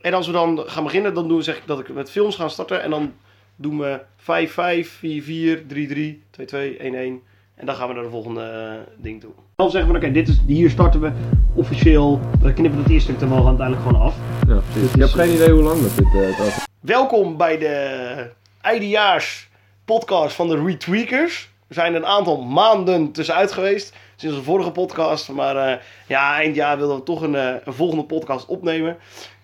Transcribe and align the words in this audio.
En 0.00 0.14
als 0.14 0.26
we 0.26 0.32
dan 0.32 0.62
gaan 0.66 0.84
beginnen, 0.84 1.14
dan 1.14 1.28
doen 1.28 1.36
we, 1.36 1.42
zeg 1.42 1.56
ik 1.56 1.66
dat 1.66 1.78
ik 1.78 1.88
met 1.88 2.10
films 2.10 2.36
ga 2.36 2.48
starten. 2.48 2.82
En 2.82 2.90
dan 2.90 3.12
doen 3.56 3.78
we 3.78 4.00
5, 4.16 4.52
5, 4.52 4.98
4, 4.98 5.22
4, 5.22 5.66
3, 5.66 5.88
3, 5.88 6.22
2, 6.30 6.46
2, 6.46 6.76
1, 6.76 6.94
1. 6.94 7.22
En 7.54 7.66
dan 7.66 7.74
gaan 7.74 7.88
we 7.88 7.94
naar 7.94 8.02
de 8.02 8.10
volgende 8.10 8.40
uh, 8.40 9.02
ding 9.02 9.20
toe. 9.20 9.30
Dan 9.56 9.70
zeggen 9.70 9.90
we, 9.90 9.96
oké, 9.96 10.06
okay, 10.06 10.22
dit 10.22 10.28
is, 10.28 10.40
hier 10.46 10.70
starten 10.70 11.00
we 11.00 11.12
officieel. 11.54 12.20
We 12.40 12.52
knippen 12.52 12.82
het 12.82 12.90
eerste 12.90 13.12
stuk 13.12 13.20
er 13.20 13.34
wel 13.34 13.46
uiteindelijk 13.46 13.86
gewoon 13.86 14.02
af. 14.02 14.16
Ja, 14.48 14.60
precies. 14.72 14.92
Ik 14.92 15.00
heb 15.00 15.08
geen 15.08 15.34
idee 15.34 15.50
hoe 15.50 15.62
lang 15.62 15.82
dat 15.82 15.96
dit 15.96 16.06
uh, 16.14 16.56
Welkom 16.80 17.36
bij 17.36 17.58
de 17.58 18.30
eindejaars 18.60 19.48
podcast 19.84 20.34
van 20.34 20.48
de 20.48 20.64
Retweakers. 20.64 21.50
Er 21.68 21.74
zijn 21.74 21.94
een 21.94 22.06
aantal 22.06 22.42
maanden 22.42 23.12
tussenuit 23.12 23.52
geweest 23.52 23.96
sinds 24.16 24.36
de 24.36 24.42
vorige 24.42 24.70
podcast. 24.70 25.28
Maar 25.28 25.56
uh, 25.56 25.76
ja, 26.06 26.34
eind 26.34 26.54
jaar 26.54 26.78
wilden 26.78 26.96
we 26.96 27.02
toch 27.02 27.22
een, 27.22 27.34
een, 27.34 27.60
volgende 27.66 28.04
podcast 28.04 28.46
opnemen. 28.46 28.96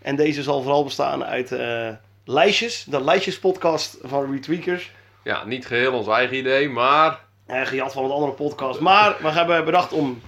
En 0.05 0.17
deze 0.17 0.43
zal 0.43 0.63
vooral 0.63 0.85
bestaan 0.85 1.25
uit 1.25 1.53
uh, 1.53 1.89
lijstjes. 2.25 2.85
De 2.85 3.05
lijstjespodcast 3.05 3.99
van 4.03 4.33
Retweakers. 4.33 4.91
Ja, 5.23 5.45
niet 5.45 5.67
geheel 5.67 5.93
ons 5.93 6.09
eigen 6.09 6.37
idee, 6.37 6.69
maar... 6.69 7.21
Uh, 7.51 7.67
gejat 7.67 7.93
van 7.93 8.05
een 8.05 8.11
andere 8.11 8.33
podcast. 8.33 8.81
Maar 8.81 9.17
we 9.21 9.29
hebben 9.29 9.65
bedacht 9.65 9.93
om 9.93 10.23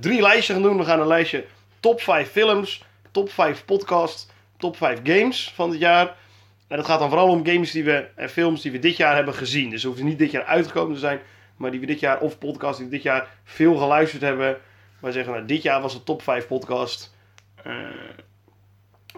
drie 0.00 0.20
lijstjes 0.20 0.56
te 0.56 0.62
doen. 0.62 0.76
We 0.76 0.84
gaan 0.84 1.00
een 1.00 1.06
lijstje 1.06 1.44
top 1.80 2.00
5 2.00 2.30
films, 2.30 2.84
top 3.10 3.30
5 3.30 3.64
podcasts, 3.64 4.28
top 4.56 4.76
5 4.76 5.00
games 5.02 5.52
van 5.54 5.70
het 5.70 5.78
jaar. 5.78 6.16
En 6.68 6.76
dat 6.76 6.86
gaat 6.86 6.98
dan 6.98 7.08
vooral 7.08 7.28
om 7.28 7.46
games 7.46 7.70
die 7.70 7.84
we, 7.84 8.06
en 8.14 8.30
films 8.30 8.62
die 8.62 8.72
we 8.72 8.78
dit 8.78 8.96
jaar 8.96 9.14
hebben 9.14 9.34
gezien. 9.34 9.70
Dus 9.70 9.84
hoeven 9.84 10.04
niet 10.04 10.18
dit 10.18 10.30
jaar 10.30 10.44
uitgekomen 10.44 10.94
te 10.94 11.00
zijn 11.00 11.20
maar 11.58 11.70
die 11.70 11.80
we 11.80 11.86
dit 11.86 12.00
jaar, 12.00 12.20
of 12.20 12.38
podcasts 12.38 12.78
die 12.78 12.86
we 12.86 12.92
dit 12.92 13.02
jaar 13.02 13.28
veel 13.44 13.76
geluisterd 13.76 14.22
hebben. 14.22 14.58
Wij 14.98 15.12
zeggen, 15.12 15.32
nou, 15.32 15.44
dit 15.46 15.62
jaar 15.62 15.80
was 15.80 15.92
de 15.92 16.02
top 16.02 16.22
5 16.22 16.46
podcast 16.46 17.14
uh, 17.66 17.74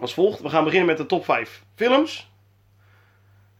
als 0.01 0.13
volgt. 0.13 0.39
We 0.39 0.49
gaan 0.49 0.63
beginnen 0.63 0.87
met 0.87 0.97
de 0.97 1.05
top 1.05 1.25
5 1.25 1.63
films. 1.75 2.29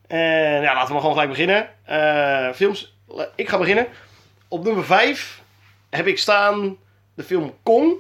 En 0.08 0.62
ja, 0.62 0.74
laten 0.74 0.88
we 0.88 0.94
maar 0.94 1.02
gewoon 1.02 1.16
gelijk 1.16 1.30
beginnen. 1.30 1.70
Uh, 1.90 2.54
films, 2.54 2.98
ik 3.36 3.50
ga 3.50 3.58
beginnen. 3.58 3.88
Op 4.48 4.64
nummer 4.64 4.86
5 4.86 5.42
heb 5.90 6.08
ik 6.08 6.18
staan 6.18 6.78
de 7.14 7.24
film 7.24 7.54
Kong. 7.64 7.94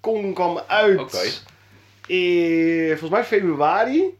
Kong 0.00 0.34
kwam 0.34 0.60
uit 0.66 0.98
okay. 0.98 1.30
in, 2.06 2.88
volgens 2.88 3.10
mij 3.10 3.24
februari. 3.24 4.16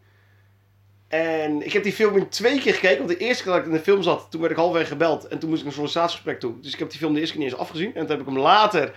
En 1.08 1.64
ik 1.64 1.72
heb 1.72 1.82
die 1.82 1.92
film 1.92 2.16
in 2.16 2.28
twee 2.28 2.60
keer 2.60 2.74
gekeken. 2.74 2.98
Want 2.98 3.08
de 3.08 3.16
eerste 3.16 3.42
keer 3.42 3.52
dat 3.52 3.60
ik 3.60 3.68
in 3.68 3.76
de 3.76 3.82
film 3.82 4.02
zat, 4.02 4.26
toen 4.30 4.40
werd 4.40 4.52
ik 4.52 4.58
halverwege 4.58 4.90
gebeld. 4.90 5.28
En 5.28 5.38
toen 5.38 5.48
moest 5.48 5.60
ik 5.60 5.66
een 5.66 5.72
sollicitatiegesprek 5.72 6.40
toe. 6.40 6.60
Dus 6.60 6.72
ik 6.72 6.78
heb 6.78 6.90
die 6.90 6.98
film 6.98 7.14
de 7.14 7.20
eerste 7.20 7.34
keer 7.34 7.44
niet 7.44 7.52
eens 7.52 7.60
afgezien. 7.60 7.94
En 7.94 8.00
toen 8.00 8.10
heb 8.10 8.20
ik 8.20 8.26
hem 8.26 8.38
later 8.38 8.92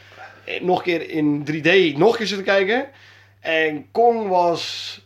nog 0.62 0.78
een 0.78 0.84
keer 0.84 1.10
in 1.10 1.46
3D 1.52 1.98
nog 1.98 2.12
een 2.12 2.18
keer 2.18 2.28
zitten 2.28 2.46
kijken. 2.46 2.90
En 3.42 3.92
Kong 3.92 4.28
was 4.28 5.00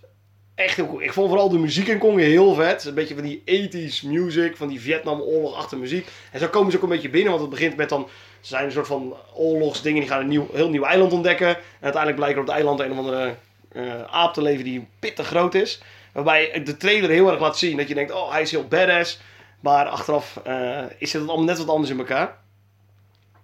echt 0.55 0.75
heel. 0.75 1.02
Ik 1.02 1.14
vond 1.14 1.28
vooral 1.28 1.50
de 1.50 1.58
muziek 1.58 1.88
in 1.88 1.97
Kong 1.97 2.19
heel 2.19 2.53
vet. 2.53 2.86
Een 2.86 2.94
beetje 2.94 3.16
van 3.16 3.23
die 3.23 3.42
80s 3.45 4.08
music, 4.08 4.58
van 4.58 4.67
die 4.67 4.81
Vietnam-oorlog 4.81 5.75
muziek. 5.75 6.08
En 6.31 6.39
zo 6.39 6.47
komen 6.47 6.72
ze 6.72 6.77
ook 6.77 6.83
een 6.83 6.89
beetje 6.89 7.09
binnen, 7.09 7.30
want 7.30 7.42
het 7.42 7.52
begint 7.52 7.75
met 7.75 7.89
dan... 7.89 8.08
Ze 8.39 8.52
zijn 8.52 8.66
een 8.66 8.72
soort 8.72 8.88
van 8.88 9.16
oorlogsdingen, 9.33 10.00
die 10.00 10.09
gaan 10.09 10.19
een 10.19 10.27
nieuw, 10.27 10.47
heel 10.53 10.69
nieuw 10.69 10.83
eiland 10.83 11.14
ontdekken. 11.14 11.47
En 11.47 11.58
uiteindelijk 11.81 12.16
blijkt 12.16 12.36
er 12.36 12.42
op 12.42 12.47
het 12.47 12.55
eiland 12.55 12.80
een 12.80 12.92
of 12.92 12.97
andere 12.97 13.36
uh, 13.72 14.03
aap 14.03 14.33
te 14.33 14.42
leven 14.42 14.64
die 14.64 14.88
pittig 14.99 15.27
groot 15.27 15.53
is. 15.53 15.81
Waarbij 16.14 16.64
de 16.64 16.77
trailer 16.77 17.09
heel 17.09 17.31
erg 17.31 17.39
laat 17.39 17.58
zien 17.58 17.77
dat 17.77 17.88
je 17.88 17.94
denkt, 17.94 18.11
oh 18.11 18.31
hij 18.31 18.42
is 18.42 18.52
heel 18.52 18.67
badass. 18.67 19.20
Maar 19.59 19.86
achteraf 19.86 20.42
uh, 20.47 20.83
is 20.97 21.14
het 21.14 21.27
allemaal 21.27 21.45
net 21.45 21.58
wat 21.58 21.70
anders 21.70 21.89
in 21.89 21.97
elkaar. 21.97 22.38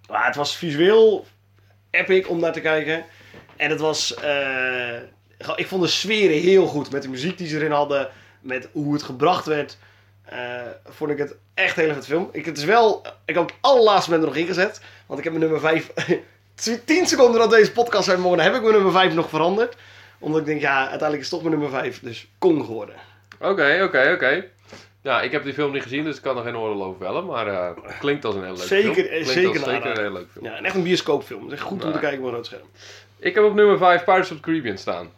Maar 0.10 0.26
het 0.26 0.36
was 0.36 0.56
visueel 0.56 1.26
epic 1.90 2.28
om 2.28 2.40
naar 2.40 2.54
te 2.54 2.62
kijken. 2.62 3.06
En 3.62 3.70
het 3.70 3.80
was, 3.80 4.16
uh, 4.24 5.56
ik 5.56 5.68
vond 5.68 5.82
de 5.82 5.88
sferen 5.88 6.38
heel 6.38 6.66
goed. 6.66 6.92
Met 6.92 7.02
de 7.02 7.10
muziek 7.10 7.38
die 7.38 7.48
ze 7.48 7.56
erin 7.56 7.72
hadden, 7.72 8.10
met 8.40 8.70
hoe 8.72 8.94
het 8.94 9.04
gebracht 9.04 9.46
werd. 9.46 9.78
Uh, 10.34 10.62
vond 10.86 11.12
ik 11.12 11.18
het 11.18 11.36
echt 11.54 11.76
heel 11.76 11.94
vet 11.94 12.06
film. 12.06 12.30
Ik, 12.32 12.46
het 12.46 12.58
is 12.58 12.64
wel, 12.64 13.02
ik 13.26 13.36
heb 13.36 13.44
het 13.44 13.56
allerlaatste 13.62 14.12
moment 14.12 14.30
er 14.30 14.36
nog 14.36 14.44
ingezet. 14.44 14.82
Want 15.06 15.20
ik 15.20 15.26
heb 15.26 15.34
mijn 15.34 15.50
nummer 15.50 15.70
5, 15.70 15.92
10 16.86 17.08
seconden 17.08 17.40
dat 17.40 17.50
deze 17.50 17.72
podcast 17.72 18.04
zijn 18.04 18.22
begonnen, 18.22 18.46
heb 18.46 18.56
ik 18.56 18.62
mijn 18.62 18.74
nummer 18.74 18.92
5 18.92 19.14
nog 19.14 19.30
veranderd 19.30 19.76
omdat 20.20 20.40
ik 20.40 20.46
denk, 20.46 20.62
ja, 20.62 20.80
uiteindelijk 20.80 21.22
is 21.22 21.30
het 21.32 21.40
toch 21.40 21.50
mijn 21.50 21.60
nummer 21.60 21.80
5. 21.80 22.00
Dus 22.00 22.28
Kong 22.38 22.66
geworden. 22.66 22.96
Oké, 23.40 23.82
oké, 23.84 24.12
oké. 24.14 24.46
Ja, 25.02 25.22
ik 25.22 25.32
heb 25.32 25.44
die 25.44 25.54
film 25.54 25.72
niet 25.72 25.82
gezien, 25.82 26.04
dus 26.04 26.16
ik 26.16 26.22
kan 26.22 26.38
er 26.38 26.44
geen 26.44 26.58
oordeel 26.58 26.84
over 26.84 26.98
vellen. 26.98 27.26
Maar 27.26 27.48
uh, 27.48 27.70
klinkt 28.00 28.26
als 28.26 28.36
een 28.36 28.44
heel 28.44 28.56
leuk 28.56 28.68
zeker, 28.68 28.94
film. 28.94 29.08
Klinkt 29.08 29.30
zeker, 29.30 29.52
als 29.52 29.64
zeker 29.64 29.92
een 29.92 30.04
heel 30.04 30.12
leuk 30.12 30.28
film. 30.32 30.46
Ja, 30.46 30.56
en 30.56 30.66
echt 30.66 30.76
een 30.76 30.84
bioscoopfilm. 30.84 31.44
Het 31.44 31.52
is 31.52 31.60
goed 31.60 31.84
om 31.86 31.92
te 31.92 32.00
kijken 32.00 32.20
op 32.20 32.26
een 32.26 32.32
rood 32.32 32.46
scherm. 32.46 32.68
Ik 33.22 33.36
heb 33.36 33.44
op 33.44 33.54
nummer 33.54 33.78
5 33.78 34.04
Pirates 34.04 34.32
of 34.32 34.38
the 34.38 34.44
Caribbean 34.44 34.78
staan. 34.78 35.12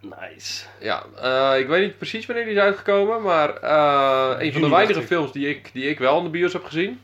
Nice. 0.00 0.64
Ja, 0.80 1.04
uh, 1.22 1.60
ik 1.60 1.66
weet 1.66 1.82
niet 1.82 1.98
precies 1.98 2.26
wanneer 2.26 2.44
die 2.44 2.54
is 2.54 2.60
uitgekomen, 2.60 3.22
maar 3.22 3.62
uh, 3.62 4.34
een 4.38 4.52
van 4.52 4.62
de 4.62 4.68
weinige 4.68 5.02
films 5.02 5.32
die 5.32 5.48
ik, 5.48 5.70
die 5.72 5.88
ik 5.88 5.98
wel 5.98 6.18
in 6.18 6.24
de 6.24 6.30
bios 6.30 6.52
heb 6.52 6.64
gezien. 6.64 7.00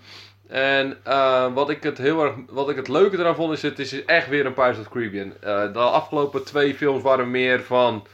En 0.49 0.97
uh, 1.07 1.53
wat 1.55 1.71
ik 1.71 1.83
het 1.83 1.99
heel 1.99 2.25
erg, 2.25 2.35
wat 2.49 2.71
ik 2.71 2.77
het 2.77 2.89
leuke 2.89 3.19
eraan 3.19 3.35
vond, 3.35 3.53
is 3.53 3.63
het 3.63 3.79
is 3.79 4.05
echt 4.05 4.29
weer 4.29 4.47
een 4.47 4.55
Pirates 4.55 4.79
of 4.79 4.85
the 4.85 4.91
Caribbean. 4.91 5.33
De 5.73 5.79
afgelopen 5.79 6.45
twee 6.45 6.75
films 6.75 7.03
waren 7.03 7.31
meer 7.31 7.63
van 7.63 8.07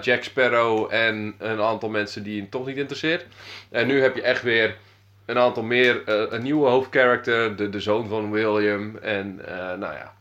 Jack 0.00 0.22
Sparrow 0.22 0.92
en 0.92 1.34
een 1.38 1.60
aantal 1.60 1.88
mensen 1.88 2.22
die 2.22 2.36
je 2.36 2.48
toch 2.48 2.66
niet 2.66 2.76
interesseert. 2.76 3.26
En 3.70 3.86
nu 3.86 4.02
heb 4.02 4.14
je 4.14 4.22
echt 4.22 4.42
weer 4.42 4.76
een 5.26 5.38
aantal 5.38 5.62
meer, 5.62 6.02
een 6.32 6.42
nieuwe 6.42 6.68
hoofdcharacter, 6.68 7.56
de, 7.56 7.68
de 7.68 7.80
zoon 7.80 8.08
van 8.08 8.30
William. 8.30 8.96
En 8.96 9.36
nou 9.78 9.94
ja, 9.94 10.15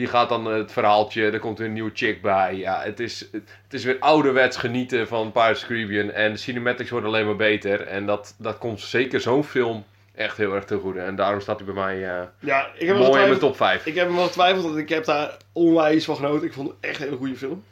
die 0.00 0.08
gaat 0.08 0.28
dan 0.28 0.44
het 0.44 0.72
verhaaltje, 0.72 1.30
er 1.30 1.38
komt 1.38 1.58
weer 1.58 1.66
een 1.66 1.72
nieuwe 1.72 1.90
chick 1.94 2.22
bij. 2.22 2.56
Ja, 2.56 2.82
het 2.82 3.00
is, 3.00 3.28
het 3.32 3.70
is 3.70 3.84
weer 3.84 3.96
ouderwets 3.98 4.56
genieten 4.56 5.08
van 5.08 5.32
Pirates 5.32 5.52
of 5.52 5.58
the 5.58 5.66
Caribbean. 5.66 6.10
En 6.10 6.32
de 6.32 6.38
cinematics 6.38 6.90
worden 6.90 7.08
alleen 7.08 7.26
maar 7.26 7.36
beter. 7.36 7.80
En 7.86 8.06
dat, 8.06 8.34
dat 8.38 8.58
komt 8.58 8.80
zeker 8.80 9.20
zo'n 9.20 9.44
film 9.44 9.84
echt 10.14 10.36
heel 10.36 10.54
erg 10.54 10.64
te 10.64 10.78
goede. 10.78 11.00
En 11.00 11.16
daarom 11.16 11.40
staat 11.40 11.56
hij 11.56 11.72
bij 11.72 11.74
mij 11.74 11.96
uh, 11.96 12.22
ja, 12.38 12.70
ik 12.78 12.86
heb 12.86 12.96
mooi 12.96 13.22
in 13.22 13.28
mijn 13.28 13.40
top 13.40 13.56
5. 13.56 13.86
Ik 13.86 13.94
heb 13.94 14.06
hem 14.06 14.16
wel 14.16 14.26
getwijfeld, 14.26 14.64
want 14.64 14.76
ik 14.76 14.88
heb 14.88 15.04
daar 15.04 15.36
onwijs 15.52 16.04
van 16.04 16.16
genoten. 16.16 16.46
Ik 16.46 16.52
vond 16.52 16.68
het 16.68 16.76
echt 16.80 16.98
een 16.98 17.04
hele 17.04 17.16
goede 17.16 17.36
film. 17.36 17.64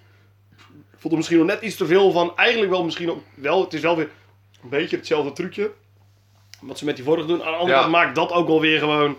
Ik 0.93 0.99
vond 0.99 1.12
er 1.12 1.19
misschien 1.19 1.39
nog 1.39 1.47
net 1.47 1.60
iets 1.60 1.77
te 1.77 1.87
veel 1.87 2.10
van. 2.10 2.33
Eigenlijk 2.37 2.71
wel 2.71 2.84
misschien 2.84 3.10
ook 3.10 3.22
wel. 3.34 3.60
Het 3.65 3.75
is 3.75 3.81
wel 3.81 3.97
weer 3.97 4.09
een 4.62 4.69
beetje 4.69 4.97
hetzelfde 4.97 5.33
trucje. 5.33 5.71
Wat 6.60 6.78
ze 6.78 6.84
met 6.84 6.97
die 6.97 7.05
vorige 7.05 7.27
doen. 7.27 7.43
Aan 7.43 7.53
de 7.53 7.59
andere 7.59 7.78
kant 7.78 7.93
maakt 7.93 8.15
dat 8.15 8.33
ook 8.33 8.47
wel 8.47 8.60
weer 8.60 8.78
gewoon... 8.78 9.16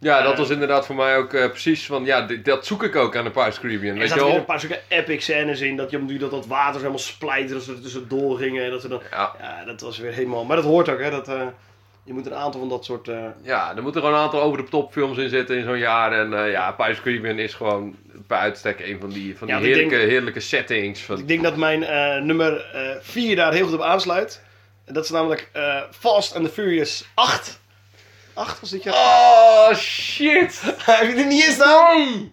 Ja, 0.00 0.22
dat 0.22 0.32
uh, 0.32 0.38
was 0.38 0.50
inderdaad 0.50 0.86
voor 0.86 0.94
mij 0.94 1.16
ook 1.16 1.32
uh, 1.32 1.48
precies 1.48 1.86
van, 1.86 2.04
ja, 2.04 2.26
dat 2.42 2.66
zoek 2.66 2.82
ik 2.82 2.96
ook 2.96 3.16
aan 3.16 3.24
de 3.24 3.30
Pirates 3.30 3.60
Caribbean. 3.60 3.96
Er 3.96 4.08
zaten 4.08 4.34
een 4.34 4.44
paar 4.44 4.60
zulke 4.60 4.80
epic 4.88 5.22
scènes 5.22 5.60
in, 5.60 5.76
dat 5.76 5.90
je 5.90 5.98
nu 5.98 6.18
dat 6.18 6.30
dat 6.30 6.46
water 6.46 6.76
helemaal 6.76 6.98
splijt, 6.98 7.48
dat 7.48 7.62
ze 7.62 7.72
er 7.72 7.80
tussendoor 7.80 8.38
gingen. 8.38 8.64
En 8.64 8.70
dat, 8.70 8.80
ze 8.80 8.88
dan, 8.88 9.02
ja. 9.10 9.32
ja. 9.40 9.64
dat 9.64 9.80
was 9.80 9.98
weer 9.98 10.12
helemaal, 10.12 10.44
maar 10.44 10.56
dat 10.56 10.64
hoort 10.64 10.88
ook, 10.88 11.00
hè, 11.00 11.10
dat... 11.10 11.28
Uh, 11.28 11.46
je 12.04 12.12
moet 12.12 12.26
een 12.26 12.34
aantal 12.34 12.60
van 12.60 12.68
dat 12.68 12.84
soort... 12.84 13.08
Uh... 13.08 13.24
Ja, 13.42 13.76
er 13.76 13.82
moeten 13.82 14.00
gewoon 14.00 14.16
een 14.16 14.22
aantal 14.22 14.40
over 14.40 14.58
de 14.58 14.68
top 14.68 14.92
films 14.92 15.18
in 15.18 15.28
zitten 15.28 15.56
in 15.56 15.64
zo'n 15.64 15.78
jaar. 15.78 16.12
En 16.12 16.32
uh, 16.32 16.50
ja, 16.50 16.72
Pirates 16.72 17.00
Caribbean 17.00 17.38
is 17.38 17.54
gewoon 17.54 17.96
bij 18.26 18.38
uitstek 18.38 18.80
een 18.80 19.00
van 19.00 19.10
die, 19.10 19.38
van 19.38 19.46
die 19.46 19.56
ja, 19.56 19.62
heerlijke, 19.62 19.96
denk, 19.96 20.10
heerlijke 20.10 20.40
settings. 20.40 21.02
Van... 21.02 21.18
Ik 21.18 21.28
denk 21.28 21.42
dat 21.42 21.56
mijn 21.56 21.82
uh, 21.82 22.22
nummer 22.22 22.64
4 23.00 23.36
daar 23.36 23.52
heel 23.52 23.64
goed 23.64 23.74
op 23.74 23.80
aansluit. 23.80 24.42
Dat 24.84 25.04
is 25.04 25.10
namelijk 25.10 25.50
Fast 25.90 26.34
and 26.34 26.44
the 26.44 26.52
Furious 26.52 27.08
8. 27.14 27.60
8 28.36 28.60
was 28.60 28.70
dit 28.70 28.82
jaar? 28.82 28.94
Oh, 28.94 29.74
shit! 29.74 30.60
Heb 30.84 31.08
je 31.08 31.14
er 31.14 31.26
niet 31.26 31.42
staan? 31.42 31.96
Nee! 31.96 32.32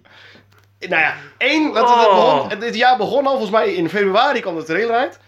Nou 0.90 1.02
ja, 1.02 1.16
één, 1.38 1.74
wat 1.74 1.84
oh. 1.84 2.50
het 2.50 2.76
jaar 2.76 2.98
begon 2.98 3.26
al, 3.26 3.32
volgens 3.32 3.52
mij 3.52 3.74
in 3.74 3.90
februari 3.90 4.40
kwam 4.40 4.56
de 4.56 4.64
trailer 4.64 4.96
uit. 4.96 5.20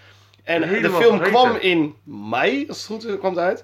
En 0.43 0.63
Helemaal 0.63 0.91
de 0.91 0.97
film 0.97 1.17
vergeten. 1.17 1.39
kwam 1.39 1.55
in 1.55 1.95
mei, 2.03 2.65
als 2.67 2.77
het 2.77 2.85
goed 2.85 3.05
is, 3.05 3.17
kwam 3.19 3.35
het 3.35 3.43
uit. 3.43 3.63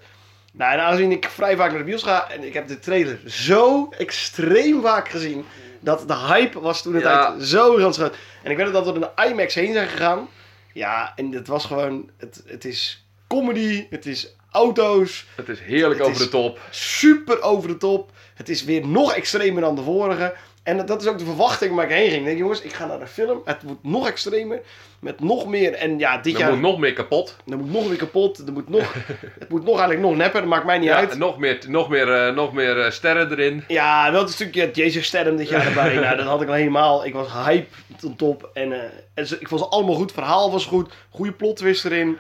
Nou, 0.54 0.74
en 0.74 0.80
aangezien 0.80 1.12
ik 1.12 1.26
vrij 1.30 1.56
vaak 1.56 1.70
naar 1.70 1.78
de 1.78 1.84
bios 1.84 2.04
ga 2.04 2.30
en 2.30 2.44
ik 2.44 2.54
heb 2.54 2.68
de 2.68 2.80
trailer 2.80 3.20
zo 3.26 3.90
extreem 3.98 4.82
vaak 4.82 5.10
gezien, 5.10 5.46
dat 5.80 6.08
de 6.08 6.16
hype 6.16 6.60
was 6.60 6.82
toen 6.82 6.94
het 6.94 7.04
ja. 7.04 7.30
tijd 7.30 7.44
zo 7.44 7.78
heel 7.78 7.92
groot. 7.92 8.16
En 8.44 8.52
ik 8.52 8.58
weet 8.58 8.74
dat 8.74 8.86
we 8.86 9.00
door 9.00 9.12
de 9.16 9.24
IMAX 9.30 9.54
heen 9.54 9.74
zijn 9.74 9.88
gegaan. 9.88 10.30
Ja, 10.74 11.14
en 11.16 11.32
het 11.32 11.48
was 11.48 11.66
gewoon, 11.66 12.10
het, 12.18 12.44
het 12.46 12.66
is 12.66 13.06
comedy, 13.28 13.88
het 13.90 14.06
is 14.06 14.36
auto's. 14.52 15.26
Het 15.36 15.50
is 15.50 15.60
heerlijk 15.60 16.00
het 16.00 16.08
over 16.08 16.22
is 16.22 16.30
de 16.30 16.38
top. 16.38 16.60
Super 16.70 17.42
over 17.42 17.68
de 17.68 17.78
top. 17.78 18.12
Het 18.34 18.50
is 18.50 18.64
weer 18.64 18.88
nog 18.88 19.14
extremer 19.14 19.62
dan 19.62 19.76
de 19.76 19.82
vorige. 19.82 20.34
En 20.64 20.86
dat 20.86 21.02
is 21.02 21.08
ook 21.08 21.18
de 21.18 21.26
verwachting 21.26 21.76
waar 21.76 21.86
ik 21.86 21.92
heen 21.92 22.10
ging. 22.10 22.20
Ik 22.20 22.26
denk, 22.26 22.38
jongens, 22.38 22.62
ik 22.62 22.74
ga 22.74 22.86
naar 22.86 23.00
de 23.00 23.08
film. 23.08 23.42
Het 23.46 23.64
wordt 23.64 23.84
nog 23.84 24.08
extremer. 24.08 24.62
Met 25.00 25.20
nog 25.20 25.48
meer. 25.48 25.74
En 25.74 26.00
ja, 26.00 26.18
dit 26.18 26.34
er 26.34 26.40
jaar. 26.40 26.52
moet 26.52 26.62
nog 26.62 26.80
meer 26.80 26.94
kapot. 26.94 27.36
Er 27.48 27.58
moet 27.58 27.72
nog 27.72 27.88
meer 27.88 27.98
kapot. 27.98 28.38
Er 28.38 28.54
moet 28.54 28.70
nog, 28.70 28.94
het 29.40 29.50
moet 29.50 29.64
nog 29.64 29.80
eigenlijk 29.80 30.02
nog 30.02 30.16
nepper. 30.16 30.42
Dat 30.42 30.50
maakt 30.50 30.66
mij 30.66 30.78
niet 30.78 30.88
ja, 30.88 30.96
uit. 30.96 31.18
Nog 31.18 31.38
meer, 31.38 31.60
nog 31.68 31.90
meer, 31.90 32.28
uh, 32.28 32.36
nog 32.36 32.54
meer 32.54 32.78
uh, 32.78 32.90
sterren 32.90 33.32
erin. 33.32 33.64
Ja, 33.68 34.12
wel 34.12 34.22
een 34.22 34.30
stukje 34.30 34.70
Jezus 34.74 35.06
sterren 35.06 35.36
dit 35.36 35.50
jaar 35.50 35.66
erbij. 35.66 35.94
nou, 36.00 36.18
dat 36.18 36.26
had 36.26 36.42
ik 36.42 36.48
al 36.48 36.54
helemaal. 36.54 37.06
Ik 37.06 37.14
was 37.14 37.28
hype 37.46 37.76
tot 37.98 38.18
top. 38.18 38.50
En, 38.54 38.72
uh, 38.72 38.78
en 39.14 39.28
ik 39.40 39.48
vond 39.48 39.62
ze 39.62 39.68
allemaal 39.68 39.96
goed. 39.96 40.10
Het 40.10 40.20
verhaal 40.20 40.52
was 40.52 40.66
goed. 40.66 40.94
Goede 41.10 41.32
plot 41.32 41.56
twist 41.56 41.86
erin. 41.86 42.18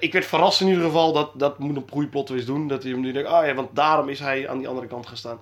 Ik 0.00 0.12
werd 0.12 0.26
verrast 0.26 0.60
in 0.60 0.66
ieder 0.68 0.84
geval. 0.84 1.12
Dat, 1.12 1.30
dat 1.34 1.58
moet 1.58 1.76
een 1.76 1.86
goede 1.90 2.08
plot 2.08 2.26
twist 2.26 2.46
doen. 2.46 2.68
Dat 2.68 2.82
hij 2.82 2.92
hem 2.92 3.00
nu 3.00 3.12
denkt. 3.12 3.28
Ah 3.28 3.46
ja, 3.46 3.54
want 3.54 3.68
daarom 3.72 4.08
is 4.08 4.18
hij 4.20 4.48
aan 4.48 4.58
die 4.58 4.68
andere 4.68 4.86
kant 4.86 5.06
gestaan. 5.06 5.40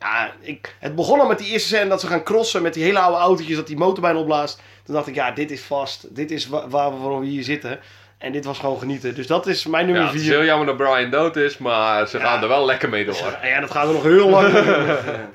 Ja, 0.00 0.32
ik, 0.40 0.74
het 0.78 0.94
begon 0.94 1.20
al 1.20 1.26
met 1.26 1.38
die 1.38 1.48
eerste 1.48 1.68
scène 1.68 1.88
dat 1.88 2.00
ze 2.00 2.06
gaan 2.06 2.22
crossen 2.22 2.62
met 2.62 2.74
die 2.74 2.84
hele 2.84 2.98
oude 2.98 3.18
autootjes, 3.18 3.56
dat 3.56 3.66
die 3.66 3.76
motor 3.76 4.02
bijna 4.02 4.18
opblaast. 4.18 4.60
Toen 4.84 4.94
dacht 4.94 5.06
ik, 5.06 5.14
ja, 5.14 5.30
dit 5.30 5.50
is 5.50 5.62
vast. 5.62 6.14
Dit 6.14 6.30
is 6.30 6.48
wa- 6.48 6.68
waar 6.68 6.90
we, 6.92 6.96
waarom 6.98 7.20
we 7.20 7.26
hier 7.26 7.42
zitten. 7.42 7.80
En 8.18 8.32
dit 8.32 8.44
was 8.44 8.58
gewoon 8.58 8.78
genieten. 8.78 9.14
Dus 9.14 9.26
dat 9.26 9.46
is 9.46 9.66
mijn 9.66 9.84
nummer 9.86 10.02
Ja, 10.04 10.08
het 10.10 10.18
is 10.20 10.26
4. 10.26 10.32
heel 10.36 10.44
jammer 10.44 10.66
dat 10.66 10.76
Brian 10.76 11.10
dood 11.10 11.36
is, 11.36 11.58
maar 11.58 12.08
ze 12.08 12.18
Ja. 12.18 12.24
gaan 12.24 12.42
er 12.42 12.48
wel 12.48 12.64
lekker 12.64 12.88
mee 12.88 13.04
door. 13.04 13.38
Ja, 13.42 13.60
dat 13.60 13.70
gaat 13.70 13.86
er 13.86 13.92
nog 13.92 14.02
heel 14.02 14.28
lang. 14.28 14.52
Ja. 14.64 15.30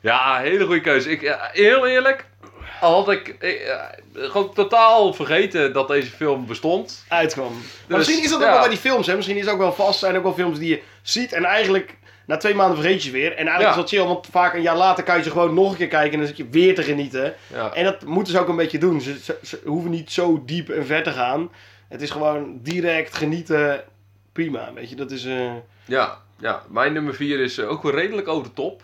Ja, 0.00 0.38
hele 0.40 0.64
goede 0.64 0.80
keuze. 0.80 1.10
Ik, 1.10 1.20
ja, 1.20 1.48
heel 1.52 1.86
eerlijk, 1.86 2.26
had 2.80 3.10
ik 3.10 3.28
eh, 3.28 3.50
gewoon 4.12 4.54
totaal 4.54 5.12
vergeten 5.12 5.72
dat 5.72 5.88
deze 5.88 6.10
film 6.10 6.46
bestond. 6.46 7.04
Uitkwam. 7.08 7.52
Maar 7.52 7.62
Dus, 7.86 7.96
misschien 7.96 8.24
is 8.24 8.30
dat 8.30 8.38
ook 8.38 8.44
ja. 8.46 8.50
wel 8.52 8.60
bij 8.60 8.68
die 8.68 8.78
films, 8.78 9.06
hè. 9.06 9.14
Misschien 9.16 9.36
is 9.36 9.44
het 9.44 9.52
ook 9.52 9.58
wel 9.60 9.72
vast. 9.72 9.98
zijn 9.98 10.16
ook 10.16 10.22
wel 10.22 10.34
films 10.34 10.58
die 10.58 10.68
je 10.68 10.82
ziet 11.02 11.32
en 11.32 11.44
eigenlijk 11.44 11.96
na 12.26 12.36
twee 12.36 12.54
maanden 12.54 12.76
vergeet 12.78 13.02
je 13.02 13.10
weer. 13.10 13.30
En 13.30 13.46
eigenlijk 13.46 13.62
Ja. 13.62 13.68
is 13.70 13.76
dat 13.76 13.88
chill, 13.88 14.04
want 14.06 14.26
vaak 14.30 14.54
een 14.54 14.62
jaar 14.62 14.76
later 14.76 15.04
kan 15.04 15.16
je 15.16 15.22
ze 15.22 15.30
gewoon 15.30 15.54
nog 15.54 15.70
een 15.70 15.76
keer 15.76 15.88
kijken 15.88 16.12
en 16.12 16.18
dan 16.18 16.26
zit 16.26 16.36
je 16.36 16.48
weer 16.50 16.74
te 16.74 16.82
genieten. 16.82 17.34
Ja. 17.52 17.72
En 17.74 17.84
dat 17.84 18.04
moeten 18.04 18.32
ze 18.32 18.40
ook 18.40 18.48
een 18.48 18.56
beetje 18.56 18.78
doen. 18.78 19.00
Ze, 19.00 19.18
ze, 19.22 19.38
ze 19.42 19.60
hoeven 19.64 19.90
niet 19.90 20.12
zo 20.12 20.42
diep 20.46 20.68
en 20.70 20.86
ver 20.86 21.02
te 21.02 21.10
gaan. 21.12 21.50
Het 21.88 22.02
is 22.02 22.10
gewoon 22.10 22.58
direct 22.62 23.14
genieten. 23.14 23.84
Prima, 24.32 24.72
weet 24.74 24.90
je. 24.90 24.96
Dat 24.96 25.10
is... 25.10 25.24
eh, 25.24 25.52
Ja, 25.84 26.18
ja, 26.40 26.62
mijn 26.68 26.92
nummer 26.92 27.14
4 27.14 27.40
is 27.40 27.58
eh, 27.58 27.70
ook 27.70 27.82
wel 27.82 27.92
redelijk 27.92 28.28
over 28.28 28.42
de 28.44 28.52
top. 28.54 28.82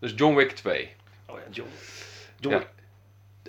Dus 0.00 0.12
John 0.16 0.34
Wick 0.36 0.50
2. 0.50 0.88
Oh 1.26 1.36
ja, 1.38 1.42
John. 1.50 1.68
John 2.40 2.54
Ja. 2.54 2.60
Wick. 2.60 2.68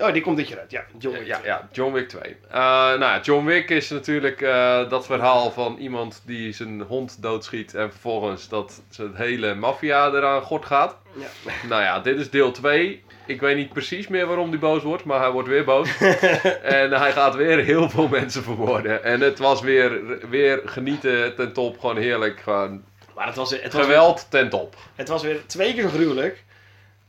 Oh, 0.01 0.13
die 0.13 0.21
komt 0.21 0.37
dit 0.37 0.47
jaar 0.47 0.59
uit. 0.59 0.71
Ja, 0.71 0.85
John 0.99 1.17
Wick. 1.17 1.27
Ja, 1.27 1.39
ja, 1.43 1.67
John 1.71 1.93
Wick 1.93 2.09
2. 2.09 2.37
Eh, 2.49 2.57
nou, 2.97 3.21
John 3.21 3.45
Wick 3.45 3.69
is 3.69 3.89
natuurlijk 3.89 4.41
eh, 4.41 4.89
dat 4.89 5.05
verhaal 5.05 5.51
van 5.51 5.77
iemand 5.77 6.21
die 6.25 6.53
zijn 6.53 6.81
hond 6.81 7.21
doodschiet 7.21 7.73
en 7.73 7.91
vervolgens 7.91 8.49
dat 8.49 8.81
zijn 8.89 9.15
hele 9.15 9.55
maffia 9.55 10.07
eraan 10.07 10.41
gort 10.41 10.65
gaat. 10.65 10.95
Ja. 11.15 11.51
Nou 11.69 11.81
ja, 11.81 11.99
dit 11.99 12.19
is 12.19 12.29
deel 12.29 12.51
2. 12.51 13.03
Ik 13.25 13.39
weet 13.41 13.55
niet 13.55 13.73
precies 13.73 14.07
meer 14.07 14.27
waarom 14.27 14.49
hij 14.49 14.59
boos 14.59 14.83
wordt, 14.83 15.03
maar 15.03 15.19
hij 15.19 15.31
wordt 15.31 15.47
weer 15.47 15.63
boos. 15.63 15.97
en 16.79 16.91
hij 16.91 17.11
gaat 17.11 17.35
weer 17.35 17.63
heel 17.63 17.89
veel 17.89 18.07
mensen 18.07 18.43
vermoorden. 18.43 19.03
En 19.03 19.21
het 19.21 19.39
was 19.39 19.61
weer, 19.61 20.19
weer 20.29 20.61
genieten 20.65 21.35
ten 21.35 21.53
top, 21.53 21.79
gewoon 21.79 21.97
heerlijk. 21.97 22.39
Gewoon 22.39 22.83
Maar 23.15 23.27
het 23.27 23.35
was, 23.35 23.51
het 23.51 23.73
was, 23.73 23.81
geweld 23.81 24.27
ten 24.29 24.49
top. 24.49 24.75
het 24.95 25.07
was 25.07 25.23
weer 25.23 25.45
twee 25.45 25.73
keer 25.73 25.81
zo 25.81 25.89
gruwelijk. 25.89 26.43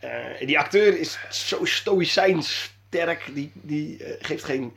Eh, 0.02 0.46
die 0.46 0.58
acteur 0.58 0.98
is 0.98 1.18
zo 1.30 1.64
stoïcijns 1.64 2.71
sterk. 2.92 3.30
Die, 3.34 3.52
die 3.54 4.04
eh, 4.04 4.14
geeft 4.18 4.44
geen, 4.44 4.76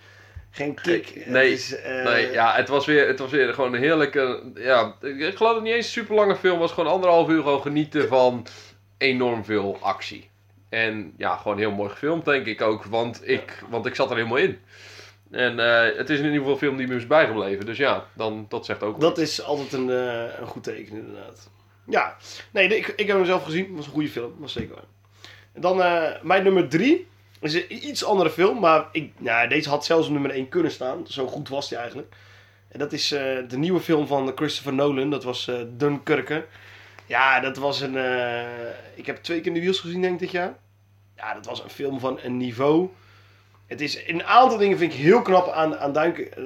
geen 0.51 0.73
kick. 0.73 1.25
Nee, 1.25 1.65
eh, 1.83 2.03
Nee, 2.03 2.31
ja, 2.31 2.55
het 2.55 2.67
was 2.67 2.85
weer, 2.85 3.07
het 3.07 3.19
was 3.19 3.31
weer 3.31 3.53
gewoon 3.53 3.73
een 3.73 3.81
heerlijke. 3.81 4.51
Ja, 4.55 4.95
ik 5.01 5.17
geloof 5.17 5.37
dat 5.37 5.55
het 5.55 5.63
niet 5.63 5.73
eens 5.73 5.85
een 5.85 5.91
super 5.91 6.15
lange 6.15 6.35
film 6.35 6.59
was. 6.59 6.71
Gewoon 6.71 6.91
anderhalf 6.91 7.29
uur 7.29 7.41
gewoon 7.41 7.61
genieten 7.61 8.07
van 8.07 8.47
enorm 8.97 9.45
veel 9.45 9.77
actie. 9.81 10.29
En 10.69 11.13
ja, 11.17 11.35
gewoon 11.35 11.57
heel 11.57 11.71
mooi 11.71 11.89
gefilmd, 11.89 12.25
denk 12.25 12.45
ik 12.45 12.61
ook. 12.61 12.83
Want 12.83 13.27
ik, 13.27 13.63
want 13.69 13.85
ik 13.85 13.95
zat 13.95 14.09
er 14.09 14.15
helemaal 14.15 14.37
in. 14.37 14.59
En 15.31 15.59
eh, 15.59 15.97
het 15.97 16.09
is 16.09 16.17
in 16.19 16.25
ieder 16.25 16.37
geval 16.37 16.53
een 16.53 16.59
film 16.59 16.77
die 16.77 16.87
me 16.87 16.95
is 16.95 17.07
bijgebleven. 17.07 17.65
Dus 17.65 17.77
ja, 17.77 18.05
dan, 18.13 18.45
dat 18.49 18.65
zegt 18.65 18.83
ook 18.83 18.99
Dat 18.99 19.17
is 19.17 19.43
altijd 19.43 19.73
een, 19.73 19.87
een 20.41 20.47
goed 20.47 20.63
teken, 20.63 20.95
inderdaad. 20.95 21.49
Ja, 21.87 22.17
nee, 22.51 22.77
ik, 22.77 22.87
ik 22.87 23.07
heb 23.07 23.17
hem 23.17 23.25
zelf 23.25 23.43
gezien. 23.43 23.65
Het 23.65 23.75
was 23.75 23.85
een 23.85 23.91
goede 23.91 24.09
film, 24.09 24.33
was 24.37 24.53
zeker 24.53 24.75
waar. 24.75 24.83
En 25.53 25.61
dan 25.61 25.77
mijn 26.21 26.43
nummer 26.43 26.67
drie. 26.67 27.07
Is 27.45 27.53
een 27.53 27.87
iets 27.87 28.03
andere 28.03 28.29
film, 28.29 28.59
maar 28.59 28.87
ik, 28.91 29.11
nou, 29.17 29.47
deze 29.47 29.69
had 29.69 29.85
zelfs 29.85 30.07
op 30.07 30.13
nummer 30.13 30.31
1 30.31 30.49
kunnen 30.49 30.71
staan. 30.71 31.07
Zo 31.07 31.27
goed 31.27 31.49
was 31.49 31.69
die 31.69 31.77
eigenlijk. 31.77 32.15
En 32.67 32.79
dat 32.79 32.93
is 32.93 33.11
eh, 33.11 33.37
de 33.47 33.57
nieuwe 33.57 33.79
film 33.79 34.07
van 34.07 34.31
Christopher 34.35 34.73
Nolan. 34.73 35.09
Dat 35.09 35.23
was 35.23 35.51
Dunkirken. 35.69 36.45
Ja, 37.05 37.39
dat 37.39 37.57
was 37.57 37.81
een... 37.81 37.97
eh, 37.97 38.43
ik 38.95 39.05
heb 39.05 39.23
twee 39.23 39.37
keer 39.37 39.47
in 39.47 39.53
de 39.53 39.59
wiels 39.59 39.79
gezien, 39.79 40.01
denk 40.01 40.13
ik, 40.13 40.19
dit 40.19 40.31
jaar. 40.31 40.57
Ja, 41.15 41.33
dat 41.33 41.45
was 41.45 41.63
een 41.63 41.69
film 41.69 41.99
van 41.99 42.19
een 42.23 42.37
niveau. 42.37 42.89
Het 43.67 43.81
is 43.81 44.07
een 44.07 44.23
aantal 44.23 44.57
dingen 44.57 44.77
vind 44.77 44.93
ik 44.93 44.99
heel 44.99 45.21
knap 45.21 45.49
aan, 45.49 45.77
aan, 45.77 45.97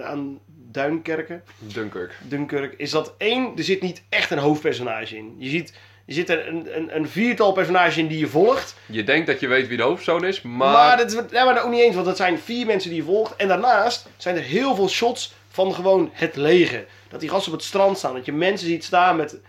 aan 0.03 0.39
Duinkerken. 0.71 1.43
Dunkirk. 1.59 2.17
Dunkirk, 2.23 2.73
is 2.77 2.91
dat 2.91 3.13
één, 3.17 3.57
er 3.57 3.63
zit 3.63 3.81
niet 3.81 4.03
echt 4.09 4.31
een 4.31 4.37
hoofdpersonage 4.37 5.17
in. 5.17 5.35
Je 5.37 5.49
ziet, 5.49 5.73
je 6.09 6.15
zit 6.15 6.29
er 6.29 6.47
een, 6.47 6.67
een, 6.77 6.95
een 6.95 7.09
viertal 7.09 7.51
personages 7.51 7.97
in 7.97 8.07
die 8.07 8.19
je 8.19 8.27
volgt. 8.27 8.75
Je 8.85 9.03
denkt 9.03 9.27
dat 9.27 9.39
je 9.39 9.47
weet 9.47 9.67
wie 9.67 9.77
de 9.77 9.83
hoofdpersoon 9.83 10.25
is, 10.25 10.41
maar. 10.41 10.71
Maar, 10.71 10.97
dat, 10.97 11.11
is- 11.11 11.21
ja, 11.31 11.45
maar 11.45 11.53
dat 11.53 11.63
ook 11.63 11.71
niet 11.71 11.81
eens, 11.81 11.93
want 11.95 12.05
dat 12.07 12.17
zijn 12.17 12.39
vier 12.39 12.65
mensen 12.65 12.89
die 12.89 12.99
je 12.99 13.05
volgt. 13.05 13.35
En 13.35 13.47
daarnaast 13.47 14.09
zijn 14.17 14.35
er 14.35 14.41
heel 14.41 14.75
veel 14.75 14.89
shots 14.89 15.33
van 15.49 15.73
gewoon 15.73 16.09
het 16.13 16.35
leger. 16.35 16.85
Dat 17.09 17.19
die 17.19 17.29
gasten 17.29 17.51
op 17.51 17.57
het 17.57 17.67
strand 17.67 17.97
staan, 17.97 18.13
dat 18.13 18.25
je 18.25 18.31
mensen 18.31 18.67
ziet 18.67 18.83
staan 18.83 19.15
met, 19.15 19.39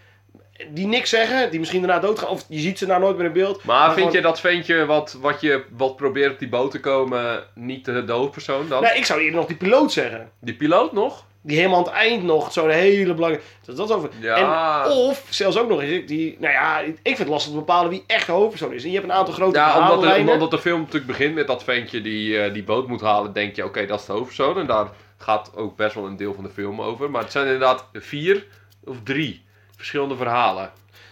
die 0.68 0.86
niks 0.86 1.10
zeggen, 1.10 1.50
die 1.50 1.58
misschien 1.58 1.80
daarna 1.82 1.98
doodgaan. 2.00 2.28
Of 2.28 2.44
je 2.48 2.58
ziet 2.60 2.78
ze 2.78 2.86
nou 2.86 3.00
nooit 3.00 3.16
meer 3.16 3.26
in 3.26 3.32
beeld. 3.32 3.64
Maar 3.64 3.84
vind 3.86 3.96
gewoon- 3.96 4.12
je 4.12 4.20
dat 4.20 4.40
ventje 4.40 4.84
wat, 4.86 5.16
wat, 5.20 5.40
je, 5.40 5.64
wat 5.70 5.96
probeert 5.96 6.32
op 6.32 6.38
die 6.38 6.48
boot 6.48 6.70
te 6.70 6.80
komen 6.80 7.44
niet 7.54 7.84
de, 7.84 8.04
de 8.04 8.12
hoofdpersoon 8.12 8.68
dan? 8.68 8.82
Nee, 8.82 8.96
ik 8.96 9.04
zou 9.04 9.20
eerder 9.20 9.36
nog 9.36 9.46
die 9.46 9.56
piloot 9.56 9.92
zeggen. 9.92 10.30
Die 10.40 10.54
piloot 10.54 10.92
nog? 10.92 11.24
Die 11.42 11.56
helemaal 11.56 11.78
aan 11.78 11.84
het 11.84 11.92
eind 11.92 12.22
nog 12.22 12.52
zo'n 12.52 12.70
hele 12.70 13.14
belangrijke... 13.14 13.46
Dat, 13.74 13.92
over. 13.92 14.10
Ja. 14.20 14.84
En, 14.84 14.92
of 14.92 15.26
zelfs 15.30 15.58
ook 15.58 15.68
nog 15.68 15.82
eens, 15.82 16.06
die, 16.06 16.36
nou 16.38 16.52
ja, 16.52 16.80
ik 16.80 16.98
vind 17.02 17.18
het 17.18 17.28
lastig 17.28 17.52
te 17.52 17.58
bepalen 17.58 17.90
wie 17.90 18.04
echt 18.06 18.26
de 18.26 18.32
hoofdpersoon 18.32 18.72
is. 18.72 18.82
En 18.82 18.90
je 18.90 18.96
hebt 18.96 19.08
een 19.08 19.16
aantal 19.16 19.34
grote 19.34 19.58
Ja, 19.58 19.90
omdat 19.90 20.14
de, 20.14 20.30
omdat 20.32 20.50
de 20.50 20.58
film 20.58 20.80
natuurlijk 20.80 21.06
begint 21.06 21.34
met 21.34 21.46
dat 21.46 21.64
ventje 21.64 22.00
die 22.00 22.38
die, 22.38 22.52
die 22.52 22.62
boot 22.62 22.86
moet 22.86 23.00
halen, 23.00 23.32
denk 23.32 23.56
je, 23.56 23.64
oké, 23.64 23.86
dat 23.86 24.00
is 24.00 24.06
de 24.06 24.12
hoofdpersoon. 24.12 24.58
En 24.58 24.66
daar 24.66 24.88
gaat 25.16 25.52
ook 25.56 25.76
best 25.76 25.94
wel 25.94 26.06
een 26.06 26.16
deel 26.16 26.34
van 26.34 26.44
de 26.44 26.50
film 26.50 26.82
over. 26.82 27.10
Maar 27.10 27.22
het 27.22 27.32
zijn 27.32 27.44
inderdaad 27.44 27.84
vier 27.92 28.46
of 28.84 28.96
drie 29.04 29.44
verschillende 29.76 30.16
verhalen. 30.16 30.70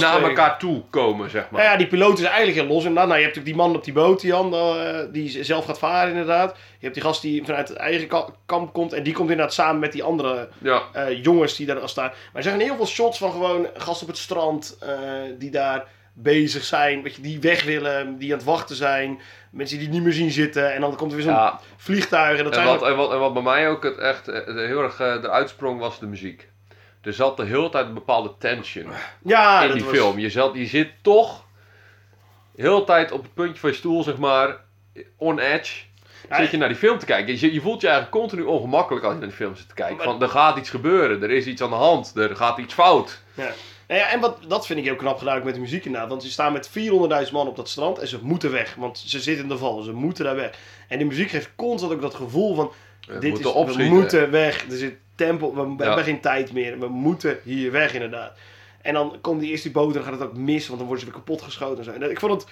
naar 0.00 0.22
elkaar 0.22 0.58
toe 0.58 0.82
komen, 0.90 1.30
zeg 1.30 1.42
maar. 1.50 1.60
Nou 1.60 1.72
ja, 1.72 1.78
die 1.78 1.86
piloot 1.86 2.18
is 2.18 2.24
eigenlijk 2.24 2.56
heel 2.56 2.66
los 2.66 2.84
inderdaad. 2.84 3.06
Nou, 3.06 3.18
je 3.18 3.24
hebt 3.24 3.36
natuurlijk 3.36 3.56
die 3.56 3.66
man 3.66 3.76
op 3.76 3.84
die 3.84 3.92
boot, 3.92 4.20
die, 4.20 4.30
Jan, 4.30 4.54
eh, 4.54 4.98
die 5.12 5.44
zelf 5.44 5.64
gaat 5.64 5.78
varen 5.78 6.10
inderdaad. 6.10 6.50
Je 6.50 6.76
hebt 6.80 6.94
die 6.94 7.02
gast 7.02 7.22
die 7.22 7.44
vanuit 7.44 7.68
het 7.68 7.76
eigen 7.76 8.08
ka- 8.08 8.28
kamp 8.46 8.72
komt. 8.72 8.92
En 8.92 9.02
die 9.02 9.12
komt 9.12 9.30
inderdaad 9.30 9.54
samen 9.54 9.78
met 9.80 9.92
die 9.92 10.02
andere 10.02 10.48
Ja. 10.58 10.82
eh, 10.92 11.22
jongens 11.22 11.56
die 11.56 11.66
daar 11.66 11.80
al 11.80 11.88
staan. 11.88 12.04
Maar 12.06 12.16
er 12.32 12.42
zijn 12.42 12.60
heel 12.60 12.76
veel 12.76 12.86
shots 12.86 13.18
van 13.18 13.30
gewoon 13.32 13.66
gasten 13.76 14.06
op 14.06 14.12
het 14.12 14.22
strand 14.22 14.76
eh, 14.80 14.88
die 15.38 15.50
daar 15.50 15.84
bezig 16.12 16.64
zijn. 16.64 17.02
Weet 17.02 17.14
je, 17.14 17.22
die 17.22 17.40
weg 17.40 17.64
willen, 17.64 18.18
die 18.18 18.30
aan 18.32 18.38
het 18.38 18.46
wachten 18.46 18.76
zijn. 18.76 19.20
Mensen 19.50 19.76
die 19.78 19.86
het 19.86 19.94
niet 19.96 20.04
meer 20.04 20.12
zien 20.14 20.30
zitten. 20.30 20.74
En 20.74 20.80
dan 20.80 20.96
komt 20.96 21.10
er 21.10 21.16
weer 21.16 21.26
zo'n 21.26 21.34
ja. 21.34 21.60
vliegtuig. 21.76 22.38
En 22.38 22.44
dat 22.44 22.56
En, 22.56 22.64
wat, 22.64 22.82
en, 22.82 22.96
wat, 22.96 23.12
en 23.12 23.18
wat 23.18 23.32
bij 23.32 23.42
mij 23.42 23.68
ook 23.68 23.82
het 23.82 23.98
echt 23.98 24.26
heel 24.46 24.82
erg 24.82 25.00
eh, 25.00 25.06
eruit 25.06 25.48
sprong, 25.48 25.80
was 25.80 25.98
de 26.00 26.06
muziek. 26.06 26.48
Er 27.02 27.12
zat 27.12 27.36
de 27.36 27.44
hele 27.44 27.68
tijd 27.68 27.86
een 27.86 27.94
bepaalde 27.94 28.32
tension 28.38 28.86
ja, 29.22 29.62
in 29.62 29.72
die 29.72 29.84
was- 29.84 29.92
film. 29.94 30.18
Je, 30.18 30.30
zat, 30.30 30.54
je 30.54 30.66
zit 30.66 30.90
toch 31.02 31.44
de 32.52 32.62
hele 32.62 32.84
tijd 32.84 33.12
op 33.12 33.22
het 33.22 33.34
puntje 33.34 33.60
van 33.60 33.70
je 33.70 33.76
stoel, 33.76 34.02
zeg 34.02 34.16
maar, 34.16 34.56
on 35.16 35.38
edge. 35.38 35.86
Ja, 36.28 36.36
Zit 36.36 36.50
je 36.50 36.56
naar 36.56 36.68
die 36.68 36.76
film 36.76 36.98
te 36.98 37.04
kijken. 37.06 37.40
Je, 37.40 37.52
je 37.52 37.60
voelt 37.60 37.80
je 37.80 37.86
eigenlijk 37.88 38.16
continu 38.20 38.42
ongemakkelijk 38.42 39.04
als 39.04 39.12
je 39.14 39.18
naar 39.20 39.28
die 39.28 39.36
film 39.36 39.56
zit 39.56 39.68
te 39.68 39.74
kijken. 39.74 39.96
Maar- 39.96 40.04
Van, 40.04 40.22
er 40.22 40.28
gaat 40.28 40.56
iets 40.56 40.70
gebeuren, 40.70 41.22
er 41.22 41.30
is 41.30 41.46
iets 41.46 41.62
aan 41.62 41.70
de 41.70 41.76
hand, 41.76 42.12
er 42.16 42.36
gaat 42.36 42.58
iets 42.58 42.74
fout. 42.74 43.22
Ja. 43.34 43.52
Nou 43.88 44.00
ja, 44.00 44.10
en 44.10 44.20
wat, 44.20 44.38
dat 44.48 44.66
vind 44.66 44.78
ik 44.78 44.84
heel 44.84 44.96
knap 44.96 45.18
gedaan 45.18 45.38
ook 45.38 45.44
met 45.44 45.54
de 45.54 45.60
muziek 45.60 45.84
inderdaad. 45.84 46.08
Want 46.10 46.22
ze 46.22 46.30
staan 46.30 46.52
met 46.52 46.68
400.000 47.26 47.32
man 47.32 47.46
op 47.48 47.56
dat 47.56 47.68
strand 47.68 47.98
en 47.98 48.08
ze 48.08 48.18
moeten 48.22 48.50
weg. 48.50 48.74
Want 48.74 48.98
ze 48.98 49.20
zitten 49.20 49.42
in 49.42 49.48
de 49.50 49.58
val, 49.58 49.82
ze 49.82 49.92
moeten 49.92 50.24
daar 50.24 50.36
weg. 50.36 50.50
En 50.88 50.98
de 50.98 51.04
muziek 51.04 51.30
geeft 51.30 51.50
constant 51.56 51.92
ook 51.92 52.00
dat 52.00 52.14
gevoel 52.14 52.54
van... 52.54 52.72
We 53.08 53.18
dit 53.18 53.30
moeten 53.30 53.68
is, 53.68 53.76
we 53.76 53.82
moeten 53.82 54.30
weg. 54.30 54.64
Er 54.70 54.76
zit 54.76 54.96
tempo, 55.14 55.54
we, 55.54 55.62
we 55.62 55.68
Ja. 55.78 55.84
hebben 55.86 56.04
geen 56.04 56.20
tijd 56.20 56.52
meer. 56.52 56.78
We 56.78 56.88
moeten 56.88 57.38
hier 57.44 57.72
weg 57.72 57.92
inderdaad. 57.94 58.36
En 58.82 58.94
dan 58.94 59.18
komt 59.20 59.40
die 59.40 59.50
eerst 59.50 59.62
die 59.62 59.72
boot 59.72 59.86
en 59.88 59.92
dan 59.94 60.02
gaat 60.02 60.20
het 60.20 60.28
ook 60.28 60.36
mis. 60.36 60.66
Want 60.66 60.78
dan 60.78 60.88
worden 60.88 61.04
ze 61.06 61.10
weer 61.10 61.20
kapot 61.20 61.42
geschoten 61.42 61.78
en 61.78 61.84
zo. 61.84 61.90
En 61.90 62.10
ik 62.10 62.20
vond 62.20 62.32
het... 62.32 62.50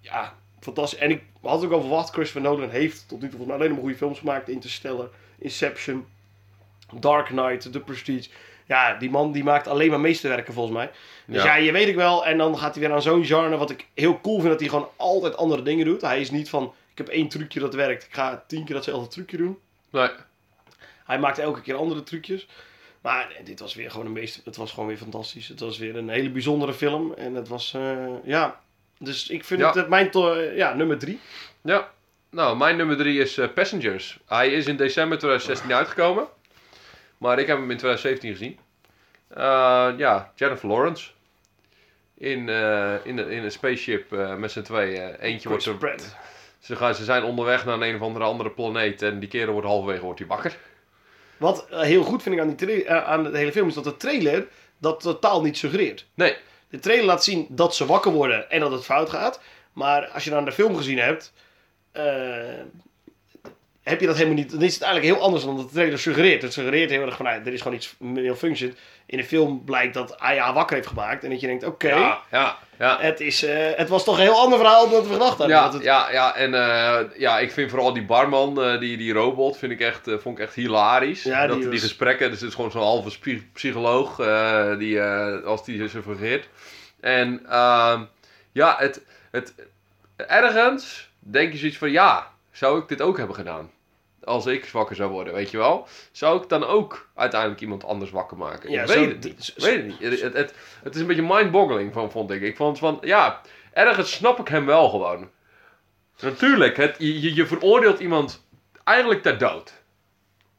Ja, 0.00 0.34
fantastisch. 0.60 0.98
En 0.98 1.10
ik 1.10 1.22
had 1.42 1.64
ook 1.64 1.72
al 1.72 1.80
verwacht, 1.80 2.12
Christopher 2.12 2.50
Nolan 2.50 2.70
heeft 2.70 3.04
tot 3.08 3.20
nu 3.20 3.28
toe 3.28 3.36
volgens 3.36 3.46
mij 3.48 3.56
alleen 3.56 3.70
maar 3.70 3.80
goede 3.80 3.96
films 3.96 4.18
gemaakt. 4.18 4.48
Interstellar, 4.48 5.08
Inception, 5.38 6.06
Dark 7.00 7.26
Knight, 7.26 7.72
The 7.72 7.80
Prestige. 7.80 8.28
Ja, 8.66 8.94
die 8.94 9.10
man 9.10 9.32
die 9.32 9.44
maakt 9.44 9.68
alleen 9.68 9.90
maar 9.90 10.00
meesterwerken 10.00 10.54
volgens 10.54 10.76
mij. 10.76 10.90
Dus 11.26 11.42
ja. 11.42 11.56
Ja. 11.56 11.62
je 11.64 11.72
weet 11.72 11.88
ik 11.88 11.94
wel. 11.94 12.26
En 12.26 12.38
dan 12.38 12.58
gaat 12.58 12.74
hij 12.74 12.82
weer 12.84 12.92
aan 12.94 13.02
zo'n 13.02 13.24
genre. 13.24 13.56
Wat 13.56 13.70
ik 13.70 13.86
heel 13.94 14.20
cool 14.20 14.36
vind, 14.38 14.48
dat 14.50 14.60
hij 14.60 14.68
gewoon 14.68 14.88
altijd 14.96 15.36
andere 15.36 15.62
dingen 15.62 15.84
doet. 15.84 16.00
Hij 16.00 16.20
is 16.20 16.30
niet 16.30 16.48
van, 16.50 16.64
ik 16.92 16.98
heb 16.98 17.08
één 17.08 17.28
trucje 17.28 17.60
dat 17.60 17.74
werkt. 17.74 18.04
Ik 18.04 18.14
ga 18.14 18.44
tien 18.46 18.64
keer 18.64 18.74
datzelfde 18.74 19.08
trucje 19.08 19.36
doen. 19.36 19.58
Nee. 19.90 20.08
Hij 21.04 21.18
maakt 21.18 21.38
elke 21.38 21.60
keer 21.60 21.74
andere 21.74 22.02
trucjes. 22.02 22.46
Maar 23.00 23.32
dit 23.44 23.60
was 23.60 23.74
weer 23.74 23.90
gewoon 23.90 24.06
een 24.06 24.12
meester. 24.12 24.42
Het 24.44 24.56
was 24.56 24.70
gewoon 24.72 24.88
weer 24.88 24.96
fantastisch. 24.96 25.48
Het 25.48 25.60
was 25.60 25.78
weer 25.78 25.96
een 25.96 26.08
hele 26.08 26.30
bijzondere 26.30 26.74
film. 26.74 27.12
En 27.14 27.34
het 27.34 27.48
was, 27.48 27.74
eh, 27.74 28.06
ja. 28.24 28.60
Dus 28.98 29.28
ik 29.28 29.44
vind 29.44 29.60
Ja. 29.60 29.66
het 29.66 29.76
eh, 29.76 29.88
mijn 29.88 30.10
ja, 30.56 30.74
nummer 30.74 30.98
drie. 30.98 31.20
Ja. 31.60 31.90
Nou, 32.30 32.56
mijn 32.56 32.76
nummer 32.76 32.96
drie 32.96 33.20
is 33.20 33.38
eh, 33.38 33.48
Passengers. 33.54 34.18
Hij 34.26 34.48
is 34.52 34.66
in 34.66 34.76
december 34.76 35.18
2016 35.18 35.72
uitgekomen. 35.74 36.26
Maar 37.18 37.38
ik 37.38 37.46
heb 37.46 37.56
hem 37.58 37.70
in 37.70 37.76
2017 37.76 38.30
gezien. 38.32 38.58
Ja, 39.98 40.32
Jennifer 40.34 40.68
Lawrence. 40.68 41.10
In, 42.14 42.48
in, 43.04 43.18
een- 43.18 43.30
in 43.30 43.44
een 43.44 43.50
spaceship 43.50 44.10
met 44.38 44.52
z'n 44.52 44.62
tweeën. 44.62 45.14
Eentje 45.14 45.48
wordt 45.48 45.64
er, 45.66 45.74
Pratt. 45.76 46.16
Ze, 46.60 46.76
gaan, 46.76 46.94
ze 46.94 47.04
zijn 47.04 47.24
onderweg 47.24 47.64
naar 47.64 47.80
een 47.80 47.94
of 47.94 48.00
andere 48.00 48.24
andere 48.24 48.50
planeet. 48.50 49.02
En 49.02 49.18
die 49.18 49.28
kerel 49.28 49.52
wordt 49.52 49.66
halverwege 49.66 50.04
wordt 50.04 50.18
hij 50.18 50.28
wakker. 50.28 50.56
Wat 51.36 51.66
eh, 51.68 51.80
heel 51.80 52.02
goed 52.02 52.22
vind 52.22 52.34
ik 52.34 52.40
aan, 52.40 52.54
die 52.54 52.84
eh, 52.84 53.04
aan 53.04 53.22
de 53.22 53.38
hele 53.38 53.52
film 53.52 53.68
is 53.68 53.74
dat 53.74 53.84
de 53.84 53.96
trailer 53.96 54.48
dat 54.78 55.00
totaal 55.00 55.42
niet 55.42 55.58
suggereert. 55.58 56.06
Nee. 56.14 56.36
de 56.68 56.78
trailer 56.78 57.04
laat 57.04 57.24
zien 57.24 57.46
dat 57.48 57.74
ze 57.74 57.86
wakker 57.86 58.12
worden 58.12 58.50
en 58.50 58.60
dat 58.60 58.72
het 58.72 58.84
fout 58.84 59.10
gaat. 59.10 59.40
Maar 59.72 60.06
als 60.08 60.24
je 60.24 60.30
dan 60.30 60.44
de 60.44 60.52
film 60.52 60.76
gezien 60.76 60.98
hebt, 60.98 61.32
eh, 61.92 62.04
heb 63.82 64.00
je 64.00 64.06
dat 64.06 64.16
helemaal 64.16 64.36
niet. 64.38 64.50
Dan 64.50 64.62
is 64.62 64.74
het 64.74 64.82
eigenlijk 64.82 65.14
heel 65.14 65.24
anders 65.24 65.44
dan 65.44 65.56
dat 65.56 65.66
de 65.68 65.72
trailer 65.74 65.98
suggereert. 65.98 66.42
Het 66.42 66.52
suggereert 66.52 66.90
heel 66.90 67.02
erg 67.06 67.16
van, 67.16 67.24
nou, 67.24 67.40
er 67.44 67.52
is 67.52 67.60
gewoon 67.60 67.76
iets 67.76 67.94
malfunction. 67.98 68.74
In 69.06 69.16
de 69.16 69.24
film 69.24 69.64
blijkt 69.64 69.94
dat 69.94 70.18
Aya 70.18 70.52
wakker 70.52 70.76
heeft 70.76 70.88
gemaakt. 70.88 71.24
En 71.24 71.30
dat 71.30 71.40
je 71.40 71.46
denkt, 71.46 71.64
oké, 71.64 71.88
Ja, 71.88 72.20
ja, 72.30 72.58
ja. 72.78 72.98
het, 73.00 73.20
is, 73.20 73.44
eh, 73.44 73.56
het 73.76 73.88
was 73.88 74.04
toch 74.04 74.16
een 74.16 74.22
heel 74.22 74.38
ander 74.40 74.58
verhaal 74.58 74.88
dan 74.90 75.02
we 75.02 75.12
gedacht 75.12 75.38
hadden. 75.38 75.56
Ja, 75.56 75.72
het- 75.72 75.82
ja, 75.82 76.10
ja, 76.10 76.34
en 76.36 76.54
eh, 76.54 77.00
ja, 77.18 77.38
ik 77.38 77.52
vind 77.52 77.70
vooral 77.70 77.92
die 77.92 78.04
barman, 78.04 78.62
eh, 78.62 78.80
die, 78.80 78.96
die 78.96 79.12
robot, 79.12 79.56
vind 79.56 79.72
ik 79.72 79.80
echt, 79.80 80.00
vond 80.20 80.38
ik 80.38 80.44
echt 80.44 80.54
hilarisch. 80.54 81.22
Ja, 81.22 81.46
dat, 81.46 81.56
die 81.60 81.68
die, 81.68 81.80
gesprekken, 81.80 82.30
dus 82.30 82.40
het 82.40 82.48
is 82.48 82.54
gewoon 82.54 82.70
zo'n 82.70 82.80
halve 82.82 83.18
psycholoog, 83.52 84.16
die, 84.78 85.02
als 85.44 85.64
die 85.64 85.88
zich 85.88 86.02
vergeet. 86.02 86.48
En 87.00 87.40
ehm, 87.48 88.02
ja, 88.52 88.74
het, 88.78 89.00
het, 89.30 89.54
ergens 90.16 91.10
denk 91.18 91.52
je 91.52 91.58
zoiets 91.58 91.76
van, 91.78 91.90
ja, 91.90 92.26
zou 92.60 92.80
ik 92.80 92.88
dit 92.88 93.00
ook 93.00 93.16
hebben 93.16 93.36
gedaan? 93.36 93.70
Als 94.24 94.46
ik 94.46 94.68
wakker 94.68 94.96
zou 94.96 95.10
worden, 95.10 95.32
weet 95.34 95.50
je 95.50 95.56
wel? 95.56 95.86
Zou 96.12 96.42
ik 96.42 96.48
dan 96.48 96.64
ook 96.64 97.08
uiteindelijk 97.14 97.60
iemand 97.60 97.84
anders 97.84 98.10
wakker 98.10 98.36
maken? 98.36 98.70
Ja, 98.70 98.82
ik 98.82 98.88
weet 98.88 99.08
het 99.08 99.24
niet. 99.24 99.52
weet 99.56 99.76
het 99.76 99.86
niet. 99.86 99.98
Het, 99.98 100.20
het, 100.20 100.34
het, 100.34 100.54
het 100.82 100.94
is 100.94 101.00
een 101.00 101.06
beetje 101.06 101.26
mind-boggling, 101.28 101.92
van, 101.92 102.10
vond 102.10 102.30
ik. 102.30 102.42
Ik 102.42 102.56
vond 102.56 102.78
van, 102.78 102.98
ja, 103.00 103.40
ergens 103.72 104.12
snap 104.12 104.38
ik 104.38 104.48
hem 104.48 104.66
wel 104.66 104.88
gewoon. 104.88 105.30
Natuurlijk, 106.20 106.76
het, 106.76 106.96
je, 106.98 107.46
veroordeelt 107.46 108.00
iemand 108.00 108.46
eigenlijk 108.84 109.22
ter 109.22 109.38
dood. 109.38 109.72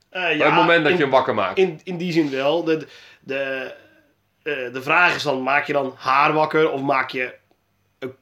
Eh, 0.10 0.24
Op 0.24 0.29
ja, 0.38 0.46
het 0.46 0.53
moment 0.53 0.84
dat 0.84 0.91
in- 0.91 0.98
je 0.98 1.03
hem 1.03 1.12
wakker 1.12 1.34
maakt. 1.34 1.58
In, 1.58 1.79
in 1.84 1.98
die 1.98 2.12
zin 2.12 2.29
wel. 2.29 2.63
De, 2.63 2.88
de, 3.20 3.74
eh, 4.43 4.74
de 4.74 4.81
vraag 4.81 5.15
is 5.15 5.24
dan, 5.24 5.41
maak 5.41 5.65
je 5.65 5.74
dan 5.74 5.93
haar 5.98 6.34
wakker 6.34 6.72
of 6.72 6.81
maak 6.81 7.10
je 7.10 7.39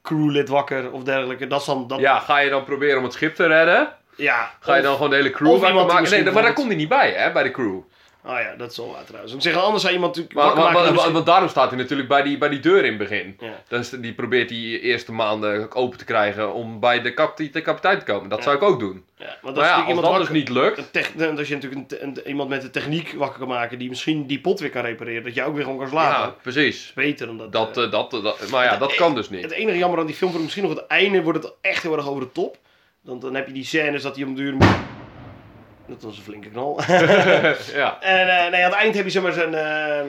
crewlid 0.02 0.48
wakker 0.48 0.92
of 0.92 1.02
dergelijke? 1.02 1.46
Dat 1.46 1.60
is 1.60 1.66
dan... 1.66 1.86
Dat, 1.88 1.98
Ja, 1.98 2.18
ga 2.18 2.38
je 2.38 2.50
dan 2.50 2.64
proberen 2.64 2.98
om 2.98 3.04
het 3.04 3.12
schip 3.12 3.34
te 3.34 3.46
redden? 3.46 3.88
ja, 4.16 4.50
Ga 4.60 4.76
je 4.76 4.82
dan 4.82 4.94
gewoon 4.94 5.10
de 5.10 5.16
hele 5.16 5.30
crew 5.30 5.48
wakker 5.60 5.74
maken? 5.86 6.10
Nee, 6.10 6.32
maar 6.32 6.42
daar 6.42 6.52
komt 6.52 6.66
hij 6.68 6.76
niet 6.76 6.88
bij, 6.88 7.12
hè, 7.16 7.32
bij 7.32 7.42
de 7.42 7.50
crew. 7.50 7.78
Oh 8.24 8.38
ja, 8.38 8.54
dat 8.56 8.70
is 8.70 8.76
wel 8.76 8.90
waar 8.92 9.04
trouwens. 9.04 9.34
Ik 9.34 9.40
zeg, 9.42 9.54
anders 9.54 9.82
zou 9.82 9.94
iemand 9.94 10.16
natuurlijk 10.16 10.46
Maar, 10.56 10.72
maar- 10.72 10.94
dan 10.94 11.12
want, 11.12 11.26
daarom 11.26 11.48
staat 11.48 11.70
hij 11.70 11.78
natuurlijk 11.78 12.08
bij 12.08 12.22
die, 12.22 12.38
bij 12.38 12.48
die 12.48 12.60
deur 12.60 12.78
in 12.84 12.88
het 12.88 12.98
begin. 12.98 13.36
Ja. 13.40 13.62
Dus 13.68 13.90
die 13.90 14.12
probeert 14.14 14.48
die 14.48 14.80
eerste 14.80 15.12
maanden 15.12 15.74
open 15.74 15.98
te 15.98 16.04
krijgen 16.04 16.52
om 16.54 16.80
bij 16.80 17.02
de, 17.02 17.14
kap 17.14 17.36
de 17.36 17.60
kapitein 17.62 17.98
te 17.98 18.04
komen. 18.04 18.28
Dat 18.28 18.38
Ja. 18.38 18.44
zou 18.44 18.56
ik 18.56 18.62
ook 18.62 18.78
doen. 18.80 19.04
ja, 19.16 19.36
want 19.42 19.56
Maar 19.56 19.64
ja, 19.64 19.70
je 19.70 19.78
als 19.80 19.88
iemand 19.88 20.06
dat 20.06 20.18
dus 20.18 20.28
niet 20.28 20.48
lukt... 20.48 20.92
tech- 20.92 21.12
als 21.36 21.48
je 21.48 21.54
natuurlijk 21.54 21.92
een, 21.92 22.06
een- 22.06 22.28
iemand 22.28 22.48
met 22.48 22.62
de 22.62 22.70
techniek 22.70 23.12
wakker 23.16 23.38
kan 23.38 23.48
maken 23.48 23.78
die 23.78 23.88
misschien 23.88 24.26
die 24.26 24.40
pot 24.40 24.60
weer 24.60 24.70
kan 24.70 24.82
repareren, 24.84 25.22
dat 25.24 25.34
je 25.34 25.42
ook 25.44 25.54
weer 25.54 25.64
gewoon 25.64 25.78
kan 25.78 25.88
slapen. 25.88 26.18
Ja, 26.18 26.24
Dat 26.24 26.42
precies. 26.42 26.92
beter 26.94 27.26
dan 27.26 27.38
dat. 27.38 27.52
Dat, 27.52 27.76
eh, 27.76 27.84
eh, 27.84 27.90
dat, 27.90 28.10
dat, 28.10 28.48
maar 28.50 28.64
ja, 28.64 28.76
dat 28.76 28.94
kan 28.94 29.14
dus 29.14 29.30
niet. 29.30 29.42
Het 29.42 29.50
enige 29.52 29.78
jammer 29.78 29.98
aan 30.00 30.06
die 30.06 30.14
film, 30.14 30.42
misschien 30.42 30.62
nog 30.64 30.74
het 30.74 30.86
einde, 30.86 31.22
wordt 31.22 31.42
het 31.42 31.52
echt 31.60 31.82
heel 31.82 31.96
erg 31.96 32.08
over 32.08 32.22
de 32.22 32.32
top. 32.32 32.56
Dan, 33.02 33.18
dan 33.20 33.34
heb 33.34 33.46
je 33.46 33.52
die 33.52 33.64
scènes 33.64 34.02
dat 34.02 34.16
hij 34.16 34.24
om 34.24 34.34
de 34.34 34.40
duur 34.42 34.52
moet... 34.54 34.66
Dat 35.90 36.02
was 36.02 36.16
een 36.16 36.22
flinke 36.22 36.48
knal. 36.48 36.80
ja. 37.74 38.00
en 38.00 38.28
eh, 38.28 38.50
nee, 38.50 38.64
aan 38.64 38.70
het 38.70 38.78
eind 38.78 38.94
heb 38.94 39.04
je 39.04 39.10
zeg 39.10 39.22
maar 39.22 39.32
zijn... 39.32 39.54
eh, 39.54 40.08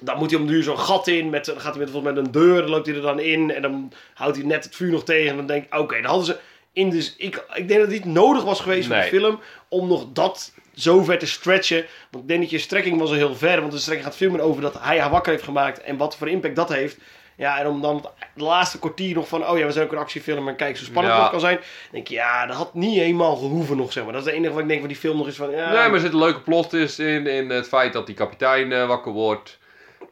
dan 0.00 0.18
moet 0.18 0.30
hij 0.30 0.40
om 0.40 0.46
de 0.46 0.52
duur 0.52 0.62
zo'n 0.62 0.78
gat 0.78 1.06
in. 1.06 1.30
Met, 1.30 1.44
dan 1.44 1.60
gaat 1.60 1.74
hij 1.74 1.82
met, 1.82 1.90
volgens 1.90 2.12
mij 2.12 2.22
met 2.22 2.26
een 2.26 2.40
deur, 2.40 2.60
dan 2.60 2.70
loopt 2.70 2.86
hij 2.86 2.94
er 2.94 3.02
dan 3.02 3.20
in. 3.20 3.50
En 3.50 3.62
dan 3.62 3.92
houdt 4.14 4.36
hij 4.36 4.46
net 4.46 4.64
het 4.64 4.76
vuur 4.76 4.90
nog 4.90 5.04
tegen. 5.04 5.30
En 5.30 5.36
dan 5.36 5.46
denk 5.46 5.64
ik, 5.64 5.78
oké, 5.78 5.94
dan 5.94 6.10
hadden 6.10 6.26
ze... 6.26 6.38
In 6.74 6.90
dus, 6.90 7.14
ik, 7.16 7.44
ik 7.54 7.68
denk 7.68 7.80
dat 7.80 7.90
het 7.90 8.04
niet 8.04 8.14
nodig 8.14 8.44
was 8.44 8.60
geweest 8.60 8.86
voor 8.86 8.96
de 8.96 9.02
film 9.02 9.40
om 9.68 9.88
nog 9.88 10.06
dat 10.12 10.52
zo 10.74 11.02
ver 11.02 11.18
te 11.18 11.26
stretchen. 11.26 11.84
Want 12.10 12.22
ik 12.22 12.28
denk 12.28 12.40
dat 12.40 12.50
je 12.50 12.58
strekking 12.58 12.98
was 12.98 13.08
al 13.08 13.14
heel 13.14 13.34
ver. 13.34 13.60
Want 13.60 13.72
de 13.72 13.78
strekking 13.78 14.08
gaat 14.08 14.16
veel 14.16 14.30
meer 14.30 14.40
over 14.40 14.62
dat 14.62 14.78
hij 14.80 15.00
haar 15.00 15.10
wakker 15.10 15.32
heeft 15.32 15.44
gemaakt. 15.44 15.80
En 15.80 15.96
wat 15.96 16.16
voor 16.16 16.28
impact 16.28 16.56
dat 16.56 16.68
heeft. 16.68 16.96
Ja, 17.36 17.58
en 17.58 17.66
om 17.66 17.80
dan 17.80 18.06
het 18.18 18.42
laatste 18.42 18.78
kwartier 18.78 19.14
nog 19.14 19.28
van... 19.28 19.48
Oh 19.48 19.58
ja, 19.58 19.66
we 19.66 19.72
zijn 19.72 19.84
ook 19.86 19.92
een 19.92 19.98
actiefilm 19.98 20.48
en 20.48 20.56
kijk 20.56 20.76
zo 20.76 20.84
spannend 20.84 21.14
Ja. 21.14 21.20
het 21.22 21.30
kan 21.30 21.40
zijn. 21.40 21.56
Dan 21.56 21.64
denk 21.90 22.06
je, 22.08 22.14
ja, 22.14 22.46
dat 22.46 22.56
had 22.56 22.74
niet 22.74 22.98
helemaal 22.98 23.36
gehoeven 23.36 23.76
nog, 23.76 23.92
zeg 23.92 24.04
maar. 24.04 24.12
Dat 24.12 24.22
is 24.22 24.26
het 24.28 24.36
enige 24.36 24.52
wat 24.52 24.62
ik 24.62 24.68
denk 24.68 24.80
van 24.80 24.88
die 24.88 24.98
film 24.98 25.16
nog 25.16 25.26
is 25.26 25.36
van... 25.36 25.50
Ja, 25.50 25.56
Nee, 25.68 25.74
maar 25.74 25.92
er 25.94 26.00
zit 26.00 26.12
een 26.12 26.18
leuke 26.18 26.40
plot 26.40 26.72
is 26.72 26.98
in, 26.98 27.26
in 27.26 27.50
het 27.50 27.68
feit 27.68 27.92
dat 27.92 28.06
die 28.06 28.14
kapitein 28.14 28.72
eh, 28.72 28.86
wakker 28.86 29.12
wordt. 29.12 29.58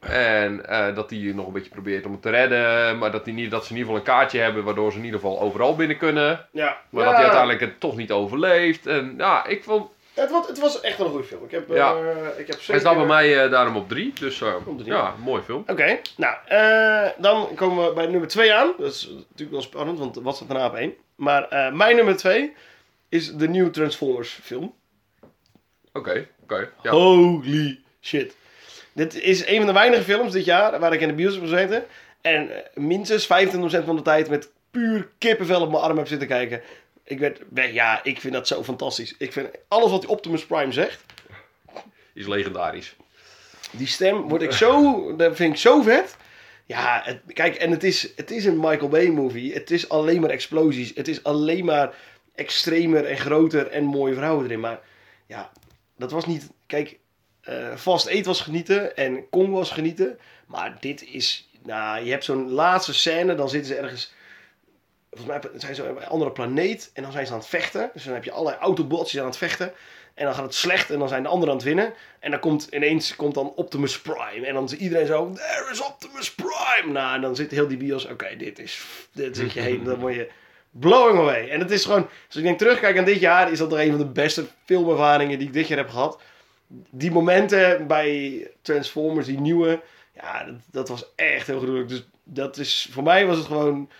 En 0.00 0.66
eh, 0.68 0.94
dat 0.94 1.10
hij 1.10 1.18
nog 1.34 1.46
een 1.46 1.52
beetje 1.52 1.70
probeert 1.70 2.06
om 2.06 2.12
het 2.12 2.22
te 2.22 2.30
redden. 2.30 2.98
Maar 2.98 3.10
dat, 3.10 3.24
die 3.24 3.34
niet, 3.34 3.50
dat 3.50 3.64
ze 3.64 3.70
in 3.70 3.76
ieder 3.76 3.92
geval 3.92 4.06
een 4.12 4.16
kaartje 4.18 4.38
hebben 4.40 4.64
waardoor 4.64 4.92
ze 4.92 4.98
in 4.98 5.04
ieder 5.04 5.20
geval 5.20 5.40
overal 5.40 5.76
binnen 5.76 5.96
kunnen. 5.96 6.46
ja. 6.52 6.76
Maar 6.90 7.02
Ja. 7.02 7.08
dat 7.08 7.12
hij 7.14 7.22
uiteindelijk 7.22 7.60
het 7.60 7.80
toch 7.80 7.96
niet 7.96 8.10
overleeft. 8.12 8.86
En 8.86 9.14
ja, 9.18 9.46
ik 9.46 9.64
vond... 9.64 9.90
Het 10.20 10.30
was, 10.30 10.46
het 10.46 10.58
was 10.58 10.80
echt 10.80 10.96
wel 10.96 11.06
een 11.06 11.12
goede 11.12 11.26
film. 11.26 11.44
Ik 11.44 11.50
heb, 11.50 11.68
Ja. 11.68 11.94
eh, 11.94 12.38
ik 12.38 12.46
heb 12.46 12.56
zeker... 12.56 12.70
Hij 12.72 12.78
staat 12.80 12.96
bij 12.96 13.06
mij 13.06 13.44
eh, 13.44 13.50
daarom 13.50 13.76
op 13.76 13.88
drie. 13.88 14.12
Dus 14.20 14.40
eh, 14.40 14.54
Op 14.66 14.78
drie. 14.78 14.90
ja, 14.92 15.14
mooi 15.22 15.42
film. 15.42 15.64
Oké, 15.66 15.98
nou, 16.16 16.36
dan 17.18 17.54
komen 17.54 17.86
we 17.88 17.92
bij 17.92 18.06
nummer 18.06 18.28
2 18.28 18.54
aan. 18.54 18.72
Dat 18.78 18.92
is 18.92 19.06
natuurlijk 19.18 19.50
wel 19.50 19.60
spannend, 19.62 19.98
want 19.98 20.16
wat 20.16 20.36
staat 20.36 20.48
daarna 20.48 20.66
op 20.66 20.74
één? 20.74 20.94
Maar 21.14 21.72
mijn 21.74 21.96
nummer 21.96 22.16
2 22.16 22.52
is 23.08 23.32
de 23.34 23.48
nieuwe 23.48 23.70
Transformers 23.70 24.38
film. 24.42 24.74
Oké, 25.92 26.26
oké. 26.42 26.70
ja. 26.82 26.90
Holy 26.90 27.80
shit. 28.00 28.36
Dit 28.92 29.14
is 29.20 29.46
een 29.46 29.56
van 29.56 29.66
de 29.66 29.72
weinige 29.72 30.02
films 30.02 30.32
dit 30.32 30.44
jaar 30.44 30.78
waar 30.78 30.92
ik 30.92 31.00
in 31.00 31.08
de 31.08 31.14
bios 31.14 31.32
heb 31.34 31.42
gezeten. 31.42 31.84
En 32.20 32.50
minstens 32.74 33.24
25% 33.24 33.28
van 33.84 33.96
de 33.96 34.02
tijd 34.02 34.28
met 34.28 34.50
puur 34.70 35.08
kippenvel 35.18 35.60
op 35.60 35.70
mijn 35.70 35.82
arm 35.82 35.96
heb 35.96 36.06
zitten 36.06 36.28
kijken. 36.28 36.60
Ik 37.10 37.18
werd, 37.18 37.40
ja, 37.72 38.04
ik 38.04 38.20
vind 38.20 38.34
dat 38.34 38.46
zo 38.46 38.64
fantastisch. 38.64 39.14
Ik 39.18 39.32
vind 39.32 39.48
alles 39.68 39.90
wat 39.90 40.00
die 40.00 40.10
Optimus 40.10 40.46
Prime 40.46 40.72
zegt, 40.72 41.04
Is 42.12 42.26
legendarisch. 42.26 42.96
Die 43.70 43.86
stem 43.86 44.28
word 44.28 44.42
ik 44.42 44.52
zo, 44.52 45.16
dat 45.16 45.36
vind 45.36 45.52
ik 45.52 45.60
zo 45.60 45.82
vet. 45.82 46.16
Ja, 46.66 47.00
het, 47.04 47.20
kijk, 47.32 47.54
en 47.54 47.70
het 47.70 47.84
is, 47.84 48.12
het 48.16 48.30
is 48.30 48.44
een 48.44 48.60
Michael 48.60 48.88
Bay 48.88 49.08
movie. 49.08 49.52
Het 49.52 49.70
is 49.70 49.88
alleen 49.88 50.20
maar 50.20 50.30
explosies. 50.30 50.92
Het 50.94 51.08
is 51.08 51.24
alleen 51.24 51.64
maar 51.64 51.94
extremer 52.34 53.04
en 53.04 53.16
groter 53.16 53.66
en 53.66 53.84
mooie 53.84 54.14
vrouwen 54.14 54.44
erin. 54.44 54.60
Maar 54.60 54.80
ja, 55.26 55.52
dat 55.96 56.10
was 56.10 56.26
niet. 56.26 56.50
Kijk, 56.66 56.98
eh 57.40 57.76
Fast 57.76 58.24
was 58.24 58.40
genieten 58.40 58.96
en 58.96 59.28
Kong 59.28 59.52
was 59.52 59.70
genieten. 59.70 60.18
Maar 60.46 60.76
dit 60.80 61.04
is. 61.04 61.48
Nou, 61.62 62.04
je 62.04 62.10
hebt 62.10 62.24
zo'n 62.24 62.50
laatste 62.50 62.94
scène, 62.94 63.34
dan 63.34 63.48
zitten 63.48 63.74
ze 63.74 63.80
ergens. 63.80 64.12
Volgens 65.10 65.42
mij 65.42 65.60
zijn 65.60 65.74
ze 65.74 65.82
op 65.82 65.96
een 65.96 66.06
andere 66.06 66.30
planeet 66.30 66.90
en 66.94 67.02
dan 67.02 67.12
zijn 67.12 67.26
ze 67.26 67.32
aan 67.32 67.38
het 67.38 67.48
vechten. 67.48 67.90
Dus 67.92 68.04
dan 68.04 68.14
heb 68.14 68.24
je 68.24 68.30
allerlei 68.30 68.62
autobots 68.62 69.10
die 69.10 69.20
aan 69.20 69.26
het 69.26 69.36
vechten. 69.36 69.72
En 70.14 70.24
dan 70.24 70.34
gaat 70.34 70.44
het 70.44 70.54
slecht 70.54 70.90
en 70.90 70.98
dan 70.98 71.08
zijn 71.08 71.22
de 71.22 71.28
anderen 71.28 71.50
aan 71.50 71.56
het 71.56 71.66
winnen. 71.66 71.92
En 72.18 72.30
dan 72.30 72.40
komt 72.40 72.68
ineens 72.70 73.16
komt 73.16 73.34
dan 73.34 73.52
Optimus 73.54 74.00
Prime. 74.00 74.46
En 74.46 74.54
dan 74.54 74.64
is 74.64 74.72
iedereen 74.72 75.06
zo, 75.06 75.32
there 75.32 75.70
is 75.70 75.80
Optimus 75.80 76.34
Prime. 76.34 76.92
Nou, 76.92 77.14
en 77.14 77.20
dan 77.20 77.36
zit 77.36 77.50
heel 77.50 77.68
die 77.68 77.76
bios, 77.76 78.06
oké, 78.06 78.36
dit 78.36 78.58
is, 78.58 78.86
dit 79.12 79.36
zit 79.36 79.52
je 79.52 79.60
heen. 79.60 79.84
Dan 79.84 79.98
word 79.98 80.14
je 80.14 80.30
blowing 80.70 81.18
away. 81.18 81.48
En 81.48 81.60
het 81.60 81.70
is 81.70 81.84
gewoon, 81.84 82.08
als 82.26 82.36
ik 82.36 82.42
denk 82.42 82.58
terugkijk 82.58 82.98
aan 82.98 83.04
dit 83.04 83.20
jaar, 83.20 83.52
is 83.52 83.58
dat 83.58 83.70
nog 83.70 83.78
een 83.78 83.90
van 83.90 83.98
de 83.98 84.06
beste 84.06 84.44
filmervaringen 84.64 85.38
die 85.38 85.46
ik 85.46 85.52
dit 85.54 85.68
jaar 85.68 85.78
heb 85.78 85.90
gehad. 85.90 86.20
Die 86.90 87.10
momenten 87.10 87.86
bij 87.86 88.46
Transformers, 88.62 89.26
die 89.26 89.40
nieuwe, 89.40 89.80
ja, 90.14 90.44
dat, 90.44 90.54
dat 90.70 90.88
was 90.88 91.06
echt 91.14 91.46
heel 91.46 91.60
gruwelijk. 91.60 91.88
Dus 91.88 92.04
dat 92.24 92.56
is, 92.56 92.88
voor 92.90 93.02
mij 93.02 93.26
was 93.26 93.36
het 93.36 93.46
gewoon... 93.46 93.90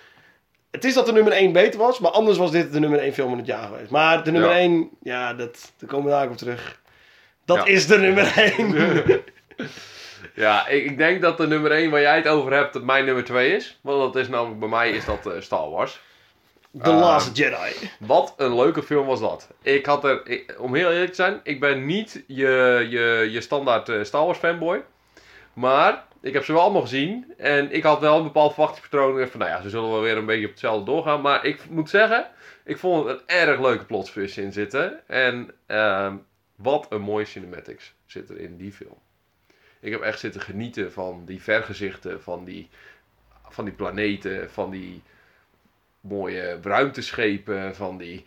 Het 0.70 0.84
is 0.84 0.94
dat 0.94 1.06
de 1.06 1.12
nummer 1.12 1.32
1 1.32 1.52
beter 1.52 1.80
was, 1.80 1.98
maar 1.98 2.10
anders 2.10 2.38
was 2.38 2.50
dit 2.50 2.72
de 2.72 2.80
nummer 2.80 2.98
1 2.98 3.12
film 3.12 3.32
in 3.32 3.38
het 3.38 3.46
jaar 3.46 3.66
geweest. 3.66 3.90
Maar 3.90 4.24
de 4.24 4.30
nummer 4.30 4.50
Ja. 4.50 4.56
1, 4.56 4.90
ja, 5.02 5.34
dat, 5.34 5.72
daar 5.78 5.88
komen 5.90 6.04
we 6.04 6.10
daar 6.10 6.24
ook 6.24 6.30
op 6.30 6.36
terug. 6.36 6.80
Dat 7.44 7.56
Ja. 7.56 7.64
is 7.64 7.86
de 7.86 7.98
nummer 7.98 8.32
1. 8.36 8.74
Ja, 10.34 10.66
ik, 10.68 10.84
ik 10.84 10.98
denk 10.98 11.22
dat 11.22 11.36
de 11.36 11.46
nummer 11.46 11.70
1 11.70 11.90
waar 11.90 12.00
jij 12.00 12.16
het 12.16 12.28
over 12.28 12.52
hebt, 12.52 12.72
dat 12.72 12.82
mijn 12.82 13.04
nummer 13.04 13.24
2 13.24 13.54
is. 13.56 13.78
Want 13.80 14.12
dat 14.12 14.22
is 14.22 14.28
namelijk 14.28 14.60
bij 14.60 14.68
mij 14.68 14.90
is 14.90 15.04
dat 15.04 15.26
eh, 15.26 15.32
Star 15.40 15.70
Wars. 15.70 16.00
The 16.82 16.90
Ah. 16.90 16.98
Last 17.00 17.36
Jedi. 17.36 17.72
Wat 17.98 18.34
een 18.36 18.54
leuke 18.56 18.82
film 18.82 19.06
was 19.06 19.20
dat. 19.20 19.48
Ik 19.62 19.86
had 19.86 20.04
er, 20.04 20.20
ik- 20.26 20.54
om 20.58 20.74
heel 20.74 20.90
eerlijk 20.90 21.08
te 21.08 21.14
zijn, 21.14 21.40
ik 21.42 21.60
ben 21.60 21.86
niet 21.86 22.22
je, 22.26 22.86
je, 22.90 23.28
je 23.30 23.40
standaard 23.40 23.88
eh, 23.88 24.02
Star 24.04 24.24
Wars 24.24 24.38
fanboy. 24.38 24.82
Maar 25.52 26.04
ik 26.20 26.32
heb 26.32 26.44
ze 26.44 26.52
wel 26.52 26.62
allemaal 26.62 26.80
gezien. 26.80 27.34
En 27.36 27.72
ik 27.72 27.82
had 27.82 28.00
wel 28.00 28.16
een 28.16 28.22
bepaald 28.22 28.54
verwachtingspatroon. 28.54 29.28
Van 29.28 29.40
nou 29.40 29.50
ja, 29.50 29.62
ze 29.62 29.68
zullen 29.68 29.90
wel 29.90 30.00
weer 30.00 30.16
een 30.16 30.26
beetje 30.26 30.44
op 30.44 30.50
hetzelfde 30.50 30.84
doorgaan. 30.84 31.20
Maar 31.20 31.44
ik 31.44 31.68
moet 31.68 31.90
zeggen, 31.90 32.26
ik 32.64 32.78
vond 32.78 33.06
er 33.06 33.12
een 33.12 33.22
erg 33.26 33.60
leuke 33.60 33.84
plot 33.84 34.06
twist 34.06 34.38
in 34.38 34.52
zitten. 34.52 35.08
En 35.08 35.50
ehm, 35.66 36.16
wat 36.56 36.86
een 36.90 37.00
mooie 37.00 37.24
cinematics 37.24 37.94
zit 38.06 38.30
er 38.30 38.40
in 38.40 38.56
die 38.56 38.72
film. 38.72 38.98
Ik 39.80 39.92
heb 39.92 40.00
echt 40.00 40.18
zitten 40.18 40.40
genieten 40.40 40.92
van 40.92 41.24
die 41.24 41.42
vergezichten, 41.42 42.22
van 42.22 42.44
die, 42.44 42.68
van 43.48 43.64
die 43.64 43.74
planeten, 43.74 44.50
van 44.50 44.70
die 44.70 45.02
mooie 46.00 46.58
ruimteschepen, 46.62 47.74
van 47.74 47.98
die, 47.98 48.24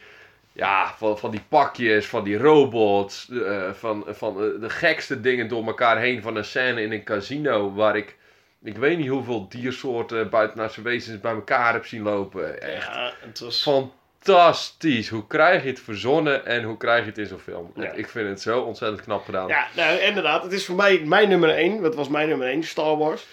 ja, 0.53 0.93
van, 0.97 1.17
van 1.19 1.31
die 1.31 1.43
pakjes, 1.47 2.05
van 2.07 2.23
die 2.23 2.37
robots, 2.37 3.29
eh, 3.29 3.71
van, 3.71 4.05
van 4.07 4.43
eh, 4.43 4.61
de 4.61 4.69
gekste 4.69 5.21
dingen 5.21 5.47
door 5.47 5.65
elkaar 5.65 5.99
heen. 5.99 6.21
Van 6.21 6.35
een 6.35 6.45
scène 6.45 6.81
in 6.81 6.91
een 6.91 7.03
casino 7.03 7.73
waar 7.73 7.95
ik, 7.97 8.17
ik 8.63 8.77
weet 8.77 8.97
niet 8.97 9.07
hoeveel 9.07 9.47
diersoorten 9.49 10.29
buitenaardse 10.29 10.81
wezens 10.81 11.19
bij 11.19 11.33
elkaar 11.33 11.73
heb 11.73 11.85
zien 11.85 12.01
lopen. 12.01 12.61
Echt 12.61 12.85
Ja, 12.85 13.13
het 13.19 13.39
was... 13.39 13.61
fantastisch. 13.61 15.09
Hoe 15.09 15.27
krijg 15.27 15.63
je 15.63 15.69
het 15.69 15.79
verzonnen 15.79 16.45
en 16.45 16.63
hoe 16.63 16.77
krijg 16.77 17.03
je 17.03 17.09
het 17.09 17.17
in 17.17 17.27
zo'n 17.27 17.39
film? 17.39 17.71
Ja. 17.75 17.91
Ik 17.91 18.09
vind 18.09 18.29
het 18.29 18.41
zo 18.41 18.61
ontzettend 18.61 19.01
knap 19.01 19.25
gedaan. 19.25 19.47
Ja, 19.47 19.67
nou, 19.75 19.99
inderdaad. 19.99 20.43
Het 20.43 20.51
is 20.51 20.65
voor 20.65 20.75
mij 20.75 20.99
mijn 20.99 21.29
nummer 21.29 21.49
1. 21.49 21.81
Wat 21.81 21.95
was 21.95 22.07
mijn 22.07 22.27
nummer 22.27 22.47
1? 22.47 22.63
Star 22.63 22.97
Wars. 22.97 23.25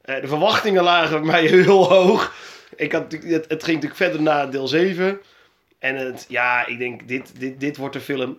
Eh, 0.00 0.20
de 0.20 0.28
verwachtingen 0.28 0.82
lagen 0.82 1.20
bij 1.20 1.30
mij 1.30 1.46
heel 1.46 1.88
hoog. 1.92 2.34
Ik 2.76 2.92
had, 2.92 3.12
het, 3.12 3.22
het 3.48 3.64
ging 3.64 3.82
natuurlijk 3.82 3.94
verder 3.94 4.22
naar 4.22 4.50
deel 4.50 4.68
7. 4.68 5.20
En 5.78 5.96
het, 5.96 6.26
ja, 6.28 6.66
ik 6.66 6.78
denk, 6.78 7.08
dit, 7.08 7.40
dit, 7.40 7.60
dit 7.60 7.76
wordt 7.76 7.94
een 7.94 8.00
film. 8.00 8.38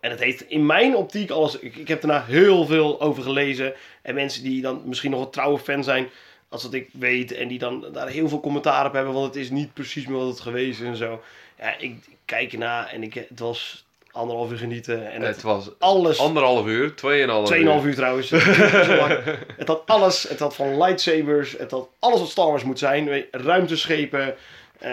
En 0.00 0.10
het 0.10 0.20
heeft 0.20 0.40
in 0.48 0.66
mijn 0.66 0.96
optiek 0.96 1.30
alles. 1.30 1.58
Ik, 1.58 1.76
ik 1.76 1.88
heb 1.88 2.00
daarna 2.00 2.24
heel 2.24 2.66
veel 2.66 3.00
over 3.00 3.22
gelezen. 3.22 3.74
En 4.02 4.14
mensen 4.14 4.42
die 4.42 4.62
dan 4.62 4.82
misschien 4.84 5.10
nog 5.10 5.20
een 5.24 5.30
trouwe 5.30 5.58
fan 5.58 5.84
zijn. 5.84 6.08
Als 6.48 6.62
dat 6.62 6.74
ik 6.74 6.88
weet. 6.92 7.32
En 7.32 7.48
die 7.48 7.58
dan 7.58 7.86
daar 7.92 8.08
heel 8.08 8.28
veel 8.28 8.40
commentaar 8.40 8.86
op 8.86 8.92
hebben. 8.92 9.12
Want 9.12 9.26
het 9.26 9.36
is 9.36 9.50
niet 9.50 9.74
precies 9.74 10.06
meer 10.06 10.18
wat 10.18 10.28
het 10.28 10.40
geweest 10.40 10.80
is 10.80 10.86
en 10.86 10.96
zo. 10.96 11.20
Ja, 11.58 11.72
ik, 11.72 11.80
ik 11.80 12.16
kijk 12.24 12.52
ernaar. 12.52 12.86
En 12.86 13.02
ik, 13.02 13.14
het 13.14 13.38
was 13.38 13.86
anderhalf 14.12 14.50
uur 14.50 14.58
genieten. 14.58 15.10
En 15.12 15.20
Het 15.22 15.34
het, 15.34 15.42
was 15.44 15.70
alles. 15.78 16.18
anderhalf 16.18 16.66
uur, 16.66 16.94
tweeënhalf 16.94 17.50
uur. 17.52 17.80
2,5 17.80 17.86
uur 17.86 17.94
trouwens. 17.94 18.30
Het 19.56 19.68
had 19.68 19.82
alles. 19.86 20.22
Het 20.28 20.38
had 20.38 20.54
van 20.54 20.78
lightsabers. 20.82 21.52
Het 21.58 21.70
had 21.70 21.88
alles 21.98 22.20
wat 22.20 22.28
Star 22.28 22.46
Wars 22.46 22.64
moet 22.64 22.78
zijn. 22.78 23.24
Ruimteschepen. 23.30 24.34
eh 24.78 24.90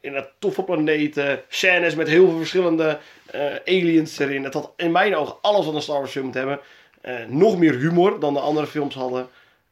in 0.00 0.14
een 0.14 0.26
toffe 0.38 0.62
planeten. 0.62 1.42
Scènes 1.48 1.94
met 1.94 2.08
heel 2.08 2.28
veel 2.28 2.38
verschillende 2.38 2.98
eh, 3.26 3.54
aliens 3.64 4.18
erin. 4.18 4.44
Het 4.44 4.54
had 4.54 4.72
in 4.76 4.92
mijn 4.92 5.16
ogen 5.16 5.36
alles 5.40 5.66
wat 5.66 5.74
een 5.74 5.82
Star 5.82 5.98
Wars 5.98 6.10
film 6.10 6.24
moet 6.24 6.34
hebben. 6.34 6.60
Eh, 7.00 7.14
nog 7.28 7.58
meer 7.58 7.74
humor 7.74 8.20
dan 8.20 8.34
de 8.34 8.40
andere 8.40 8.66
films 8.66 8.94
hadden. 8.94 9.28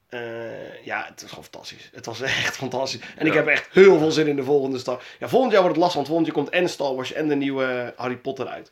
Eh, 0.09 0.85
ja, 0.85 1.05
het 1.09 1.21
was 1.21 1.31
gewoon 1.31 1.45
fantastisch. 1.45 1.91
Het 1.95 2.07
was 2.07 2.21
echt 2.45 2.57
fantastisch. 2.57 3.01
En 3.17 3.27
ik 3.27 3.33
heb 3.33 3.47
echt 3.47 3.69
heel 3.73 3.99
veel 3.99 4.11
zin 4.11 4.27
in 4.27 4.37
de 4.37 4.45
volgende 4.45 4.79
Star 4.79 5.03
Ja, 5.19 5.29
volgend 5.29 5.53
jaar 5.53 5.63
wordt 5.63 5.77
het 5.77 5.85
lastig, 5.85 5.95
want 5.95 6.07
volgend 6.07 6.27
jaar 6.27 6.37
komt 6.37 6.63
en 6.63 6.69
Star 6.69 6.95
Wars 6.95 7.13
en 7.13 7.29
de 7.29 7.35
nieuwe 7.35 7.93
Harry 7.97 8.17
Potter 8.17 8.47
uit. 8.47 8.71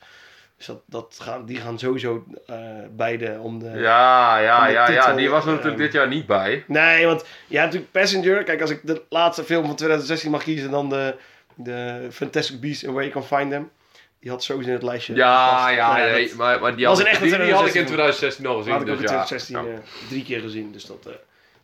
Dus 0.57 0.67
dat, 0.67 0.81
dat 0.87 1.19
gaan, 1.23 1.47
die 1.47 1.57
gaan 1.57 1.79
sowieso 1.79 2.25
eh, 2.47 2.57
beide 2.91 3.39
om 3.41 3.59
de... 3.59 3.71
Ja, 3.71 4.39
ja, 4.39 4.67
de 4.67 4.73
ja, 4.73 4.91
ja. 4.91 5.15
Die 5.15 5.31
was 5.31 5.45
er 5.45 5.51
natuurlijk 5.51 5.79
dit 5.79 5.93
jaar 5.93 6.09
niet 6.09 6.27
bij. 6.27 6.65
Nee, 6.67 7.07
want 7.07 7.25
ja, 7.47 7.65
natuurlijk 7.65 7.93
Passenger. 7.93 8.43
Kijk, 8.43 8.61
als 8.61 8.71
ik 8.71 8.81
de 8.83 9.03
laatste 9.09 9.45
film 9.45 9.67
van 9.67 9.77
2016 9.77 10.31
mag 10.31 10.43
kiezen, 10.43 10.71
dan 10.71 10.89
de, 10.89 11.15
de 11.57 12.09
Fantastic 12.13 12.61
Beasts 12.61 12.85
and 12.87 12.95
Where 12.95 13.09
You 13.11 13.21
Can 13.27 13.39
Find 13.39 13.51
Them. 13.51 13.71
Die 14.21 14.31
had 14.31 14.43
sowieso 14.45 14.69
in 14.69 14.75
het 14.75 14.85
lijstje. 14.85 15.15
Ja, 15.15 15.69
ja, 15.69 15.97
nee, 15.97 16.29
dat 16.29 16.37
maar, 16.37 16.61
maar 16.61 16.77
die, 16.77 16.87
had, 16.87 17.01
ik- 17.01 17.07
echte 17.07 17.25
die, 17.25 17.39
die 17.39 17.53
had 17.53 17.67
ik 17.67 17.75
in 17.75 17.87
2016 17.87 18.45
2016 18.45 18.45
nog 18.45 18.57
gezien. 18.57 18.73
had 18.73 18.83
ik 18.83 18.89
ook 18.89 18.95
in 18.97 19.03
dus 19.03 19.11
ja. 19.11 19.25
2016 19.25 19.57
Ja. 19.57 19.81
eh, 20.05 20.09
drie 20.09 20.25
keer 20.25 20.41
gezien. 20.41 20.73
Dus 20.73 20.85
dat, 20.85 21.07
eh, 21.07 21.13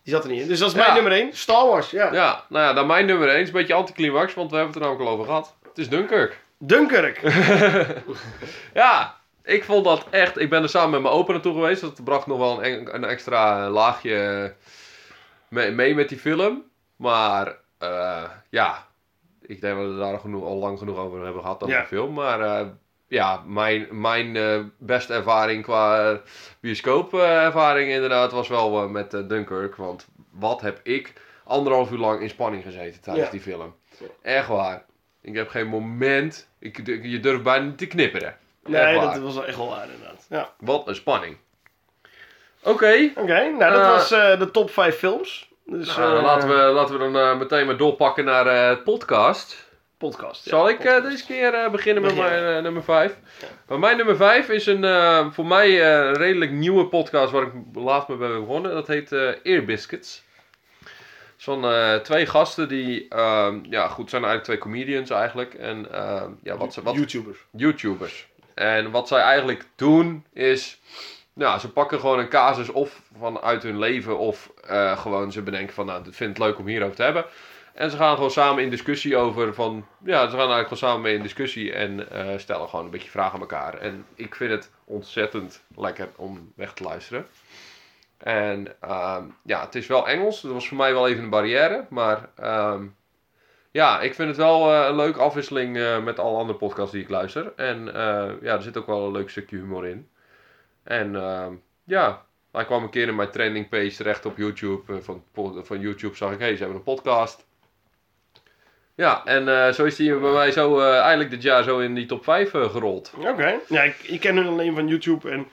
die 0.03 0.15
zat 0.15 0.25
er 0.25 0.31
niet 0.31 0.41
in. 0.41 0.49
Dus 0.49 0.59
dat 0.59 0.69
is 0.69 0.75
Ja. 0.75 0.81
mijn 0.81 0.95
nummer 0.95 1.13
1. 1.13 1.31
Star 1.37 1.67
Wars, 1.67 1.91
ja. 1.91 2.13
Ja, 2.13 2.45
nou 2.49 2.65
ja, 2.65 2.73
dan 2.73 2.87
mijn 2.87 3.07
nummer 3.07 3.29
1 3.29 3.41
is 3.41 3.47
een 3.47 3.53
beetje 3.53 3.75
anticlimax, 3.75 4.35
want 4.35 4.51
we 4.51 4.57
hebben 4.57 4.75
het 4.75 4.83
er 4.83 4.89
namelijk 4.89 5.11
al 5.11 5.17
over 5.19 5.27
gehad. 5.33 5.55
Het 5.69 5.79
is 5.79 5.89
Dunkirk. 5.89 6.41
Dunkirk. 6.59 7.21
Ja, 8.75 9.17
ik 9.45 9.65
vond 9.65 9.85
dat 9.85 10.07
echt. 10.11 10.41
Ik 10.41 10.51
ben 10.51 10.63
er 10.63 10.69
samen 10.69 10.91
met 10.91 11.03
mijn 11.03 11.15
opa 11.15 11.33
naartoe 11.33 11.55
geweest. 11.55 11.81
Dat 11.81 12.05
bracht 12.05 12.27
nog 12.27 12.39
wel 12.39 12.65
een, 12.65 12.95
een 12.95 13.05
extra 13.05 13.69
laagje 13.71 14.55
mee, 15.49 15.71
mee 15.71 15.95
met 15.95 16.09
die 16.09 16.19
film. 16.19 16.63
Maar 16.97 17.57
eh, 17.79 18.23
ja, 18.51 18.87
ik 19.47 19.61
denk 19.61 19.77
dat 19.79 19.89
we 19.93 19.97
daar 19.99 20.19
genoeg, 20.19 20.45
al 20.45 20.57
lang 20.57 20.79
genoeg 20.79 20.97
over 20.99 21.23
hebben 21.25 21.43
gehad 21.43 21.63
over 21.63 21.75
Ja. 21.75 21.81
de 21.81 21.87
film. 21.87 22.13
Maar 22.15 22.41
eh, 22.41 22.67
ja, 23.07 23.43
mijn, 23.47 23.87
mijn 24.01 24.37
eh, 24.37 24.59
beste 24.79 25.15
ervaring 25.15 25.63
qua 25.63 26.11
eh, 26.11 26.17
bioscoopervaring 26.61 27.91
inderdaad 27.91 28.33
was 28.33 28.49
wel 28.49 28.89
met 28.89 29.11
Dunkirk. 29.11 29.77
Want 29.77 30.07
wat 30.31 30.61
heb 30.61 30.81
ik 30.83 31.13
anderhalf 31.45 31.91
uur 31.91 31.99
lang 31.99 32.21
in 32.21 32.29
spanning 32.29 32.63
gezeten 32.63 33.01
tijdens 33.01 33.25
Ja. 33.27 33.31
die 33.33 33.41
film. 33.41 33.75
Echt 34.23 34.49
waar. 34.49 34.85
Ik 35.21 35.35
heb 35.35 35.49
geen 35.49 35.67
moment. 35.67 36.49
Ik, 36.59 36.87
je 37.03 37.21
durft 37.21 37.43
bijna 37.43 37.65
niet 37.65 37.79
te 37.79 37.87
knipperen. 37.87 38.37
Nee, 38.67 39.01
dat 39.01 39.19
was 39.19 39.35
wel 39.35 39.47
echt 39.47 39.57
wel 39.57 39.69
waar 39.69 39.85
inderdaad. 39.91 40.27
Ja. 40.29 40.51
Wat 40.59 40.89
een 40.89 40.95
spanning. 40.95 41.37
Oké. 42.63 43.11
Oké, 43.17 43.51
nou 43.51 43.73
dat 43.73 43.87
was 43.87 44.09
de 44.39 44.49
top 44.53 44.71
5 44.71 44.99
films. 44.99 45.51
Dus, 45.79 45.97
Nou, 45.97 46.17
eh, 46.17 46.23
laten, 46.23 46.49
we, 46.49 46.55
laten 46.55 46.99
we 46.99 47.01
dan 47.01 47.17
eh, 47.17 47.39
meteen 47.39 47.67
maar 47.67 47.77
doorpakken 47.77 48.25
naar 48.25 48.47
eh, 48.47 48.69
het 48.69 48.85
podcast. 48.85 49.71
Podcast. 49.99 50.45
ja, 50.45 50.51
Zal 50.51 50.69
ik 50.69 50.77
podcast. 50.77 51.03
deze 51.03 51.27
keer 51.27 51.71
beginnen 51.71 52.03
met 52.03 52.17
mijn 52.17 52.63
nummer 52.63 52.83
5? 52.83 53.17
Ja. 53.41 53.47
Maar 53.67 53.79
mijn 53.79 53.97
nummer 53.97 54.17
5 54.17 54.49
is 54.49 54.67
een 54.67 55.33
voor 55.33 55.47
mij 55.47 55.93
een 55.93 56.15
redelijk 56.15 56.51
nieuwe 56.51 56.87
podcast 56.87 57.33
waar 57.33 57.43
ik 57.43 57.53
laatst 57.75 58.09
mee 58.09 58.19
ben 58.19 58.41
begonnen. 58.41 58.75
Dat 58.75 58.87
heet 58.87 59.13
Ear 59.43 59.65
Biscuits. 59.65 60.23
Van 61.37 61.67
twee 62.03 62.27
gasten 62.27 62.69
die, 62.69 63.09
ehm, 63.09 63.59
ja 63.63 63.89
goed, 63.89 64.11
zijn 64.11 64.25
eigenlijk 64.25 64.45
twee 64.45 64.59
comedians 64.73 65.11
eigenlijk. 65.11 65.55
En 65.55 65.93
ehm, 65.93 66.31
ja, 66.43 66.57
wat, 66.57 66.73
ze, 66.73 66.83
wat, 66.83 66.95
YouTubers. 66.95 67.39
YouTubers. 67.51 68.29
En 68.55 68.91
wat 68.91 69.09
zij 69.09 69.21
eigenlijk 69.21 69.65
doen 69.77 70.25
is, 70.33 70.81
nou, 71.33 71.59
ze 71.59 71.73
pakken 71.73 72.01
gewoon 72.01 72.19
een 72.19 72.29
casus 72.29 72.69
of 72.69 73.03
vanuit 73.19 73.63
hun 73.63 73.79
leven 73.79 74.19
of 74.19 74.52
eh, 74.67 74.99
gewoon 74.99 75.33
ze 75.33 75.43
bedenken 75.43 75.75
van, 75.75 75.87
nou, 75.87 76.09
ik 76.09 76.15
vind 76.15 76.39
het 76.39 76.47
leuk 76.47 76.59
om 76.59 76.67
hierover 76.67 76.97
te 76.97 77.03
hebben. 77.03 77.25
En 77.75 77.91
ze 77.91 77.97
gaan 77.97 78.15
gewoon 78.15 78.31
samen 78.31 78.63
in 78.63 78.71
discussie 78.71 79.17
over 79.17 79.55
van, 79.55 79.87
ja, 80.05 80.21
ze 80.21 80.37
gaan 80.37 80.51
eigenlijk 80.51 80.69
gewoon 80.69 80.79
samen 80.79 81.03
mee 81.03 81.15
in 81.15 81.23
discussie 81.23 81.73
en 81.73 82.11
eh, 82.11 82.39
stellen 82.39 82.69
gewoon 82.69 82.85
een 82.85 82.91
beetje 82.91 83.11
vragen 83.11 83.35
aan 83.35 83.41
elkaar. 83.41 83.79
En 83.79 84.07
ik 84.15 84.35
vind 84.35 84.51
het 84.51 84.71
ontzettend 84.85 85.63
lekker 85.77 86.09
om 86.17 86.53
weg 86.57 86.73
te 86.73 86.83
luisteren. 86.83 87.27
En 88.19 88.67
ehm, 88.81 89.25
ja, 89.43 89.65
het 89.65 89.75
is 89.75 89.87
wel 89.87 90.09
Engels, 90.09 90.41
dat 90.41 90.53
was 90.53 90.69
voor 90.69 90.77
mij 90.77 90.93
wel 90.93 91.09
even 91.09 91.23
een 91.23 91.31
barrière, 91.31 91.87
maar 91.89 92.29
ehm, 92.37 92.87
ja, 93.71 94.01
ik 94.01 94.15
vind 94.15 94.29
het 94.29 94.37
wel 94.37 94.73
eh, 94.73 94.87
een 94.89 94.97
leuke 94.97 95.21
afwisseling 95.21 96.03
met 96.05 96.19
alle 96.19 96.39
andere 96.39 96.59
podcasts 96.59 96.93
die 96.93 97.03
ik 97.03 97.09
luister. 97.09 97.53
En 97.57 97.85
ja, 98.43 98.55
er 98.55 98.63
zit 98.63 98.77
ook 98.77 98.87
wel 98.87 99.07
een 99.07 99.13
leuk 99.13 99.31
stukje 99.31 99.57
humor 99.57 99.87
in. 99.87 100.09
En 100.83 101.17
ehm, 101.17 101.55
ja, 101.85 102.25
hij 102.53 102.65
kwam 102.65 102.83
een 102.83 102.91
keer 102.91 103.09
in 103.09 103.17
mijn 103.17 103.31
trending 103.31 103.69
page 103.69 103.93
terecht 103.97 104.27
op 104.27 104.37
YouTube. 104.37 104.93
eh, 104.93 104.99
van, 105.03 105.25
van 105.63 105.81
YouTube 105.81 106.17
zag 106.17 106.33
ik, 106.33 106.39
hé, 106.39 106.45
hey, 106.45 106.53
ze 106.53 106.59
hebben 106.59 106.77
een 106.79 106.85
podcast. 106.85 107.45
Ja, 108.95 109.25
en 109.25 109.49
eh, 109.49 109.73
zo 109.73 109.85
is 109.85 109.97
die 109.97 110.17
bij 110.19 110.33
mij 110.33 110.51
zo 110.51 110.81
eh, 110.81 110.99
eigenlijk 110.99 111.31
dit 111.31 111.43
jaar 111.43 111.63
zo 111.63 111.79
in 111.79 111.95
die 111.95 112.07
top 112.07 112.25
5 112.25 112.55
eh, 112.55 112.71
gerold. 112.71 113.13
Oké. 113.17 113.55
Ja, 113.69 113.83
ik, 113.83 113.97
ik 114.03 114.21
ken 114.21 114.37
hun 114.37 114.47
alleen 114.47 114.75
van 114.75 114.89
YouTube 114.89 115.31
en 115.31 115.47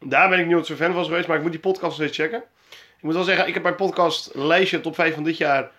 daar 0.00 0.28
ben 0.28 0.38
ik 0.38 0.46
nooit 0.46 0.66
zo 0.66 0.74
fan 0.74 0.92
van 0.92 1.04
geweest, 1.04 1.26
maar 1.28 1.36
ik 1.36 1.42
moet 1.42 1.50
die 1.52 1.60
podcast 1.60 1.94
steeds 1.94 2.16
checken. 2.16 2.42
Ik 2.70 3.02
moet 3.02 3.14
wel 3.14 3.22
zeggen, 3.22 3.46
ik 3.48 3.54
heb 3.54 3.62
mijn 3.62 3.74
podcast 3.74 4.34
lijstje 4.34 4.80
top 4.80 4.94
5 4.94 5.14
van 5.14 5.22
dit 5.24 5.36
jaar 5.36 5.70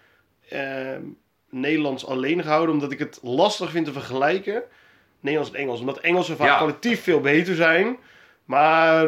ehm, 0.49 1.01
Nederlands 1.49 2.05
alleen 2.05 2.41
gehouden, 2.41 2.73
omdat 2.73 2.91
ik 2.91 2.99
het 2.99 3.19
lastig 3.21 3.71
vind 3.71 3.85
te 3.85 3.91
vergelijken. 3.93 4.63
Nederlands 5.19 5.53
en 5.55 5.59
Engels, 5.61 5.79
omdat 5.79 5.99
Engelsen 5.99 6.37
vaak 6.37 6.47
Ja. 6.47 6.55
kwalitatief 6.57 7.03
veel 7.03 7.19
beter 7.21 7.55
zijn, 7.55 7.97
maar 8.45 9.07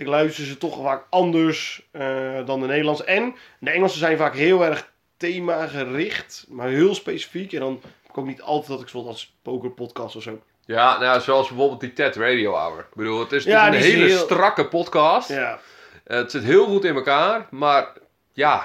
ik 0.00 0.06
luister 0.06 0.44
ze 0.44 0.58
toch 0.58 0.82
vaak 0.82 1.04
anders 1.10 1.88
eh, 1.90 2.46
dan 2.46 2.60
de 2.60 2.66
Nederlands. 2.66 3.04
En 3.04 3.34
de 3.58 3.70
Engelsen 3.70 3.98
zijn 3.98 4.16
vaak 4.16 4.34
heel 4.34 4.64
erg 4.64 4.90
thema 5.16 5.66
gericht, 5.66 6.46
maar 6.48 6.68
heel 6.68 6.94
specifiek. 6.94 7.52
En 7.52 7.60
dan 7.60 7.80
heb 7.82 8.10
ik 8.10 8.18
ook 8.18 8.26
niet 8.26 8.42
altijd 8.42 8.68
dat 8.68 8.76
ik 8.78 8.82
bijvoorbeeld 8.84 9.14
als 9.14 9.34
pokerpodcast 9.42 10.16
of 10.16 10.22
zo. 10.22 10.40
Ja, 10.64 10.98
nou, 10.98 11.20
zoals 11.20 11.48
bijvoorbeeld 11.48 11.80
die 11.80 11.92
TED 11.92 12.16
Radio 12.16 12.52
Hour. 12.52 12.78
Ik 12.80 12.94
bedoel, 12.94 13.20
het 13.20 13.32
is, 13.32 13.44
Ja, 13.44 13.66
een 13.66 13.72
hele 13.72 14.04
heel- 14.04 14.18
strakke 14.18 14.66
podcast. 14.68 15.28
Ja, 15.28 15.58
Eh, 16.04 16.16
het 16.16 16.30
zit 16.30 16.42
heel 16.42 16.66
goed 16.66 16.84
in 16.84 16.94
elkaar, 16.94 17.46
maar 17.50 17.92
ja, 18.32 18.64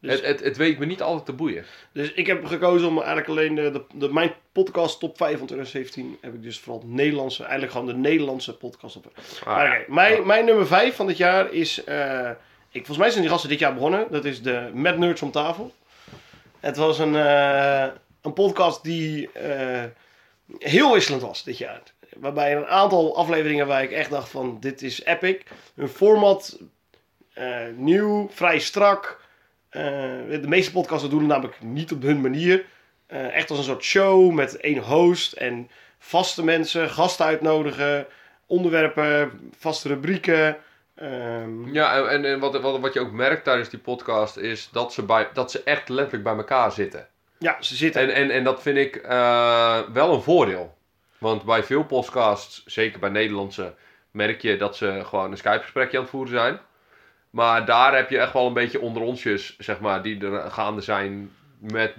Dus- 0.00 0.12
het, 0.12 0.24
het, 0.24 0.40
het 0.40 0.56
weet 0.56 0.78
me 0.78 0.86
niet 0.86 1.02
altijd 1.02 1.24
te 1.26 1.32
boeien. 1.32 1.64
Dus 1.92 2.12
ik 2.12 2.26
heb 2.26 2.44
gekozen 2.46 2.88
om 2.88 2.96
eigenlijk 2.98 3.28
alleen 3.28 3.54
de, 3.54 3.70
de, 3.70 3.84
de- 3.94 4.12
mijn 4.12 4.32
podcast 4.52 4.98
top 5.00 5.16
5 5.16 5.38
van 5.38 5.46
2017 5.46 6.18
heb 6.20 6.34
ik 6.34 6.42
dus 6.42 6.58
vooral 6.58 6.82
Nederlandse, 6.86 7.42
eigenlijk 7.42 7.72
gewoon 7.72 7.86
de 7.86 7.94
Nederlandse 7.94 8.56
podcast 8.56 8.96
op. 8.96 9.12
Ah, 9.44 9.46
Maar 9.56 9.84
mijn, 9.88 10.26
mijn 10.26 10.44
nummer 10.44 10.66
5 10.66 10.94
van 10.96 11.06
dit 11.06 11.16
jaar 11.16 11.52
is, 11.52 11.84
eh, 11.84 12.30
ik, 12.70 12.86
volgens 12.86 12.98
mij 12.98 13.10
zijn 13.10 13.20
die 13.22 13.30
gasten 13.30 13.50
dit 13.50 13.58
jaar 13.58 13.74
begonnen. 13.74 14.06
Dat 14.10 14.24
is 14.24 14.42
de 14.42 14.70
Met 14.74 14.98
Nerds 14.98 15.22
om 15.22 15.30
tafel. 15.30 15.72
Het 16.60 16.76
was 16.76 16.98
een, 16.98 17.16
eh, 17.16 17.86
een 18.22 18.32
podcast 18.32 18.82
die 18.82 19.32
eh, 19.32 19.84
heel 20.58 20.92
wisselend 20.92 21.22
was 21.22 21.44
dit 21.44 21.58
jaar. 21.58 21.82
Waarbij 22.16 22.56
een 22.56 22.66
aantal 22.66 23.16
afleveringen 23.16 23.66
waar 23.66 23.82
ik 23.82 23.90
echt 23.90 24.10
dacht 24.10 24.28
van 24.28 24.56
dit 24.60 24.82
is 24.82 25.04
epic. 25.04 25.42
Hun 25.74 25.88
format 25.88 26.58
eh, 27.32 27.58
nieuw, 27.76 28.28
vrij 28.32 28.58
strak. 28.58 29.19
Eh, 29.70 29.82
de 30.40 30.48
meeste 30.48 30.72
podcasts 30.72 31.08
doen 31.08 31.18
het 31.18 31.28
namelijk 31.28 31.62
niet 31.62 31.92
op 31.92 32.02
hun 32.02 32.20
manier. 32.20 32.64
Eh, 33.06 33.36
echt 33.36 33.50
als 33.50 33.58
een 33.58 33.64
soort 33.64 33.84
show 33.84 34.32
met 34.32 34.56
één 34.56 34.78
host 34.78 35.32
en 35.32 35.70
vaste 35.98 36.44
mensen, 36.44 36.90
gasten 36.90 37.26
uitnodigen, 37.26 38.06
onderwerpen, 38.46 39.50
vaste 39.58 39.88
rubrieken. 39.88 40.56
Ehm, 40.94 41.72
Ja, 41.72 42.08
en, 42.08 42.24
en, 42.24 42.38
wat, 42.38 42.60
wat, 42.60 42.80
wat 42.80 42.92
je 42.92 43.00
ook 43.00 43.12
merkt 43.12 43.44
tijdens 43.44 43.68
die 43.68 43.78
podcast 43.78 44.36
is 44.36 44.68
dat 44.72 44.92
ze, 44.92 45.02
bij, 45.02 45.28
dat 45.32 45.50
ze 45.50 45.62
echt 45.62 45.88
letterlijk 45.88 46.24
bij 46.24 46.36
elkaar 46.36 46.72
zitten. 46.72 47.06
ja, 47.38 47.56
ze 47.62 47.76
zitten. 47.76 48.02
En, 48.02 48.14
en, 48.14 48.30
en 48.30 48.44
dat 48.44 48.62
vind 48.62 48.76
ik 48.76 48.96
eh, 48.96 49.78
wel 49.92 50.14
een 50.14 50.22
voordeel. 50.22 50.74
Want 51.18 51.42
bij 51.42 51.62
veel 51.64 51.84
podcasts, 51.84 52.62
zeker 52.66 52.98
bij 52.98 53.10
Nederlandse, 53.10 53.74
merk 54.10 54.42
je 54.42 54.56
dat 54.56 54.76
ze 54.76 55.00
gewoon 55.04 55.30
een 55.30 55.36
Skype-gesprekje 55.36 55.96
aan 55.96 56.02
het 56.02 56.12
voeren 56.12 56.32
zijn. 56.32 56.60
Maar 57.30 57.64
daar 57.64 57.96
heb 57.96 58.10
je 58.10 58.18
echt 58.18 58.32
wel 58.32 58.46
een 58.46 58.52
beetje 58.52 58.80
onder 58.80 59.02
onsjes, 59.02 59.56
zeg 59.58 59.80
maar, 59.80 60.02
die 60.02 60.24
er 60.24 60.50
gaande 60.50 60.80
zijn 60.80 61.30
met, 61.58 61.92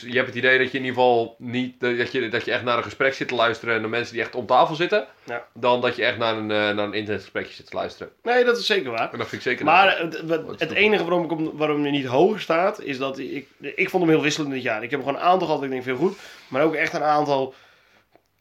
je 0.00 0.12
hebt 0.14 0.26
het 0.26 0.34
idee 0.36 0.58
dat 0.58 0.70
je 0.72 0.78
in 0.78 0.84
ieder 0.84 1.00
geval 1.00 1.34
niet, 1.38 1.80
dat 1.80 2.12
je, 2.12 2.28
dat 2.28 2.44
je 2.44 2.52
echt 2.52 2.62
naar 2.64 2.76
een 2.76 2.82
gesprek 2.82 3.14
zit 3.14 3.28
te 3.28 3.34
luisteren 3.34 3.74
en 3.74 3.82
de 3.82 3.88
mensen 3.88 4.14
die 4.14 4.22
echt 4.22 4.34
om 4.34 4.46
tafel 4.46 4.74
zitten, 4.74 5.06
Ja. 5.24 5.44
dan 5.54 5.80
dat 5.80 5.96
je 5.96 6.04
echt 6.04 6.18
naar 6.18 6.36
een, 6.36 6.50
eh, 6.50 6.56
naar 6.56 6.78
een 6.78 6.92
internetgesprekje 6.92 7.54
zit 7.54 7.66
te 7.70 7.76
luisteren. 7.76 8.12
Nee, 8.22 8.44
dat 8.44 8.58
is 8.58 8.66
zeker 8.66 8.90
waar. 8.90 9.12
En 9.12 9.18
dat 9.18 9.28
vind 9.28 9.32
ik 9.44 9.48
zeker 9.48 9.64
Maar 9.64 9.98
het, 9.98 10.22
het 10.58 10.70
enige 10.72 11.04
waarom, 11.04 11.30
ik 11.30 11.50
waarom 11.52 11.82
hij 11.82 11.90
niet 11.90 12.06
hoger 12.06 12.40
staat, 12.40 12.80
is 12.82 12.98
dat 12.98 13.18
ik, 13.18 13.46
ik 13.60 13.90
vond 13.90 14.02
hem 14.02 14.12
heel 14.12 14.22
wisselend 14.22 14.52
dit 14.52 14.62
jaar. 14.62 14.82
Ik 14.82 14.90
heb 14.90 15.00
hem 15.00 15.08
gewoon 15.08 15.16
een 15.24 15.28
aantal 15.28 15.46
gehad, 15.46 15.56
dat 15.62 15.64
ik 15.64 15.70
denk 15.70 15.96
veel 15.96 16.06
goed. 16.08 16.18
Maar 16.48 16.62
ook 16.62 16.74
echt 16.74 16.92
een 16.92 17.02
aantal 17.02 17.54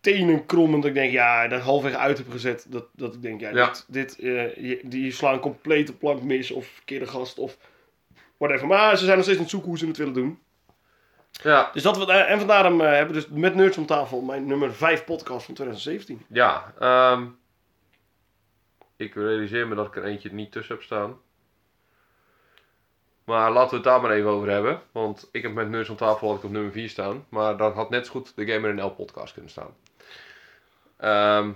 tenen 0.04 0.46
krommend, 0.46 0.82
dat 0.82 0.92
ik 0.92 0.98
denk, 0.98 1.12
ja, 1.12 1.48
dat 1.48 1.60
ik 1.60 1.66
halfweg 1.66 1.94
uit 1.94 2.18
heb 2.18 2.30
gezet. 2.32 2.66
Dat, 2.70 2.86
dat 2.92 3.14
ik 3.14 3.22
denk, 3.22 3.40
ja, 3.42 3.50
Ja. 3.50 3.68
dit, 3.68 3.86
dit 3.88 4.20
eh, 4.20 4.56
je- 4.56 4.80
die 4.84 5.12
slaan 5.12 5.34
een 5.34 5.40
complete 5.40 5.94
plank 5.98 6.22
mis, 6.22 6.52
of 6.52 6.66
verkeerde 6.68 7.08
gast, 7.08 7.40
of 7.40 7.58
whatever. 8.38 8.68
Maar 8.68 8.98
ze 8.98 9.04
zijn 9.04 9.16
nog 9.16 9.24
steeds 9.26 9.38
aan 9.38 9.44
het 9.44 9.52
zoeken 9.54 9.70
hoe 9.70 9.78
ze 9.78 9.88
het 9.88 9.98
willen 9.98 10.14
doen. 10.14 10.40
Ja, 11.44 11.70
Dus 11.74 11.84
dat, 11.84 12.10
en 12.10 12.38
vandaar 12.38 12.64
hem, 12.64 12.82
eh, 12.82 12.88
hebben 12.92 13.16
we 13.16 13.22
dus 13.22 13.30
met 13.30 13.56
Nerds 13.56 13.78
om 13.78 13.86
tafel 13.86 14.22
mijn 14.22 14.46
nummer 14.48 14.74
5 14.74 15.06
podcast 15.06 15.46
van 15.46 15.54
2017. 15.54 16.26
ja 16.28 16.74
ehm, 16.80 17.26
ik 18.96 19.14
realiseer 19.16 19.68
me 19.68 19.76
dat 19.76 19.88
ik 19.88 19.96
er 19.96 20.04
eentje 20.06 20.34
niet 20.34 20.52
tussen 20.52 20.76
heb 20.76 20.84
staan. 20.84 21.18
Maar 23.24 23.52
laten 23.52 23.70
we 23.70 23.76
het 23.76 23.84
daar 23.84 24.02
maar 24.02 24.12
even 24.12 24.30
over 24.30 24.50
hebben. 24.50 24.82
Want 24.92 25.30
ik 25.32 25.42
heb 25.42 25.54
met 25.54 25.70
Nerds 25.70 25.90
om 25.90 25.96
tafel 25.96 26.28
had 26.28 26.38
ik 26.38 26.44
op 26.44 26.52
nummer 26.52 26.72
4 26.72 26.90
staan. 26.90 27.26
Maar 27.30 27.58
dat 27.58 27.74
had 27.74 27.90
net 27.90 28.06
zo 28.06 28.12
goed 28.12 28.36
de 28.36 28.46
Gamer 28.46 28.74
NL 28.74 28.90
podcast 28.90 29.34
kunnen 29.34 29.52
staan. 29.52 29.76
Ehm 31.04 31.52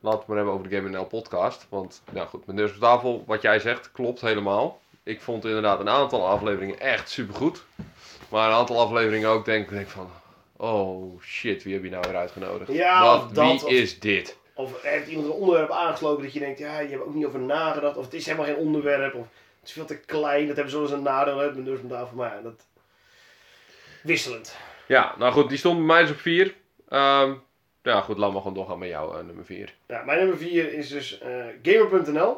laten 0.00 0.18
we 0.18 0.18
het 0.18 0.26
maar 0.26 0.36
hebben 0.36 0.54
over 0.54 0.68
de 0.68 0.76
Gamer 0.76 0.90
NL 0.90 1.04
podcast. 1.06 1.66
Want 1.68 2.02
nou 2.10 2.28
goed, 2.28 2.46
met 2.46 2.56
Nerds 2.56 2.72
om 2.74 2.80
tafel, 2.80 3.24
wat 3.26 3.42
jij 3.42 3.58
zegt, 3.58 3.92
klopt 3.92 4.20
helemaal. 4.20 4.80
Ik 5.02 5.20
vond 5.20 5.44
inderdaad 5.44 5.80
een 5.80 5.88
aantal 5.88 6.26
afleveringen 6.26 6.80
echt 6.80 7.10
supergoed. 7.10 7.62
Maar 8.28 8.48
een 8.48 8.54
aantal 8.54 8.80
afleveringen 8.80 9.28
ook 9.28 9.44
denk 9.44 9.68
denk 9.68 9.88
van... 9.88 10.10
Oh 10.56 11.20
shit, 11.22 11.62
wie 11.62 11.74
heb 11.74 11.82
je 11.84 11.90
nou 11.90 12.04
weer 12.06 12.16
uitgenodigd? 12.16 12.72
Ja, 12.72 13.02
Wat, 13.04 13.22
of 13.24 13.30
dat, 13.30 13.44
wie 13.46 13.64
of- 13.64 13.70
is 13.70 13.98
dit? 14.00 14.38
Of 14.54 14.82
heeft 14.82 15.08
iemand 15.08 15.26
een 15.26 15.32
onderwerp 15.32 15.70
aangesloten 15.70 16.22
dat 16.22 16.32
je 16.32 16.38
denkt, 16.38 16.58
ja, 16.58 16.78
je 16.78 16.88
hebt 16.88 17.02
ook 17.02 17.14
niet 17.14 17.26
over 17.26 17.40
nagedacht. 17.40 17.96
Of 17.96 18.04
het 18.04 18.14
is 18.14 18.24
helemaal 18.26 18.46
geen 18.46 18.56
onderwerp. 18.56 19.14
Of 19.14 19.26
het 19.60 19.68
is 19.68 19.72
veel 19.72 19.84
te 19.84 19.98
klein. 19.98 20.46
Dat 20.46 20.54
hebben 20.56 20.72
ze 20.72 20.78
wel 20.80 20.86
eens 20.88 20.96
een 20.96 21.02
nadeel. 21.02 21.38
Hè, 21.38 21.46
met 21.46 21.64
Nerds 21.64 21.82
om 21.82 21.88
tafel. 21.88 22.16
Maar 22.16 22.34
ja, 22.36 22.42
dat... 22.42 22.66
Wisselend. 24.02 24.56
Ja, 24.86 25.14
nou 25.18 25.32
goed, 25.32 25.48
die 25.48 25.58
stond 25.58 25.76
bij 25.76 25.86
mij 25.86 26.00
dus 26.02 26.10
op 26.10 26.18
4. 26.18 26.54
Ja 27.82 28.00
goed, 28.00 28.18
laat 28.18 28.32
maar 28.32 28.40
gewoon 28.40 28.56
doorgaan 28.56 28.78
met 28.78 28.88
jou, 28.88 29.18
eh, 29.18 29.24
nummer 29.24 29.44
4. 29.44 29.74
Ja, 29.86 30.02
mijn 30.02 30.18
nummer 30.18 30.36
4 30.38 30.72
is 30.72 30.88
dus 30.88 31.18
eh, 31.18 31.44
Gamer.nl. 31.62 32.36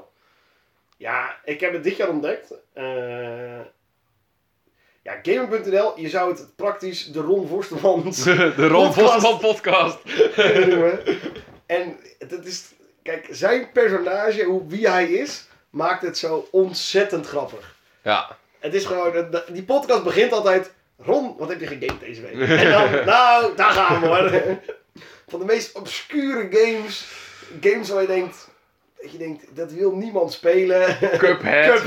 Ja, 0.96 1.36
ik 1.44 1.60
heb 1.60 1.72
het 1.72 1.84
dit 1.84 1.96
jaar 1.96 2.08
ontdekt. 2.08 2.54
Eh, 2.72 3.60
ja, 5.02 5.18
Gamer.nl, 5.22 6.00
je 6.00 6.08
zou 6.08 6.30
het 6.30 6.56
praktisch 6.56 7.12
de 7.12 7.20
Ron 7.20 7.48
Forstemans 7.48 8.22
de 8.56 8.68
Ron. 8.68 8.92
Vosman 8.92 9.38
podcast. 9.38 9.98
En 11.66 11.96
het 12.18 12.46
is, 12.46 12.72
kijk, 13.02 13.28
zijn 13.30 13.72
personage, 13.72 14.44
hoe, 14.44 14.66
wie 14.66 14.88
hij 14.88 15.06
is, 15.06 15.48
maakt 15.70 16.02
het 16.02 16.18
zo 16.18 16.48
ontzettend 16.50 17.26
grappig. 17.26 17.76
Ja, 18.02 18.36
Het 18.58 18.74
is 18.74 18.84
gewoon, 18.84 19.42
die 19.48 19.62
podcast 19.62 20.04
begint 20.04 20.32
altijd, 20.32 20.72
Ron, 20.98 21.36
wat 21.38 21.48
heb 21.48 21.60
je 21.60 21.66
gegamed 21.66 22.00
deze 22.00 22.20
week? 22.22 22.48
En 22.48 22.70
dan, 22.70 23.04
nou, 23.04 23.56
daar 23.56 23.70
gaan 23.72 24.00
we 24.00 24.06
hoor. 24.06 24.30
Van 25.32 25.40
de 25.40 25.46
meest 25.46 25.76
obscure 25.76 26.48
games, 26.50 27.06
games 27.60 27.88
waar 27.88 28.00
je 28.00 28.06
denkt, 28.06 28.48
dat 29.00 29.12
je 29.12 29.18
denkt, 29.18 29.56
dat 29.56 29.72
wil 29.72 29.96
niemand 29.96 30.32
spelen. 30.32 30.98
Cuphead. 31.18 31.82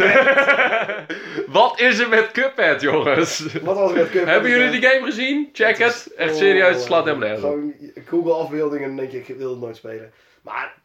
Wat 1.47 1.79
is 1.79 1.99
er 1.99 2.09
met 2.09 2.31
Cuphead, 2.31 2.81
jongens? 2.81 3.53
Wat 3.61 3.77
was 3.77 3.91
er 3.91 3.97
met 3.97 4.05
Cuphead? 4.09 4.27
Hebben 4.27 4.51
jullie 4.51 4.79
die 4.79 4.89
game 4.89 5.05
gezien? 5.05 5.49
Check 5.53 5.77
Het 5.77 6.13
Echt 6.15 6.35
serieus, 6.35 6.75
het 6.75 6.81
slaat 6.81 7.05
helemaal 7.05 7.27
nergens. 7.27 7.45
Gewoon 7.45 7.73
Google 8.05 8.33
afbeeldingen 8.33 8.89
en 8.89 8.95
denk 8.95 9.11
je, 9.11 9.17
ik 9.17 9.37
wil 9.37 9.49
het 9.49 9.59
nooit 9.59 9.75
spelen. 9.75 10.11
Maar 10.41 10.73
eh, 10.83 10.84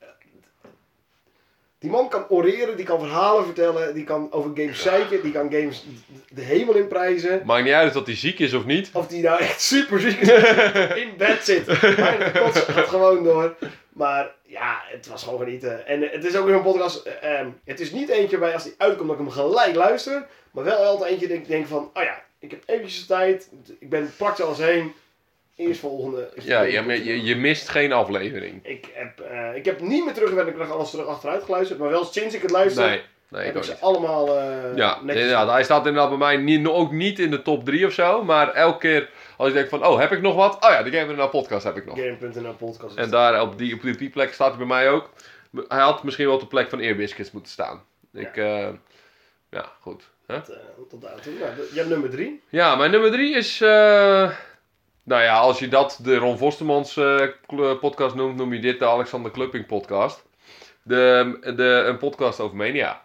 die 1.80 1.90
man 1.90 2.08
kan 2.08 2.24
oreren, 2.28 2.76
die 2.76 2.84
kan 2.84 2.98
verhalen 3.00 3.44
vertellen, 3.44 3.94
die 3.94 4.04
kan 4.04 4.32
over 4.32 4.50
games 4.54 4.82
zeiken, 4.82 5.22
die 5.22 5.32
kan 5.32 5.52
games 5.52 5.84
de 6.28 6.42
hemel 6.42 6.74
in 6.74 6.88
prijzen. 6.88 7.42
Maakt 7.44 7.64
niet 7.64 7.72
uit 7.72 7.96
of 7.96 8.04
hij 8.04 8.16
ziek 8.16 8.38
is 8.38 8.54
of 8.54 8.64
niet. 8.64 8.90
Of 8.92 9.06
die 9.06 9.22
nou 9.22 9.40
echt 9.40 9.60
super 9.60 10.00
ziek 10.00 10.20
is, 10.20 10.28
in 11.04 11.12
bed 11.16 11.44
zit. 11.44 11.66
Maar 11.66 12.30
kot 12.40 12.56
gaat 12.58 12.88
gewoon 12.88 13.24
door. 13.24 13.56
Maar 13.92 14.30
ja, 14.42 14.80
het 14.84 15.06
was 15.06 15.22
gewoon 15.22 15.38
genieten. 15.38 15.86
En 15.86 16.02
eh, 16.02 16.12
het 16.12 16.24
is 16.24 16.36
ook 16.36 16.46
weer 16.46 16.54
een 16.54 16.62
podcast. 16.62 17.06
eh, 17.06 17.38
ehm, 17.38 17.48
het 17.64 17.80
is 17.80 17.90
niet 17.90 18.08
eentje 18.08 18.38
bij 18.38 18.52
als 18.54 18.64
die 18.64 18.74
uitkomt 18.76 19.08
dat 19.08 19.18
ik 19.18 19.24
hem 19.24 19.32
gelijk 19.32 19.74
luister. 19.74 20.26
Maar 20.50 20.64
wel 20.64 20.84
altijd 20.84 21.10
eentje 21.10 21.28
dat 21.28 21.36
ik 21.36 21.48
denk 21.48 21.66
van, 21.66 21.90
oh 21.94 22.02
ja, 22.02 22.22
ik 22.38 22.50
heb 22.50 22.62
eventjes 22.66 23.06
tijd. 23.06 23.48
Ik 23.78 23.88
ben 23.90 24.12
praktisch 24.16 24.44
alles 24.44 24.58
heen. 24.58 24.92
Eerst 25.60 25.80
volgende. 25.80 26.28
Ja, 26.42 26.60
je, 26.62 27.04
je, 27.04 27.24
je 27.24 27.36
mist 27.36 27.68
geen 27.68 27.92
aflevering. 27.92 28.60
Ik 28.66 28.86
heb, 28.92 29.20
eh, 29.20 29.54
ik 29.56 29.64
heb 29.64 29.80
niet 29.80 30.04
meer 30.04 30.14
teruggewerkt 30.14 30.58
nog 30.58 30.70
alles 30.70 30.90
terug 30.90 31.06
achteruit 31.06 31.42
geluisterd. 31.44 31.78
Maar 31.78 31.88
wel 31.90 32.04
sinds 32.04 32.34
ik 32.34 32.42
het 32.42 32.50
luister, 32.50 32.86
Nee, 32.88 33.00
nee, 33.28 33.40
ik 33.40 33.46
heb 33.46 33.54
ik 33.54 33.56
ook 33.56 33.64
ze 33.64 33.70
niet. 33.70 33.80
allemaal 33.80 34.38
eh 34.38 34.76
Ja, 34.76 34.98
inderdaad. 35.00 35.50
Hij 35.50 35.64
staat 35.64 35.86
inderdaad 35.86 36.08
bij 36.08 36.18
mij 36.18 36.36
niet, 36.36 36.66
ook 36.66 36.92
niet 36.92 37.18
in 37.18 37.30
de 37.30 37.42
top 37.42 37.64
3 37.64 37.86
of 37.86 37.92
zo. 37.92 38.24
Maar 38.24 38.52
elke 38.54 38.78
keer 38.78 39.10
als 39.36 39.48
ik 39.48 39.54
denk 39.54 39.68
van, 39.68 39.86
oh, 39.86 39.98
heb 39.98 40.12
ik 40.12 40.20
nog 40.20 40.34
wat? 40.34 40.54
Oh 40.64 40.70
ja, 40.70 40.82
de 40.82 40.90
Gamer 40.90 41.16
NL 41.16 41.28
podcast 41.28 41.64
heb 41.64 41.76
ik 41.76 41.86
nog. 41.86 41.98
Game.nl 41.98 42.54
podcast. 42.54 42.96
En 42.96 43.10
daar 43.10 43.42
op 43.42 43.58
die, 43.58 43.74
op 43.74 43.98
die, 43.98 44.10
plek 44.10 44.32
staat 44.32 44.48
hij 44.48 44.58
bij 44.58 44.66
mij 44.66 44.90
ook. 44.90 45.10
Hij 45.68 45.80
had 45.80 46.02
misschien 46.04 46.26
wel 46.26 46.34
op 46.34 46.40
de 46.40 46.46
plek 46.46 46.68
van 46.68 46.80
Earbiscuits 46.80 47.30
moeten 47.30 47.52
staan. 47.52 47.82
Ik, 48.12 48.34
ja, 48.36 48.72
ja 49.50 49.64
goed. 49.80 50.08
Tot, 50.26 50.48
eh, 50.48 50.56
tot 50.88 50.90
toe. 50.90 50.98
Nou, 51.00 51.54
de- 51.56 51.68
je 51.72 51.76
hebt 51.78 51.88
nummer 51.88 52.10
drie. 52.10 52.42
Ja, 52.48 52.76
mijn 52.76 52.90
nummer 52.90 53.10
drie 53.10 53.34
is... 53.36 53.60
eh, 53.60 54.30
nou 55.10 55.22
ja, 55.22 55.38
als 55.38 55.58
je 55.58 55.68
dat 55.68 55.98
de 56.02 56.16
Ron 56.16 56.38
Vostermans 56.38 56.96
eh, 56.96 57.26
kl- 57.46 57.74
podcast 57.74 58.14
noemt, 58.14 58.36
noem 58.36 58.52
je 58.52 58.60
dit 58.60 58.78
de 58.78 58.86
Alexander 58.86 59.30
Klupping 59.30 59.66
podcast. 59.66 60.24
De, 60.82 61.38
de, 61.56 61.64
een 61.86 61.98
podcast 61.98 62.40
over 62.40 62.56
Mania. 62.56 63.02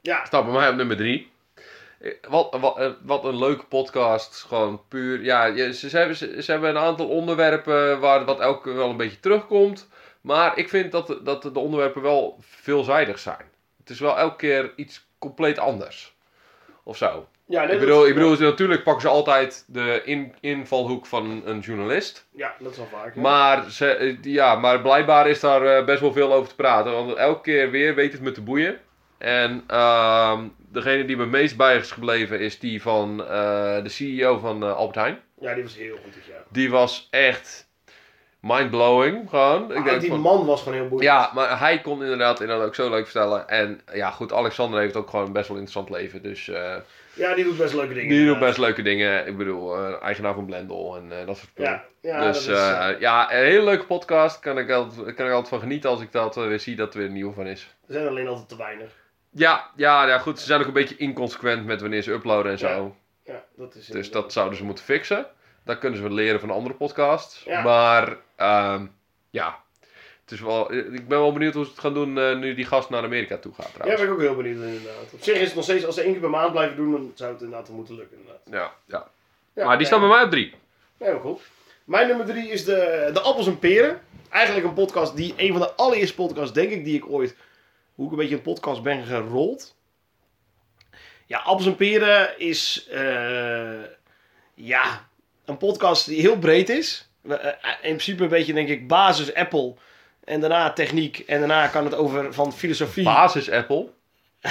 Ja, 0.00 0.24
Staat 0.24 0.44
bij 0.44 0.52
mij 0.54 0.68
op 0.68 0.74
nummer 0.74 0.96
drie. 0.96 1.30
Eh, 2.00 2.12
Wat, 2.28 2.56
wat, 2.60 2.78
eh, 2.78 2.90
wat 3.02 3.24
een 3.24 3.38
leuke 3.38 3.64
podcast. 3.64 4.44
Gewoon 4.48 4.80
puur. 4.88 5.22
Ja, 5.22 5.54
ze, 5.72 5.88
ze, 5.88 5.96
hebben, 5.96 6.16
ze, 6.16 6.42
ze 6.42 6.50
hebben 6.50 6.70
een 6.70 6.78
aantal 6.78 7.08
onderwerpen 7.08 8.00
waar 8.00 8.24
wat 8.24 8.40
elke 8.40 8.62
keer 8.62 8.74
wel 8.76 8.90
een 8.90 8.96
beetje 8.96 9.20
terugkomt. 9.20 9.88
Maar 10.20 10.58
ik 10.58 10.68
vind 10.68 10.92
dat, 10.92 11.18
dat 11.22 11.42
de 11.42 11.58
onderwerpen 11.58 12.02
wel 12.02 12.36
veelzijdig 12.40 13.18
zijn. 13.18 13.50
Het 13.78 13.90
is 13.90 14.00
wel 14.00 14.18
elke 14.18 14.36
keer 14.36 14.72
iets 14.76 15.06
compleet 15.18 15.58
anders. 15.58 16.14
Of 16.82 16.96
zo. 16.96 17.28
Ja 17.48 17.64
nee, 17.64 17.74
Ik 17.74 17.80
bedoel, 17.80 18.06
ik 18.06 18.14
bedoel, 18.14 18.36
natuurlijk 18.38 18.82
pakken 18.82 19.02
ze 19.02 19.08
altijd 19.08 19.64
de 19.66 20.02
in, 20.04 20.34
invalhoek 20.40 21.06
van 21.06 21.42
een 21.44 21.60
journalist. 21.60 22.26
Ja, 22.34 22.54
dat 22.58 22.70
is 22.70 22.76
wel 22.76 22.88
vaak. 22.92 23.14
Maar, 23.14 23.70
ze, 23.70 23.86
eh, 23.86 24.16
ja, 24.22 24.54
maar 24.54 24.80
blijkbaar 24.80 25.28
is 25.28 25.40
daar 25.40 25.62
eh, 25.62 25.84
best 25.84 26.00
wel 26.00 26.12
veel 26.12 26.32
over 26.34 26.48
te 26.48 26.54
praten. 26.54 26.92
Want 26.92 27.14
elke 27.14 27.40
keer 27.40 27.70
weer 27.70 27.94
weet 27.94 28.12
het 28.12 28.20
me 28.20 28.32
te 28.32 28.42
boeien. 28.42 28.80
En 29.18 29.64
ehm, 29.66 30.42
degene 30.72 31.04
die 31.04 31.16
me 31.16 31.26
meest 31.26 31.56
bij 31.56 31.76
is 31.76 31.90
gebleven 31.90 32.40
is 32.40 32.58
die 32.58 32.82
van 32.82 33.24
eh, 33.24 33.82
de 33.82 33.88
CEO 33.88 34.38
van 34.38 34.62
Albert 34.76 34.96
Heijn. 34.96 35.20
Ja, 35.40 35.54
die 35.54 35.62
was 35.62 35.76
heel 35.76 35.96
goed 36.04 36.14
dit 36.14 36.24
jaar. 36.28 36.42
Die 36.48 36.70
was 36.70 37.08
echt 37.10 37.66
mindblowing 38.40 39.28
gewoon. 39.30 39.62
Ik 39.62 39.74
Maar 39.74 39.84
denk 39.84 40.00
die 40.00 40.10
van, 40.10 40.20
man 40.20 40.46
was 40.46 40.62
gewoon 40.62 40.78
heel 40.78 40.88
boeiend. 40.88 41.10
ja, 41.10 41.30
maar 41.34 41.58
hij 41.58 41.80
kon 41.80 42.02
inderdaad, 42.02 42.40
inderdaad 42.40 42.66
ook 42.66 42.74
zo 42.74 42.90
leuk 42.90 43.04
vertellen. 43.04 43.48
En 43.48 43.80
ja, 43.92 44.10
goed, 44.10 44.32
Alexander 44.32 44.80
heeft 44.80 44.96
ook 44.96 45.10
gewoon 45.10 45.26
een 45.26 45.32
best 45.32 45.48
wel 45.48 45.56
interessant 45.56 45.90
leven. 45.90 46.22
Dus 46.22 46.50
Ja, 47.18 47.34
die 47.34 47.44
doet 47.44 47.56
best 47.56 47.74
leuke 47.74 47.94
dingen. 47.94 48.08
die 48.08 48.26
doet 48.26 48.38
best 48.38 48.58
leuke 48.58 48.82
dingen. 48.82 49.26
Ik 49.26 49.36
bedoel, 49.36 49.76
eh, 49.76 50.02
eigenaar 50.02 50.34
van 50.34 50.46
Blendel 50.46 50.96
en 50.96 51.20
eh, 51.20 51.26
dat 51.26 51.36
soort 51.36 51.50
dingen. 51.54 51.70
Ja, 51.70 51.84
ja 52.00 52.26
dus 52.26 52.44
dat 52.46 52.56
is... 52.56 52.62
eh, 52.62 53.00
ja, 53.00 53.32
een 53.32 53.44
hele 53.44 53.64
leuke 53.64 53.84
podcast. 53.84 54.38
Kan 54.40 54.58
ik 54.58 54.70
altijd, 54.70 55.14
kan 55.14 55.26
ik 55.26 55.32
altijd 55.32 55.48
van 55.48 55.60
genieten 55.60 55.90
als 55.90 56.00
ik 56.00 56.12
dat 56.12 56.34
weer 56.34 56.60
zie 56.60 56.76
dat 56.76 56.92
er 56.92 56.98
weer 56.98 57.08
een 57.08 57.14
nieuw 57.14 57.32
van 57.32 57.46
is. 57.46 57.74
er 57.86 57.92
zijn 57.94 58.06
alleen 58.08 58.28
altijd 58.28 58.48
te 58.48 58.56
weinig. 58.56 58.90
Ja, 59.30 59.70
ja, 59.76 60.06
ja, 60.06 60.18
goed. 60.18 60.40
Ze 60.40 60.46
zijn 60.46 60.60
ook 60.60 60.66
een 60.66 60.72
beetje 60.72 60.96
inconsequent 60.96 61.64
met 61.66 61.80
wanneer 61.80 62.02
ze 62.02 62.12
uploaden 62.12 62.52
en 62.52 62.58
zo. 62.58 62.94
Ja, 63.24 63.32
Ja, 63.32 63.44
dat 63.56 63.74
is 63.74 63.86
Dus 63.86 64.10
dat 64.10 64.32
zouden 64.32 64.58
ze 64.58 64.64
moeten 64.64 64.84
fixen. 64.84 65.26
Dat 65.64 65.78
kunnen 65.78 65.98
ze 65.98 66.04
wel 66.04 66.14
leren 66.14 66.40
van 66.40 66.50
andere 66.50 66.74
podcasts. 66.74 67.44
Maar 67.46 68.16
ehm, 68.36 68.86
ja, 69.30 69.58
het 70.30 70.38
is 70.38 70.44
wel, 70.44 70.72
ik 70.72 71.08
ben 71.08 71.18
wel 71.18 71.32
benieuwd 71.32 71.54
hoe 71.54 71.64
ze 71.64 71.70
het 71.70 71.80
gaan 71.80 71.94
doen 71.94 72.18
eh, 72.18 72.36
nu 72.36 72.54
die 72.54 72.64
gast 72.64 72.90
naar 72.90 73.02
Amerika 73.02 73.36
toe 73.36 73.54
gaat 73.54 73.66
Ja, 73.66 73.72
trouwens. 73.72 74.00
ben 74.00 74.10
ik 74.10 74.14
ook 74.14 74.20
heel 74.20 74.36
benieuwd 74.36 74.56
in, 74.62 74.68
inderdaad. 74.68 75.12
Op 75.12 75.22
zich 75.22 75.34
is 75.36 75.46
het 75.46 75.54
nog 75.54 75.64
steeds, 75.64 75.84
als 75.84 75.94
ze 75.94 76.00
één 76.02 76.12
keer 76.12 76.20
per 76.20 76.30
maand 76.30 76.52
blijven 76.52 76.76
doen, 76.76 76.92
dan 76.92 77.12
zou 77.14 77.32
het 77.32 77.42
inderdaad 77.42 77.68
moeten 77.68 77.94
lukken. 77.96 78.16
Inderdaad. 78.18 78.42
Ja, 78.50 78.72
ja. 78.96 79.08
Ja, 79.54 79.64
maar 79.64 79.66
die 79.66 79.76
nee. 79.76 79.86
staan 79.86 80.00
bij 80.00 80.08
mij 80.08 80.22
op 80.22 80.30
drie. 80.30 80.54
Ja, 80.96 81.06
heel 81.06 81.20
cool. 81.20 81.40
Mijn 81.84 82.06
nummer 82.08 82.26
drie 82.26 82.48
is 82.50 82.64
de, 82.64 83.10
de 83.12 83.20
Appels 83.20 83.46
en 83.46 83.58
Peren. 83.58 84.00
Eigenlijk 84.30 84.66
een 84.66 84.74
podcast 84.74 85.16
die, 85.16 85.34
een 85.36 85.52
van 85.52 85.60
de 85.60 85.72
allereerste 85.72 86.14
podcasts, 86.14 86.52
denk 86.52 86.70
ik, 86.70 86.84
die 86.84 86.96
ik 86.96 87.08
ooit, 87.10 87.36
hoe 87.94 88.06
ik 88.06 88.10
een 88.12 88.18
beetje 88.18 88.34
een 88.34 88.42
podcast 88.42 88.82
ben 88.82 89.04
gerold. 89.04 89.76
Ja, 91.26 91.38
Appels 91.38 91.66
en 91.66 91.76
Peren 91.76 92.38
is, 92.38 92.86
eh, 92.90 93.82
ja, 94.54 95.08
een 95.44 95.56
podcast 95.56 96.06
die 96.06 96.20
heel 96.20 96.38
breed 96.38 96.68
is. 96.68 97.08
Eh, 97.28 97.44
eh, 97.46 97.52
In 97.64 97.78
principe 97.80 98.22
een 98.22 98.28
beetje, 98.28 98.52
denk 98.52 98.68
ik, 98.68 98.88
basis 98.88 99.34
Apple. 99.34 99.74
En 100.28 100.40
daarna 100.40 100.72
techniek. 100.72 101.18
En 101.18 101.38
daarna 101.38 101.66
kan 101.66 101.84
het 101.84 101.94
over 101.94 102.34
van 102.34 102.52
filosofie. 102.52 103.04
Basis 103.04 103.50
Apple. 103.50 103.88
80% 104.42 104.46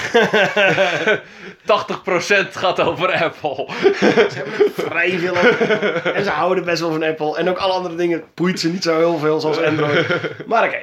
gaat 2.51 2.79
over 2.79 3.11
Apple. 3.23 3.67
Ze 3.99 4.31
hebben 4.33 4.71
vrij 4.73 5.19
veel 5.19 5.31
over. 5.37 6.13
En 6.15 6.23
ze 6.23 6.29
houden 6.29 6.65
best 6.65 6.79
wel 6.81 6.91
van 6.91 7.03
Apple. 7.03 7.37
En 7.37 7.49
ook 7.49 7.57
alle 7.57 7.73
andere 7.73 7.95
dingen 7.95 8.23
boeit 8.33 8.59
ze 8.59 8.69
niet 8.69 8.83
zo 8.83 8.97
heel 8.97 9.17
veel, 9.17 9.39
zoals 9.39 9.57
Android. 9.61 10.05
Maar 10.47 10.63
oké. 10.65 10.77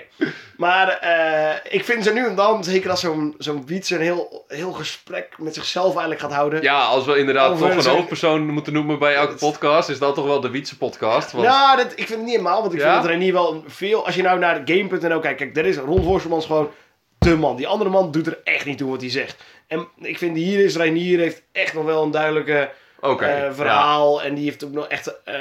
Maar 0.57 0.89
eh, 0.89 1.55
ik 1.69 1.85
vind 1.85 2.05
ze 2.05 2.13
nu 2.13 2.27
en 2.27 2.35
dan, 2.35 2.65
zeker 2.65 2.91
als 2.91 3.01
zo'n 3.01 3.35
zo'n 3.39 3.67
Wietse 3.67 3.95
een 3.95 4.01
heel, 4.01 4.45
heel 4.49 4.73
gesprek 4.73 5.35
met 5.39 5.55
zichzelf 5.55 5.91
eigenlijk 5.91 6.21
gaat 6.21 6.33
houden. 6.33 6.63
Ja, 6.63 6.85
als 6.85 7.05
we 7.05 7.19
inderdaad 7.19 7.51
Over 7.51 7.67
toch 7.67 7.77
een 7.77 7.83
zijn- 7.83 7.95
hoofdpersoon 7.97 8.47
moeten 8.47 8.73
noemen 8.73 8.99
bij 8.99 9.15
elke 9.15 9.35
podcast, 9.35 9.89
is 9.89 9.99
dat 9.99 10.15
toch 10.15 10.27
wel 10.27 10.41
de 10.41 10.51
Wietse 10.51 10.77
podcast. 10.77 11.33
Want... 11.33 11.47
Nou, 11.47 11.77
dat, 11.77 11.87
ik 11.91 11.95
vind 11.97 12.09
het 12.09 12.21
niet 12.21 12.31
helemaal, 12.31 12.61
want 12.61 12.73
ik 12.75 12.81
Ja? 12.81 12.91
vind 12.91 13.03
dat 13.03 13.11
Renier 13.11 13.33
wel 13.33 13.65
veel... 13.67 14.07
Als 14.07 14.15
je 14.15 14.23
nou 14.23 14.39
naar 14.39 14.63
Game.nl 14.65 15.21
kijkt, 15.21 15.39
kijk, 15.39 15.55
daar 15.55 15.65
is 15.65 15.77
Ron 15.77 16.03
Voorstelmans 16.05 16.47
gewoon 16.47 16.71
de 17.25 17.37
man. 17.37 17.57
Die 17.57 17.67
andere 17.67 17.91
man 17.91 18.11
doet 18.11 18.27
er 18.27 18.39
echt 18.45 18.67
niet 18.67 18.79
toe 18.79 18.91
wat 18.91 19.01
hij 19.01 19.11
zegt. 19.11 19.43
En 19.67 19.89
ik 20.01 20.19
vind 20.19 20.37
hier 20.37 20.65
is 20.65 20.77
Reinier 20.77 21.19
heeft 21.19 21.43
echt 21.53 21.75
nog 21.75 21.85
wel 21.85 22.03
een 22.03 22.11
duidelijke 22.11 22.71
Oké, 23.05 23.25
eh, 23.25 23.39
ja. 23.43 23.55
verhaal. 23.55 24.23
En 24.23 24.35
die 24.35 24.45
heeft 24.45 24.65
ook 24.65 24.73
nog 24.73 24.89
echt... 24.89 25.21
eh, 25.25 25.35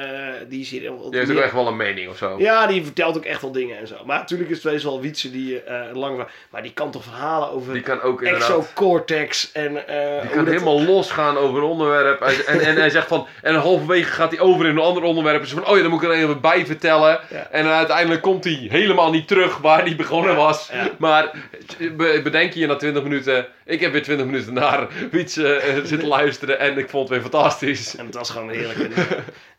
die 0.47 0.62
is 0.62 0.69
hier 0.69 0.80
Die 0.82 1.19
heeft 1.19 1.32
ook 1.32 1.38
echt 1.38 1.54
wel 1.54 1.67
een 1.67 1.78
mening 1.78 2.10
of 2.10 2.17
zo. 2.17 2.36
Ja, 2.38 2.67
die 2.67 2.84
vertelt 2.84 3.17
ook 3.17 3.26
echt 3.26 3.41
wel 3.41 3.52
dingen 3.52 3.78
en 3.78 3.88
zo. 3.88 3.95
Maar 4.06 4.17
natuurlijk 4.19 4.49
is 4.49 4.63
het 4.63 4.84
wel 4.84 5.02
Wietse 5.02 5.32
die 5.32 5.62
eh 5.63 5.82
lang... 5.93 6.26
Maar 6.49 6.62
die 6.62 6.73
kan 6.73 6.91
toch 6.91 7.04
verhalen 7.04 7.49
over 7.52 7.73
Die 7.73 7.82
kan 7.82 8.02
ook 8.02 8.21
inderdaad... 8.21 8.49
exocortex 8.49 9.52
en... 9.52 9.73
Die 9.73 10.30
kan 10.32 10.45
dat- 10.45 10.54
helemaal 10.54 10.82
losgaan 10.84 11.38
over 11.38 11.58
een 11.58 11.63
onderwerp. 11.63 12.19
Hij- 12.19 12.45
En, 12.45 12.60
en 12.60 12.76
hij 12.76 12.89
zegt 12.89 13.08
van. 13.08 13.28
En 13.41 13.56
halverwege 13.56 14.12
gaat 14.12 14.32
hij 14.32 14.39
over 14.39 14.65
in 14.65 14.71
een 14.71 14.84
ander 14.84 15.04
onderwerp. 15.04 15.41
En 15.41 15.47
van. 15.47 15.67
Oh 15.67 15.76
ja, 15.76 15.82
dan 15.82 15.91
moet 15.91 16.04
ik 16.04 16.10
er 16.10 16.15
even 16.15 16.41
bij 16.41 16.65
vertellen. 16.65 17.19
Ja. 17.30 17.47
En 17.52 17.65
uiteindelijk 17.67 18.21
komt 18.21 18.43
hij 18.43 18.67
helemaal 18.69 19.12
niet 19.12 19.28
terug 19.28 19.58
waar 19.58 19.82
hij 19.84 19.95
begonnen 19.95 20.36
was. 20.36 20.71
Maar 20.97 21.32
be- 21.80 22.19
bedenk 22.23 22.54
je 22.54 22.67
na 22.67 22.76
20 22.76 23.04
minuten. 23.04 23.47
Ik 23.65 23.80
heb 23.80 23.91
weer 23.91 24.04
20 24.04 24.26
minuten 24.26 24.54
naar 24.54 24.88
Wietse 25.12 25.62
zitten 25.84 26.08
luisteren. 26.17 26.60
En 26.60 26.78
ik 26.78 26.89
vond 26.89 27.10
het 27.10 27.12
weer 27.21 27.30
fantastisch. 27.30 27.53
En 27.98 28.06
het 28.06 28.16
was 28.16 28.30
gewoon 28.30 28.50
heerlijk. 28.50 28.80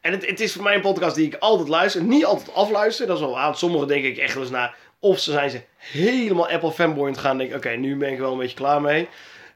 en 0.01 0.13
het, 0.13 0.27
het 0.27 0.41
is 0.41 0.53
voor 0.53 0.63
mij 0.63 0.75
een 0.75 0.81
podcast 0.81 1.15
die 1.17 1.27
ik 1.27 1.35
altijd 1.39 1.69
luister. 1.69 2.03
Niet 2.03 2.25
altijd 2.25 2.55
afluister, 2.55 3.07
dat 3.07 3.17
is 3.17 3.23
wel 3.23 3.39
aan. 3.39 3.57
Sommige 3.57 3.87
denk 3.87 4.05
ik 4.05 4.17
echt 4.19 4.35
wel 4.35 4.43
eens 4.43 4.53
na. 4.53 4.75
Of 4.99 5.19
ze 5.19 5.31
zijn 5.31 5.51
ze 5.51 5.61
helemaal 5.77 6.49
Apple 6.49 6.73
fanboy 6.73 7.15
gaan. 7.15 7.31
en 7.31 7.39
denk 7.39 7.51
ik, 7.51 7.57
oké, 7.57 7.69
nu 7.71 7.97
ben 7.97 8.13
ik 8.13 8.19
wel 8.19 8.33
een 8.33 8.39
beetje 8.39 8.57
klaar 8.57 8.81
mee. 8.81 9.09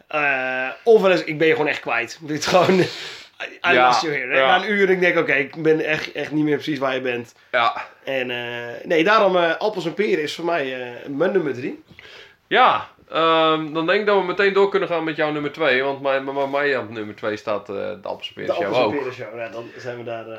Eh, 0.08 0.68
of 0.84 1.00
wel 1.00 1.10
eens, 1.10 1.24
ik 1.24 1.38
ben 1.38 1.46
je 1.46 1.52
gewoon 1.52 1.68
echt 1.68 1.80
kwijt. 1.80 2.18
Dit 2.26 2.46
gewoon... 2.46 2.80
I 2.80 3.72
Ja, 3.72 3.86
lost 3.86 4.02
you 4.02 4.14
here. 4.14 4.36
ja. 4.36 4.46
Na 4.46 4.64
een 4.64 4.72
uur 4.72 4.86
denk 4.86 5.02
ik, 5.02 5.16
oké, 5.18 5.32
ik 5.34 5.62
ben 5.62 5.80
echt, 5.80 6.12
echt 6.12 6.30
niet 6.30 6.44
meer 6.44 6.54
precies 6.54 6.78
waar 6.78 6.94
je 6.94 7.00
bent. 7.00 7.34
Ja. 7.50 7.86
En 8.04 8.30
eh, 8.30 8.84
nee, 8.84 9.04
daarom 9.04 9.36
eh 9.36 9.56
Appels 9.56 9.84
en 9.86 9.94
Peren 9.94 10.22
is 10.22 10.34
voor 10.34 10.44
mij 10.44 10.74
eh, 10.80 11.08
mijn 11.08 11.32
nummer 11.32 11.54
drie. 11.54 11.82
Ja. 12.46 12.88
Ehm, 13.10 13.72
dan 13.72 13.86
denk 13.86 14.00
ik 14.00 14.06
dat 14.06 14.18
we 14.20 14.24
meteen 14.26 14.52
door 14.52 14.68
kunnen 14.70 14.88
gaan 14.88 15.04
met 15.04 15.16
jouw 15.16 15.30
nummer 15.30 15.52
2. 15.52 15.82
Want 15.82 16.00
mijn, 16.00 16.24
bij 16.24 16.46
mij 16.46 16.76
op 16.76 16.90
nummer 16.90 17.14
2 17.16 17.36
staat 17.36 17.68
eh, 17.68 17.74
de 17.74 17.98
Appelsperen 18.02 18.54
De 18.54 18.62
Show 18.62 18.74
ook. 18.74 18.92
Peren 18.92 19.12
show. 19.12 19.36
Ja, 19.38 19.48
dan 19.48 19.64
zijn 19.76 19.96
we 19.98 20.04
daar... 20.04 20.26
eh, 20.26 20.32
Eh, 20.32 20.38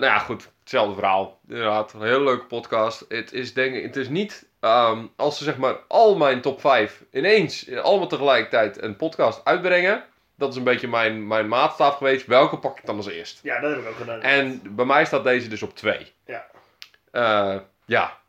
nou 0.00 0.04
ja, 0.04 0.18
goed. 0.18 0.50
Hetzelfde 0.60 0.94
verhaal. 0.94 1.40
Inderdaad, 1.48 1.92
een 1.92 2.02
hele 2.02 2.20
leuke 2.22 2.44
podcast. 2.44 3.04
Het 3.08 3.32
is 3.32 3.54
denk 3.54 3.74
ik, 3.74 3.82
het 3.82 3.96
is 3.96 4.08
niet 4.08 4.46
ehm, 4.60 4.98
als 5.16 5.38
ze 5.38 5.44
zeg 5.44 5.56
maar 5.56 5.74
al 5.88 6.16
mijn 6.16 6.40
top 6.40 6.60
5 6.60 7.04
ineens, 7.12 7.70
allemaal 7.76 8.06
tegelijkertijd 8.08 8.82
een 8.82 8.96
podcast 8.96 9.40
uitbrengen. 9.44 10.04
Dat 10.36 10.50
is 10.50 10.56
een 10.56 10.64
beetje 10.64 10.88
mijn, 10.88 11.26
mijn 11.26 11.48
maatstaf 11.48 11.96
geweest. 11.96 12.26
Welke 12.26 12.58
pak 12.58 12.78
ik 12.78 12.86
dan 12.86 12.96
als 12.96 13.08
eerst? 13.08 13.40
ja, 13.42 13.60
dat 13.60 13.70
heb 13.70 13.80
ik 13.80 13.88
ook 13.88 13.96
gedaan. 13.96 14.20
En 14.22 14.62
bij 14.70 14.84
mij 14.84 15.04
staat 15.04 15.24
deze 15.24 15.48
dus 15.48 15.62
op 15.62 15.76
2. 15.76 16.12
Ja. 16.26 16.46
Ja. 17.86 18.20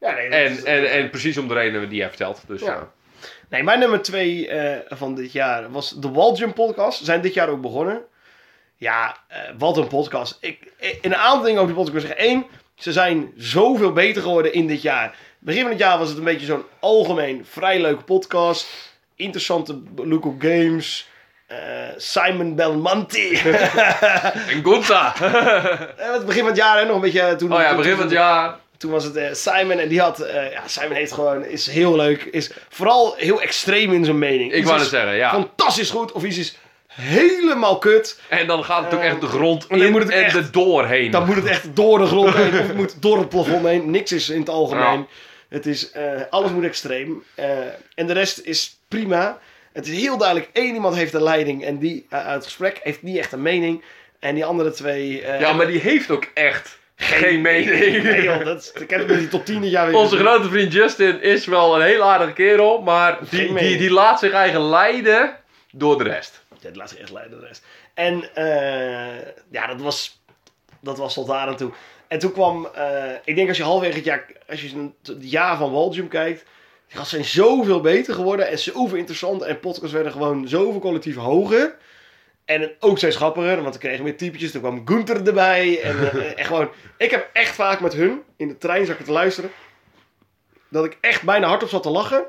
Ja, 0.00 0.12
nee, 0.12 0.28
En, 0.28 0.50
is- 0.52 0.62
en, 0.62 0.90
en 0.90 1.10
precies 1.10 1.38
om 1.38 1.48
de 1.48 1.54
reden 1.54 1.88
die 1.88 1.98
jij 1.98 2.08
vertelt. 2.08 2.42
Dus 2.46 2.60
Ja. 2.60 2.88
Nee, 3.54 3.62
mijn 3.62 3.78
nummer 3.78 4.02
twee 4.02 4.48
eh, 4.48 4.96
van 4.98 5.14
dit 5.14 5.32
jaar 5.32 5.70
was 5.70 5.90
de 5.90 6.10
Waljump 6.10 6.54
podcast. 6.54 6.98
Ze 6.98 7.04
zijn 7.04 7.20
dit 7.20 7.34
jaar 7.34 7.48
ook 7.48 7.60
begonnen. 7.60 8.02
Ja, 8.76 9.16
eh, 9.28 9.38
wat 9.58 9.76
een 9.76 9.86
podcast. 9.86 10.38
Ik, 10.40 10.72
eh, 10.78 10.94
een 11.02 11.16
aantal 11.16 11.42
dingen 11.42 11.60
over 11.60 11.74
die 11.74 11.84
podcast 11.84 12.04
wil 12.04 12.10
ik 12.10 12.16
zeggen. 12.16 12.36
Eén, 12.36 12.46
ze 12.74 12.92
zijn 12.92 13.32
zoveel 13.36 13.92
beter 13.92 14.22
geworden 14.22 14.52
in 14.52 14.66
dit 14.66 14.82
jaar. 14.82 15.16
Begin 15.38 15.60
van 15.60 15.70
het 15.70 15.78
jaar 15.78 15.98
was 15.98 16.08
het 16.08 16.18
een 16.18 16.24
beetje 16.24 16.46
zo'n 16.46 16.64
algemeen 16.80 17.44
vrij 17.50 17.80
leuke 17.80 18.04
podcast. 18.04 18.66
Interessante 19.16 19.82
look 19.96 20.24
op 20.24 20.40
games. 20.40 21.08
Simon 21.96 22.54
Belmonte. 22.54 23.18
En! 24.48 24.62
Eh, 25.96 26.12
het 26.12 26.26
begin 26.26 26.40
van 26.40 26.50
het 26.50 26.56
jaar 26.56 26.78
hè, 26.78 26.84
nog 26.84 26.94
een 26.94 27.00
beetje. 27.00 27.36
Toen, 27.36 27.52
oh 27.52 27.60
ja, 27.60 27.68
toen- 27.68 27.76
begin 27.76 27.94
van 27.94 28.02
het 28.04 28.12
jaar. 28.12 28.56
Toen 28.84 28.92
was 28.92 29.04
het 29.04 29.16
eh, 29.16 29.32
Simon 29.32 29.78
en 29.78 29.88
die 29.88 30.00
had. 30.00 30.20
eh, 30.20 30.52
ja, 30.52 30.62
Simon 30.66 30.92
heeft 30.96 31.12
gewoon. 31.12 31.44
Is 31.44 31.66
heel 31.66 31.96
leuk. 31.96 32.22
Is 32.22 32.50
vooral 32.68 33.14
heel 33.16 33.40
extreem 33.42 33.92
in 33.92 34.04
zijn 34.04 34.18
mening. 34.18 34.52
Ik 34.52 34.64
wou 34.64 34.78
het 34.80 34.88
zeggen, 34.88 35.16
ja. 35.16 35.30
Fantastisch 35.30 35.90
goed. 35.90 36.12
Of 36.12 36.24
iets 36.24 36.38
is 36.38 36.56
helemaal 36.92 37.78
kut. 37.78 38.20
En 38.28 38.46
dan 38.46 38.64
gaat 38.64 38.84
het 38.84 38.94
ook 38.94 39.00
Eh, 39.00 39.06
echt 39.06 39.20
de 39.20 39.26
grond 39.26 39.66
en 39.66 39.76
dan 39.78 39.86
in 39.86 39.92
moet 39.92 40.02
het 40.02 40.10
en 40.10 40.24
echt- 40.24 40.34
er 40.36 40.52
doorheen. 40.52 41.10
Dan 41.10 41.26
moet 41.26 41.34
het 41.36 41.44
echt 41.46 41.76
door 41.76 41.98
de 41.98 42.06
grond 42.06 42.34
heen. 42.34 42.46
Of 42.60 42.66
het 42.66 42.74
moet 42.76 43.02
door 43.02 43.18
het 43.18 43.28
plafond 43.28 43.66
heen. 43.66 43.90
Niks 43.90 44.12
is 44.12 44.28
in 44.28 44.38
het 44.40 44.48
algemeen. 44.48 44.98
Ja. 44.98 45.06
Het 45.48 45.66
is, 45.66 45.90
alles 46.30 46.50
moet 46.50 46.64
extreem. 46.64 47.24
En 47.94 48.06
de 48.06 48.12
rest 48.12 48.38
is 48.38 48.78
prima. 48.88 49.38
Het 49.72 49.86
is 49.88 50.00
heel 50.00 50.16
duidelijk. 50.18 50.50
één 50.52 50.74
iemand 50.74 50.96
heeft 50.96 51.12
de 51.12 51.22
leiding. 51.22 51.64
En 51.64 51.78
die 51.78 52.06
uit 52.08 52.34
het 52.34 52.44
gesprek 52.44 52.80
heeft 52.82 53.02
niet 53.02 53.16
echt 53.18 53.32
een 53.32 53.42
mening. 53.42 53.82
En 54.18 54.34
die 54.34 54.44
andere 54.44 54.70
twee. 54.70 55.22
Ja, 55.38 55.52
maar 55.52 55.66
die 55.66 55.80
heeft 55.80 56.10
ook 56.10 56.26
echt 56.34 56.78
geen, 56.96 57.40
mening. 57.40 58.02
Nee, 58.02 58.22
joh, 58.22 58.44
dat, 58.44 58.60
is- 58.62 58.72
ik 58.82 58.90
heb 58.90 59.08
die 59.08 59.28
top 59.28 59.44
10 59.44 59.60
dit 59.60 59.70
jaar 59.70 59.86
weer 59.86 59.96
Onze 59.96 60.16
grote 60.16 60.48
vriend 60.48 60.72
Justin 60.72 61.22
is 61.22 61.46
wel 61.46 61.74
een 61.76 61.86
heel 61.86 62.02
aardige 62.02 62.32
kerel, 62.32 62.82
maar 62.82 63.12
Geen 63.16 63.26
die, 63.30 63.40
die, 63.40 63.52
mening. 63.52 63.78
die 63.78 63.90
laat 63.90 64.18
zich 64.18 64.32
eigen 64.32 64.60
leiden 64.68 65.36
door 65.72 65.98
de 65.98 66.04
rest. 66.04 66.42
Ja, 66.60 66.66
het 66.66 66.76
laat 66.76 66.90
zich 66.90 66.98
echt 66.98 67.12
leiden 67.12 67.40
de 67.40 67.46
rest. 67.46 67.64
En 67.94 68.34
eh, 68.34 69.22
ja, 69.50 69.66
dat 69.66 69.80
was, 69.80 70.20
dat 70.80 70.98
was 70.98 71.14
tot 71.14 71.26
daar 71.26 71.46
aan 71.46 71.56
toe. 71.56 71.72
En 72.08 72.18
toen 72.18 72.32
kwam, 72.32 72.68
eh, 72.74 73.02
ik 73.24 73.34
denk 73.36 73.48
als 73.48 73.56
je 73.56 73.62
halverwege 73.62 73.96
het 73.96 74.04
jaar, 74.04 74.26
als 74.48 74.60
je 74.62 74.70
een- 74.74 74.94
het 75.02 75.30
jaar 75.30 75.56
van 75.56 75.72
Waljum 75.72 76.08
kijkt, 76.08 76.44
die 76.88 76.96
gasten 76.98 77.24
zijn 77.24 77.46
zoveel 77.46 77.80
beter 77.80 78.14
geworden 78.14 78.48
en 78.48 78.58
zoveel 78.58 78.96
interessant 78.98 79.42
en 79.42 79.60
podcasts 79.60 79.92
werden 79.94 80.12
gewoon 80.12 80.48
zoveel 80.48 80.80
collectief 80.80 81.16
hoger. 81.16 81.74
En 82.44 82.72
ook 82.80 82.98
steeds 82.98 83.16
grappiger, 83.16 83.62
want 83.62 83.74
we 83.74 83.80
kregen 83.80 84.04
meer 84.04 84.16
typetjes. 84.16 84.50
Toen 84.50 84.60
kwam 84.60 84.82
Gunther 84.84 85.26
erbij. 85.26 85.80
En, 85.82 85.96
eh, 86.12 86.38
en 86.38 86.44
gewoon, 86.44 86.68
ik 86.96 87.10
heb 87.10 87.30
echt 87.32 87.54
vaak 87.54 87.80
met 87.80 87.92
hun 87.92 88.22
in 88.36 88.48
de 88.48 88.58
trein 88.58 88.86
zat 88.86 88.98
ik 88.98 89.04
te 89.04 89.12
luisteren. 89.12 89.50
Dat 90.68 90.84
ik 90.84 90.98
echt 91.00 91.22
bijna 91.22 91.46
hardop 91.46 91.68
zat 91.68 91.82
te 91.82 91.90
lachen. 91.90 92.24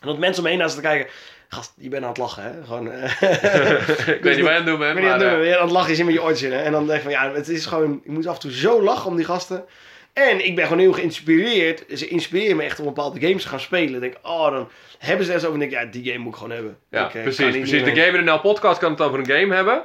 En 0.00 0.08
dat 0.08 0.18
mensen 0.18 0.38
om 0.38 0.42
me 0.42 0.48
heen 0.48 0.58
naast 0.58 0.74
te 0.74 0.80
kijken. 0.80 1.10
Gast, 1.48 1.72
je 1.76 1.88
bent 1.88 2.02
aan 2.02 2.08
het 2.08 2.18
lachen, 2.18 2.42
hè? 2.42 2.64
Gewoon, 2.64 2.92
eh, 2.92 3.22
ik 4.16 4.22
weet 4.22 4.22
niet 4.22 4.22
wat 4.24 4.36
je 4.36 4.48
aan 4.48 4.54
het 4.54 4.66
doen 4.66 4.78
bent, 4.78 4.94
ben 4.94 5.02
aan 5.02 5.18
maar... 5.18 5.20
het 5.20 5.30
doen, 5.30 5.38
weer 5.38 5.56
aan 5.56 5.62
het 5.62 5.72
lachen, 5.72 5.90
je 5.90 5.96
zit 5.96 6.04
met 6.04 6.14
je 6.14 6.22
oortjes 6.22 6.42
in. 6.42 6.52
Hè? 6.52 6.62
En 6.62 6.72
dan 6.72 6.86
denk 6.86 6.96
ik 6.96 7.02
van 7.02 7.12
ja, 7.12 7.32
het 7.32 7.48
is 7.48 7.66
gewoon, 7.66 8.00
ik 8.04 8.10
moet 8.10 8.26
af 8.26 8.34
en 8.34 8.40
toe 8.40 8.52
zo 8.52 8.82
lachen 8.82 9.10
om 9.10 9.16
die 9.16 9.24
gasten. 9.24 9.64
En 10.12 10.44
ik 10.46 10.54
ben 10.54 10.64
gewoon 10.64 10.78
heel 10.78 10.92
geïnspireerd. 10.92 11.84
Ze 11.98 12.08
inspireren 12.08 12.56
me 12.56 12.62
echt 12.62 12.78
om 12.78 12.84
bepaalde 12.84 13.20
games 13.20 13.42
te 13.42 13.48
gaan 13.48 13.60
spelen. 13.60 13.94
Ik 13.94 14.00
denk, 14.00 14.16
oh, 14.22 14.50
dan 14.50 14.68
hebben 14.98 15.26
ze 15.26 15.32
er 15.32 15.40
zo 15.40 15.46
over. 15.48 15.60
En 15.62 15.68
denk 15.68 15.80
ik, 15.82 15.86
ja, 15.86 16.00
die 16.00 16.04
game 16.12 16.18
moet 16.24 16.32
ik 16.32 16.38
gewoon 16.38 16.54
hebben. 16.54 16.78
ja, 16.90 17.06
Ik, 17.08 17.14
eh, 17.14 17.22
precies. 17.22 17.50
precies. 17.56 17.84
De 17.84 17.92
meer- 17.92 18.04
Gamer 18.04 18.22
NL 18.24 18.40
podcast 18.40 18.78
kan 18.78 18.90
het 18.90 19.00
over 19.00 19.18
een 19.18 19.26
game 19.26 19.54
hebben. 19.54 19.82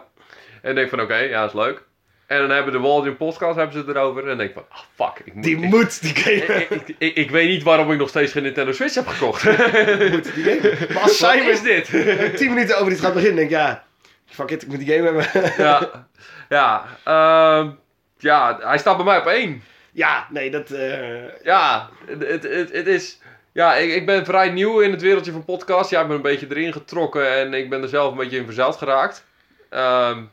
En 0.62 0.76
denk 0.76 0.90
van, 0.90 1.02
oké, 1.02 1.16
ja, 1.18 1.46
is 1.46 1.54
leuk. 1.54 1.86
En 2.28 2.40
dan 2.40 2.50
hebben 2.50 2.74
de 2.74 2.80
Waldium 2.80 3.18
podcast 3.18 3.56
hebben 3.56 3.74
ze 3.74 3.80
het 3.88 3.88
erover. 3.96 4.28
En 4.30 4.38
denk 4.38 4.50
ik 4.50 4.56
van, 4.56 4.66
ah, 4.70 4.80
fuck. 4.96 5.22
Ik 5.26 5.34
moet, 5.34 5.44
Die 5.44 5.56
ik, 5.58 5.64
moet, 5.64 6.02
die 6.02 6.16
game. 6.16 6.66
ik, 6.70 6.96
ik, 6.98 7.16
ik- 7.16 7.32
weet 7.32 7.48
niet 7.48 7.64
waarom 7.64 7.92
ik 7.92 7.98
nog 7.98 8.10
steeds 8.10 8.32
geen 8.32 8.44
Nintendo 8.44 8.72
Switch 8.72 8.96
heb 8.96 9.08
gekocht. 9.08 9.44
moet 10.12 10.34
die 10.36 10.44
game. 10.44 10.78
Maar 10.94 11.04
als 11.04 11.18
Simon 11.18 11.50
is 11.50 11.62
dit? 11.62 11.86
10 12.38 12.54
minuten 12.54 12.78
over 12.80 12.92
iets 12.92 13.02
gaat 13.02 13.14
beginnen, 13.14 13.36
denk 13.38 13.50
ik, 13.50 13.56
ja, 13.56 13.84
fuck 14.26 14.50
it, 14.50 14.62
ik 14.62 14.68
moet 14.68 14.80
die 14.86 14.96
game 14.96 15.04
hebben. 15.22 15.54
ja, 15.58 16.08
ja, 16.50 16.86
ehm, 17.04 17.70
ja, 18.18 18.58
hij 18.62 18.78
staat 18.78 18.96
bij 18.96 19.06
mij 19.06 19.18
op 19.20 19.26
één. 19.26 19.64
Ja, 19.98 20.28
nee, 20.30 20.52
dat... 20.52 20.72
eh, 20.72 21.44
Ja, 21.44 21.90
het, 22.06 22.44
het, 22.44 22.72
het, 22.72 22.88
is. 22.88 23.20
Ja, 23.52 23.76
ik, 23.76 23.94
ik 23.94 24.06
ben 24.06 24.26
vrij 24.26 24.50
nieuw 24.50 24.80
in 24.80 24.92
het 24.92 25.02
wereldje 25.02 25.32
van 25.32 25.46
podcast. 25.46 25.90
Ja, 25.90 26.02
ik 26.02 26.08
ben 26.08 26.16
een 26.16 26.22
beetje 26.22 26.48
erin 26.50 26.74
getrokken 26.74 27.34
en 27.34 27.54
ik 27.54 27.70
ben 27.70 27.82
er 27.82 27.88
zelf 27.90 28.12
een 28.12 28.18
beetje 28.18 28.38
in 28.38 28.46
verzeild 28.46 28.76
geraakt. 28.76 29.26
Ehm, 29.70 30.24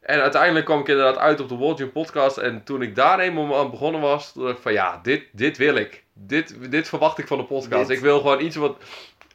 en 0.00 0.20
uiteindelijk 0.20 0.64
kwam 0.66 0.80
ik 0.80 0.88
inderdaad 0.88 1.18
uit 1.18 1.40
op 1.40 1.48
de 1.48 1.54
World 1.54 1.78
Gym 1.78 1.92
podcast. 1.92 2.36
En 2.36 2.64
toen 2.64 2.82
ik 2.82 2.94
daar 2.94 3.18
eenmaal 3.18 3.58
aan 3.58 3.70
begonnen 3.70 4.00
was, 4.00 4.32
dacht 4.32 4.56
ik 4.56 4.62
van 4.62 4.72
ja, 4.72 5.00
dit, 5.02 5.22
dit 5.32 5.56
wil 5.56 5.74
ik. 5.74 6.04
Dit, 6.14 6.70
dit 6.70 6.88
verwacht 6.88 7.18
ik 7.18 7.26
van 7.26 7.38
de 7.38 7.44
podcast. 7.44 7.88
Dit- 7.88 7.96
Ik 7.96 8.02
wil 8.02 8.18
gewoon 8.20 8.40
iets 8.40 8.56
wat. 8.56 8.76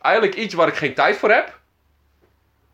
Eigenlijk 0.01 0.35
iets 0.35 0.53
waar 0.53 0.67
ik 0.67 0.75
geen 0.75 0.93
tijd 0.93 1.17
voor 1.17 1.31
heb. 1.31 1.59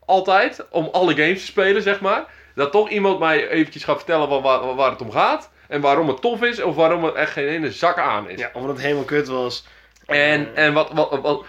Altijd. 0.06 0.66
Om 0.70 0.90
alle 0.92 1.16
games 1.16 1.40
te 1.40 1.46
spelen, 1.46 1.82
zeg 1.82 2.02
maar. 2.02 2.26
Dat 2.56 2.72
toch 2.72 2.90
iemand 2.90 3.20
mij 3.20 3.50
eventjes 3.50 3.84
gaat 3.84 3.98
vertellen 3.98 4.28
van 4.28 4.42
waar, 4.42 4.76
waar 4.76 4.92
het 4.92 5.02
om 5.02 5.12
gaat. 5.12 5.50
En 5.72 5.82
waarom 5.82 6.08
het 6.08 6.22
tof 6.22 6.44
is. 6.44 6.62
Of 6.62 6.76
waarom 6.76 7.04
het 7.04 7.14
echt 7.14 7.32
geen 7.32 7.48
ene 7.48 7.72
zak 7.72 7.98
aan 7.98 8.30
is. 8.30 8.40
ja, 8.40 8.50
of 8.54 8.68
het 8.68 8.82
helemaal 8.82 9.04
kut 9.04 9.28
was. 9.28 9.66
En, 10.06 10.56
en 10.56 10.74
wat, 10.74 10.92
wat, 10.92 11.22
wat, 11.22 11.46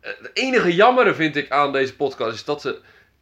het 0.00 0.30
enige 0.32 0.74
jammere 0.74 1.14
vind 1.14 1.36
ik 1.36 1.50
aan 1.50 1.72
deze 1.72 1.96
podcast 1.96 2.34
is 2.34 2.44
dat 2.44 2.60
ze 2.60 2.78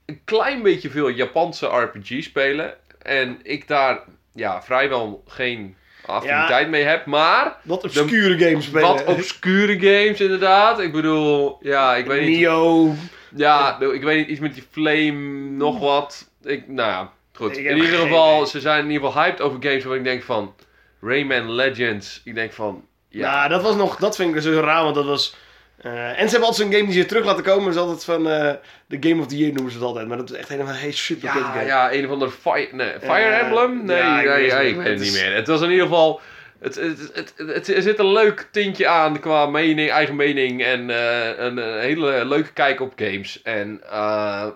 een 0.07 0.21
klein 0.25 0.63
beetje 0.63 0.91
veel 0.91 1.09
Japanse 1.09 1.67
RPG 1.67 2.23
spelen. 2.23 2.75
En 3.03 3.39
ik 3.43 3.69
daar 3.69 4.01
ja, 4.33 4.63
vrijwel 4.63 5.23
geen 5.27 5.77
affiniteit 6.07 6.69
mee 6.69 6.83
heb. 6.85 7.07
Maar 7.07 7.57
Wat 7.63 7.85
obscure 7.85 8.39
games 8.39 8.65
spelen. 8.65 8.89
wat 8.89 9.05
obscure 9.05 9.79
games 9.79 10.21
inderdaad. 10.21 10.81
Ik 10.81 10.93
bedoel, 10.93 11.59
ja, 11.61 11.95
ik 11.95 12.07
weet 12.07 12.27
niet. 12.27 12.39
Nio. 12.39 12.93
Ja, 13.37 13.81
ik 13.81 14.03
weet 14.03 14.17
niet, 14.17 14.29
iets 14.29 14.41
met 14.41 14.55
die 14.55 14.65
flame, 14.71 15.51
nog 15.51 15.79
wat. 15.79 16.31
Ik, 16.43 16.69
nou 16.69 16.91
ja, 16.91 17.13
goed. 17.35 17.57
In 17.57 17.77
ieder 17.77 17.99
geval, 17.99 18.47
ze 18.47 18.61
zijn 18.61 18.85
in 18.85 18.91
ieder 18.91 19.07
geval 19.07 19.23
hyped 19.23 19.41
over 19.41 19.59
games 19.63 19.85
waar 19.85 19.97
ik 19.97 20.05
denk 20.05 20.23
van... 20.23 20.55
Rayman 21.01 21.53
Legends. 21.53 22.21
Ik 22.25 22.35
denk 22.35 22.53
van, 22.53 22.85
ja. 23.09 23.21
Ja, 23.33 23.49
dat 23.49 23.63
was 23.63 23.75
nog, 23.77 23.97
dat 23.97 24.17
vind 24.17 24.29
ik 24.29 24.35
dus 24.35 24.45
zo 24.45 24.61
raar, 24.61 24.83
want 24.83 24.95
dat 24.95 25.05
was... 25.05 25.37
eh, 25.83 26.09
en 26.09 26.15
ze 26.15 26.31
hebben 26.31 26.49
altijd 26.49 26.57
zo'n 26.57 26.73
game 26.73 26.85
die 26.93 27.01
ze 27.01 27.07
terug 27.07 27.25
laten 27.25 27.43
komen. 27.45 27.65
Dat 27.65 27.73
is 27.75 27.81
altijd 27.81 28.05
van 28.05 28.29
eh, 28.31 28.53
de 28.87 29.09
Game 29.09 29.21
of 29.23 29.27
the 29.27 29.37
Year 29.37 29.53
noemen 29.53 29.73
ze 29.73 29.79
het 29.79 29.87
altijd. 29.87 30.09
Maar 30.09 30.17
dat 30.17 30.31
is 30.31 30.37
echt 30.37 30.49
helemaal 30.49 30.75
hey, 30.75 30.91
super 30.93 31.25
Ja, 31.29 31.33
game. 31.33 31.65
ja, 31.65 31.93
een 31.93 32.05
of 32.05 32.11
andere 32.11 32.31
Fire, 32.31 32.69
nee, 32.73 32.93
Fire 33.01 33.31
Eh, 33.31 33.39
Emblem? 33.39 33.85
Nee, 33.85 33.97
ja, 33.97 34.21
ik 34.21 34.27
nee, 34.29 34.37
weet 34.37 34.51
ja, 34.51 34.59
ik 34.59 34.75
niet. 34.75 34.85
weet 34.85 34.99
het 34.99 35.01
niet 35.01 35.13
meer. 35.23 35.35
Het 35.35 35.47
was 35.47 35.61
in 35.63 35.71
ieder 35.71 35.87
geval... 35.87 36.21
Het, 36.61 36.75
het, 36.75 37.11
het, 37.15 37.35
het, 37.37 37.69
er 37.69 37.83
zit 37.83 37.99
een 37.99 38.13
leuk 38.13 38.49
tintje 38.51 38.87
aan 38.89 39.21
qua 39.21 39.47
mening, 39.47 39.91
eigen 39.91 40.17
mening 40.17 40.63
en 40.65 40.89
een, 40.89 41.57
een 41.57 41.81
hele 41.81 42.25
leuke 42.25 42.53
kijk 42.53 42.81
op 42.81 42.93
games. 42.97 43.43
En 43.43 43.81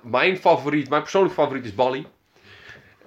mijn 0.02 0.36
favoriet, 0.36 0.88
mijn 0.88 1.02
persoonlijke 1.02 1.40
favoriet 1.40 1.64
is 1.64 1.74
Bally. 1.74 2.06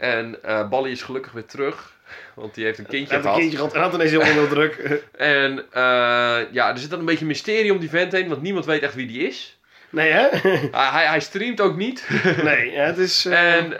En 0.01 0.43
eh 0.43 0.69
Bally 0.69 0.89
is 0.91 1.01
gelukkig 1.03 1.31
weer 1.31 1.45
terug, 1.45 1.93
want 2.35 2.53
die 2.55 2.65
heeft 2.65 2.77
een 2.77 2.85
Hij 2.89 2.93
kindje 2.95 3.13
heeft 3.13 3.25
een 3.25 3.31
gehad. 3.31 3.39
kindje 3.41 3.57
gehad 3.57 3.73
en 3.73 3.81
had 3.81 3.93
ineens 3.93 4.11
heel 4.11 4.21
veel 4.21 4.47
druk. 4.47 5.01
En 5.17 5.65
eh, 5.71 5.81
ja, 6.51 6.69
er 6.69 6.77
zit 6.77 6.89
dan 6.89 6.99
een 6.99 7.05
beetje 7.05 7.25
mysterie 7.25 7.71
om 7.73 7.79
die 7.79 7.89
vent 7.89 8.11
heen, 8.11 8.27
want 8.29 8.41
niemand 8.41 8.65
weet 8.65 8.81
echt 8.81 8.95
wie 8.95 9.07
die 9.07 9.27
is. 9.27 9.59
nee, 9.89 10.11
hè? 10.11 10.27
hij, 10.77 10.89
hij, 10.89 11.05
hij 11.05 11.19
streamt 11.19 11.61
ook 11.61 11.75
niet. 11.75 12.07
nee, 12.43 12.71
het 12.77 12.97
is... 12.97 13.25
eh, 13.25 13.55
En, 13.55 13.71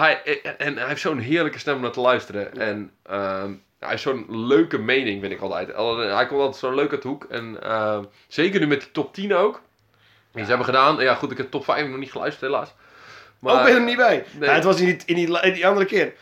hij, 0.00 0.42
en 0.58 0.76
hij 0.76 0.88
heeft 0.88 1.00
zo'n 1.00 1.18
heerlijke 1.18 1.58
stem 1.58 1.74
om 1.74 1.80
naar 1.82 1.90
te 1.90 2.00
luisteren. 2.00 2.58
En 2.60 2.90
ehm, 3.02 3.52
hij 3.80 3.88
heeft 3.88 4.02
zo'n 4.02 4.46
leuke 4.46 4.78
mening, 4.78 5.20
vind 5.20 5.32
ik 5.32 5.40
altijd. 5.40 5.74
Al- 5.74 5.96
Hij 5.98 6.26
komt 6.26 6.40
altijd 6.40 6.56
zo 6.60 6.74
leuk 6.74 6.90
uit 6.92 7.02
de 7.02 7.08
hoek. 7.08 7.24
En 7.24 7.58
zeker 8.28 8.60
nu 8.60 8.66
met 8.66 8.80
de 8.80 8.90
top 8.90 9.14
10 9.14 9.34
ook. 9.34 9.60
Die 10.32 10.42
ze 10.42 10.48
hebben 10.48 10.66
gedaan. 10.66 10.98
Ja, 11.00 11.14
goed, 11.14 11.30
ik 11.30 11.36
heb 11.36 11.50
top 11.50 11.64
5 11.64 11.86
nog 11.88 11.98
niet 11.98 12.10
geluisterd, 12.12 12.50
helaas. 12.50 12.74
Ook 13.42 13.64
ben 13.64 13.74
er 13.74 13.80
niet 13.80 13.96
bij. 13.96 14.24
nee. 14.38 14.48
Ja, 14.48 14.54
het 14.54 14.64
was 14.64 14.80
in 14.80 14.84
die, 14.86 14.96
in, 15.06 15.14
die, 15.14 15.40
in 15.40 15.52
die 15.52 15.66
andere 15.66 15.86
keer. 15.86 16.12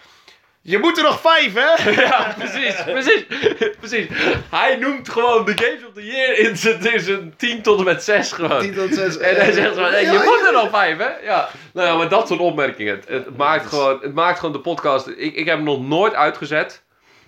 Je 0.60 0.78
moet 0.78 0.96
er 0.96 1.02
nog 1.02 1.20
vijf, 1.20 1.54
hè? 1.54 1.90
Ja, 2.02 2.34
precies, 2.38 2.82
precies, 2.84 3.24
precies. 3.78 4.06
Hij 4.50 4.76
noemt 4.76 5.08
gewoon 5.08 5.44
de 5.44 5.52
Games 5.58 5.86
of 5.86 5.92
the 5.94 6.04
Year 6.04 6.38
in 6.38 6.56
zijn, 6.56 6.92
in 6.92 7.00
zijn 7.00 7.34
10 7.36 7.62
tot 7.62 7.78
en 7.78 7.84
met 7.84 8.04
6 8.04 8.32
gewoon. 8.32 8.60
10 8.60 8.74
tot 8.74 8.94
6. 8.94 9.18
En 9.18 9.36
hij 9.36 9.52
zegt 9.52 9.74
zo, 9.74 9.82
hey, 9.82 10.04
je 10.04 10.12
Ja, 10.12 10.24
moet 10.24 10.40
er 10.46 10.52
ja. 10.52 10.60
nog 10.62 10.70
vijf, 10.70 10.98
hè? 10.98 11.16
Ja. 11.22 11.48
Nou 11.72 11.88
ja, 11.88 11.96
maar 11.96 12.08
dat 12.08 12.28
soort 12.28 12.40
opmerkingen. 12.40 12.94
Het, 12.94 13.08
het, 13.08 13.36
maakt, 13.36 13.66
gewoon, 13.66 13.98
het 14.02 14.14
maakt 14.14 14.38
gewoon 14.38 14.54
de 14.54 14.60
podcast... 14.60 15.06
Ik, 15.06 15.34
ik 15.34 15.46
heb 15.46 15.56
hem 15.56 15.64
nog 15.64 15.86
nooit 15.86 16.14
uitgezet. 16.14 16.82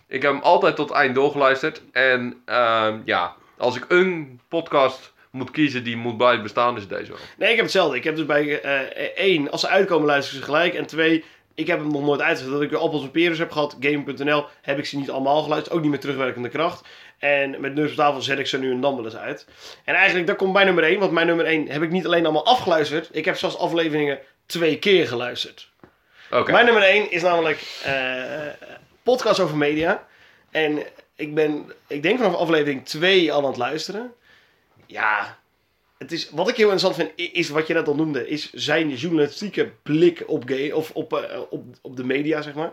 Ik 0.08 0.22
heb 0.22 0.32
hem 0.32 0.42
altijd 0.42 0.76
tot 0.76 0.90
eind 0.90 1.14
doorgeluisterd. 1.14 1.82
En 1.92 2.42
ehm, 2.44 2.98
ja, 3.04 3.34
als 3.58 3.76
ik 3.76 3.84
een 3.88 4.40
podcast 4.48 5.12
moet 5.30 5.50
kiezen 5.50 5.84
die 5.84 5.96
moet 5.96 6.16
blijven 6.16 6.42
bestaan, 6.42 6.76
is 6.76 6.80
het 6.80 6.90
deze 6.90 7.08
wel. 7.10 7.20
Nee, 7.38 7.48
ik 7.50 7.56
heb 7.56 7.64
hetzelfde. 7.64 7.96
Ik 7.96 8.04
heb 8.04 8.16
dus 8.16 8.26
bij 8.26 8.60
eh 8.60 9.02
één, 9.14 9.50
als 9.50 9.60
ze 9.60 9.68
uitkomen 9.68 10.06
luister 10.06 10.34
ik 10.34 10.40
ze 10.40 10.44
gelijk. 10.44 10.74
En 10.74 10.86
twee, 10.86 11.24
ik 11.54 11.66
heb 11.66 11.78
hem 11.78 11.90
nog 11.90 12.02
nooit 12.02 12.20
uitgezet. 12.20 12.52
Dat 12.52 12.62
ik 12.62 12.70
weer 12.70 12.78
appels 12.78 13.02
en 13.02 13.10
perens 13.10 13.38
heb 13.38 13.50
gehad. 13.50 13.76
Game.nl 13.80 14.46
heb 14.62 14.78
ik 14.78 14.86
ze 14.86 14.96
niet 14.96 15.10
allemaal 15.10 15.42
geluisterd. 15.42 15.74
Ook 15.76 15.82
niet 15.82 15.90
met 15.90 16.00
terugwerkende 16.00 16.48
kracht. 16.48 16.88
En 17.18 17.60
met 17.60 17.74
Neus 17.74 17.90
op 17.90 17.96
tafel 17.96 18.22
zet 18.22 18.38
ik 18.38 18.46
ze 18.46 18.58
nu 18.58 18.70
en 18.70 18.80
dan 18.80 18.96
wel 18.96 19.04
eens 19.04 19.16
uit. 19.16 19.46
En 19.84 19.94
eigenlijk, 19.94 20.26
dat 20.26 20.36
komt 20.36 20.52
bij 20.52 20.64
nummer 20.64 20.84
1. 20.84 20.98
Want 20.98 21.12
mijn 21.12 21.26
nummer 21.26 21.46
1 21.46 21.68
heb 21.68 21.82
ik 21.82 21.90
niet 21.90 22.06
alleen 22.06 22.24
allemaal 22.24 22.46
afgeluisterd. 22.46 23.08
Ik 23.12 23.24
heb 23.24 23.36
zelfs 23.36 23.58
afleveringen 23.58 24.18
twee 24.46 24.78
keer 24.78 25.06
geluisterd. 25.06 25.70
Oké. 26.30 26.52
Mijn 26.52 26.64
nummer 26.64 26.82
1 26.82 27.10
is 27.10 27.22
namelijk 27.22 27.80
eh, 27.84 28.46
podcast 29.02 29.40
over 29.40 29.56
media. 29.56 30.06
En 30.50 30.82
ik 31.16 31.34
ben, 31.34 31.72
ik 31.86 32.02
denk 32.02 32.18
vanaf 32.18 32.34
aflevering 32.34 32.84
2 32.86 33.32
al 33.32 33.38
aan 33.38 33.46
het 33.46 33.56
luisteren. 33.56 34.14
Ja, 34.90 35.38
het 35.98 36.12
is, 36.12 36.30
wat 36.30 36.48
ik 36.48 36.56
heel 36.56 36.70
interessant 36.70 36.94
vind, 36.94 37.36
is 37.36 37.48
wat 37.48 37.66
je 37.66 37.74
net 37.74 37.88
al 37.88 37.94
noemde, 37.94 38.28
is 38.28 38.52
zijn 38.52 38.94
journalistieke 38.94 39.72
blik 39.82 40.22
op, 40.26 40.42
gay, 40.46 40.70
of 40.70 40.90
op, 40.90 41.12
eh, 41.12 41.40
op, 41.50 41.64
op 41.82 41.96
de 41.96 42.04
media, 42.04 42.42
zeg 42.42 42.54
maar. 42.54 42.72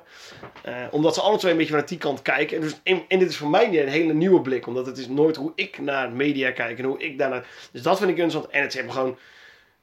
Eh, 0.64 0.86
omdat 0.92 1.14
ze 1.14 1.22
alle 1.22 1.38
twee 1.38 1.52
een 1.52 1.58
beetje 1.58 1.72
vanuit 1.72 1.90
die 1.90 1.98
kant 1.98 2.22
kijken. 2.22 2.58
En, 2.58 2.64
dus, 2.64 2.80
en, 2.84 3.04
en 3.08 3.20
dit 3.20 3.30
is 3.30 3.38
voor 3.38 3.50
mij 3.50 3.82
een 3.82 3.88
hele 3.88 4.14
nieuwe 4.14 4.42
blik, 4.42 4.68
omdat 4.68 4.86
het 4.86 4.98
is 4.98 5.08
nooit 5.08 5.36
hoe 5.36 5.52
ik 5.56 5.80
naar 5.80 6.12
media 6.12 6.52
kijk 6.52 6.80
en 6.80 6.86
hoe 6.86 7.00
ik 7.00 7.18
daarnaar... 7.18 7.48
Dus 7.72 7.82
dat 7.82 7.98
vind 7.98 8.10
ik 8.10 8.18
interessant. 8.18 8.54
En 8.54 8.62
het 8.62 8.76
is 8.76 8.82
gewoon, 8.92 9.18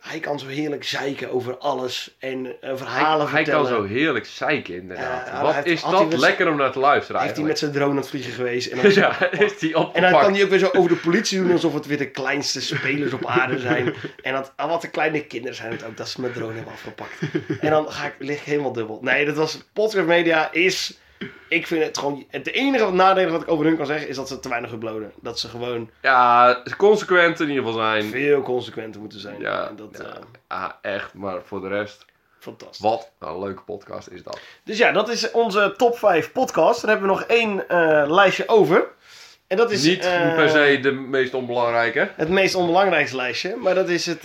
hij 0.09 0.21
kan 0.21 0.39
zo 0.39 0.47
heerlijk 0.47 0.85
zeiken 0.85 1.31
over 1.31 1.59
alles 1.59 2.15
en 2.19 2.47
eh, 2.61 2.71
verhalen 2.75 3.27
hij, 3.27 3.35
hij 3.35 3.45
vertellen. 3.45 3.73
kan 3.73 3.87
zo 3.89 3.95
heerlijk 3.95 4.27
zeiken, 4.27 4.75
inderdaad. 4.75 5.31
Hij 5.31 5.43
Wat 5.43 5.55
heeft- 5.55 5.67
is 5.67 5.83
hij 5.83 5.91
dat 5.91 6.09
met- 6.09 6.19
lekker 6.19 6.49
om 6.49 6.57
naar 6.57 6.73
te 6.73 6.79
luisteren 6.79 7.21
heeft 7.21 7.37
hij 7.37 7.45
met 7.45 7.59
zijn 7.59 7.73
drone 7.73 7.91
aan 7.91 7.97
het 7.97 8.09
vliegen 8.09 8.33
geweest. 8.33 8.71
En 8.71 8.79
dan, 8.83 8.93
Ja, 8.93 9.31
is 9.31 9.59
die 9.59 9.69
en 9.69 9.81
dan 9.81 9.85
opgepakt. 9.85 10.25
kan 10.25 10.33
hij 10.35 10.43
ook 10.43 10.49
weer 10.51 10.59
zo 10.59 10.71
over 10.73 10.89
de 10.91 10.97
politie 10.97 11.39
doen 11.39 11.53
alsof 11.53 11.75
het 11.75 11.87
weer 11.87 11.99
de 11.99 12.11
kleinste 12.11 12.61
spelers 12.61 13.13
op 13.13 13.27
aarde 13.27 13.59
zijn. 13.59 13.95
En 14.23 14.33
dat, 14.33 14.53
ah, 14.57 14.69
wat 14.69 14.81
de 14.83 14.89
kleine 14.91 15.25
kinderen 15.25 15.57
zijn 15.57 15.71
het 15.73 15.85
ook, 15.85 15.97
dat 15.97 16.09
ze 16.09 16.21
mijn 16.21 16.33
drone 16.33 16.55
hebben 16.55 16.73
afgepakt. 16.73 17.13
En 17.61 17.71
dan 17.71 17.93
ga 17.93 18.07
ik, 18.07 18.15
lig 18.19 18.37
ik 18.39 18.43
helemaal 18.45 18.73
dubbel. 18.73 18.99
Nee, 19.03 19.25
dat 19.25 19.37
was, 19.37 19.59
podcast 19.73 20.07
media 20.07 20.53
is, 20.53 20.99
ik 21.49 21.67
vind 21.67 21.85
het 21.85 21.99
gewoon, 21.99 22.25
het 22.29 22.47
enige 22.51 22.91
nadelig 22.93 23.31
wat 23.31 23.43
ik 23.43 23.51
over 23.51 23.65
hun 23.65 23.77
kan 23.77 23.87
zeggen 23.87 24.09
is 24.09 24.17
dat 24.17 24.29
ze 24.29 24.41
te 24.41 24.49
weinig 24.49 24.73
uploaden. 24.73 25.13
Dat 25.21 25.39
ze 25.39 25.49
gewoon 25.49 25.91
Ja, 26.03 26.63
consequent 26.77 27.41
in 27.41 27.49
ieder 27.49 27.65
geval 27.65 27.79
zijn. 27.81 28.03
veel 28.05 28.43
consequenter 28.43 29.01
moeten 29.01 29.21
zijn. 29.21 29.41
Ja, 29.41 29.69
En 29.69 29.77
dat, 29.77 30.03
ja. 30.49 30.71
eh, 30.83 30.93
echt, 30.95 31.15
maar 31.15 31.41
voor 31.45 31.61
de 31.61 31.69
rest, 31.69 32.05
fantastisch. 32.39 32.79
wat 32.81 33.11
een 33.19 33.39
leuke 33.39 33.63
podcast 33.63 34.09
is 34.09 34.23
dat. 34.23 34.39
Dus 34.65 34.79
ja, 34.79 34.93
dat 34.93 35.09
is 35.09 35.31
onze 35.31 35.75
top 35.77 35.99
5 35.99 36.33
podcast. 36.33 36.81
Dan 36.81 36.91
hebben 36.91 37.09
we 37.09 37.15
nog 37.15 37.23
één 37.25 37.69
eh, 37.69 38.05
lijstje 38.11 38.49
over. 38.49 38.87
En 39.47 39.57
dat 39.57 39.71
is 39.71 39.83
Niet 39.85 40.05
eh, 40.05 40.35
per 40.35 40.49
se 40.51 40.79
de 40.83 40.93
meest 40.93 41.35
onbelangrijke. 41.35 42.11
het 42.17 42.29
meest 42.29 42.55
onbelangrijkste 42.55 43.17
lijstje. 43.17 43.57
Maar 43.57 43.75
dat 43.75 43.89
is 43.89 44.07
het, 44.07 44.23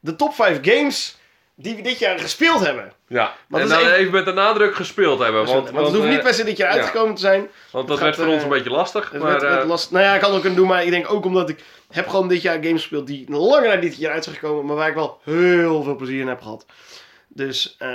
de 0.00 0.16
top 0.16 0.34
5 0.34 0.58
games 0.62 1.16
die 1.58 1.76
we 1.76 1.82
dit 1.82 1.98
jaar 1.98 2.18
gespeeld 2.18 2.60
hebben. 2.60 2.92
Ja, 3.08 3.34
Maar 3.48 3.60
en 3.60 3.68
dan 3.68 3.78
even- 3.78 3.92
even 3.94 4.12
met 4.12 4.24
de 4.24 4.32
nadruk 4.32 4.74
gespeeld 4.74 5.18
hebben. 5.18 5.44
Want, 5.44 5.52
Want, 5.52 5.70
want 5.70 5.86
het 5.86 5.94
hoeft 5.96 6.06
eh, 6.08 6.12
niet 6.14 6.22
per 6.22 6.34
se 6.34 6.44
dit 6.44 6.56
jaar 6.56 6.70
ja. 6.74 6.76
uitgekomen 6.76 7.14
te 7.14 7.20
zijn. 7.20 7.48
Want 7.70 7.88
dat 7.88 7.98
werd 8.00 8.16
voor 8.16 8.26
ons 8.26 8.36
eh, 8.36 8.42
een 8.42 8.48
beetje 8.48 8.70
lastig. 8.70 9.10
Het 9.10 9.22
Maar, 9.22 9.30
werd, 9.30 9.42
werd 9.42 9.62
eh, 9.62 9.68
last... 9.68 9.90
Nou 9.90 10.04
ja, 10.04 10.14
ik 10.14 10.20
het 10.20 10.30
ook 10.30 10.40
kunnen 10.40 10.58
doen, 10.58 10.68
maar 10.68 10.84
ik 10.84 10.90
denk 10.90 11.10
ook 11.12 11.24
omdat 11.24 11.48
ik 11.48 11.64
heb 11.90 12.08
gewoon 12.08 12.28
dit 12.28 12.42
jaar 12.42 12.54
games 12.54 12.80
gespeeld 12.80 13.06
die 13.06 13.30
langer 13.30 13.68
naar 13.68 13.80
dit 13.80 13.96
jaar 13.96 14.12
uit 14.12 14.24
zijn 14.24 14.36
gekomen, 14.36 14.66
maar 14.66 14.76
waar 14.76 14.88
ik 14.88 14.94
wel 14.94 15.20
heel 15.24 15.82
veel 15.82 15.96
plezier 15.96 16.20
in 16.20 16.28
heb 16.28 16.42
gehad. 16.42 16.66
Dus 17.28 17.76
eh, 17.78 17.88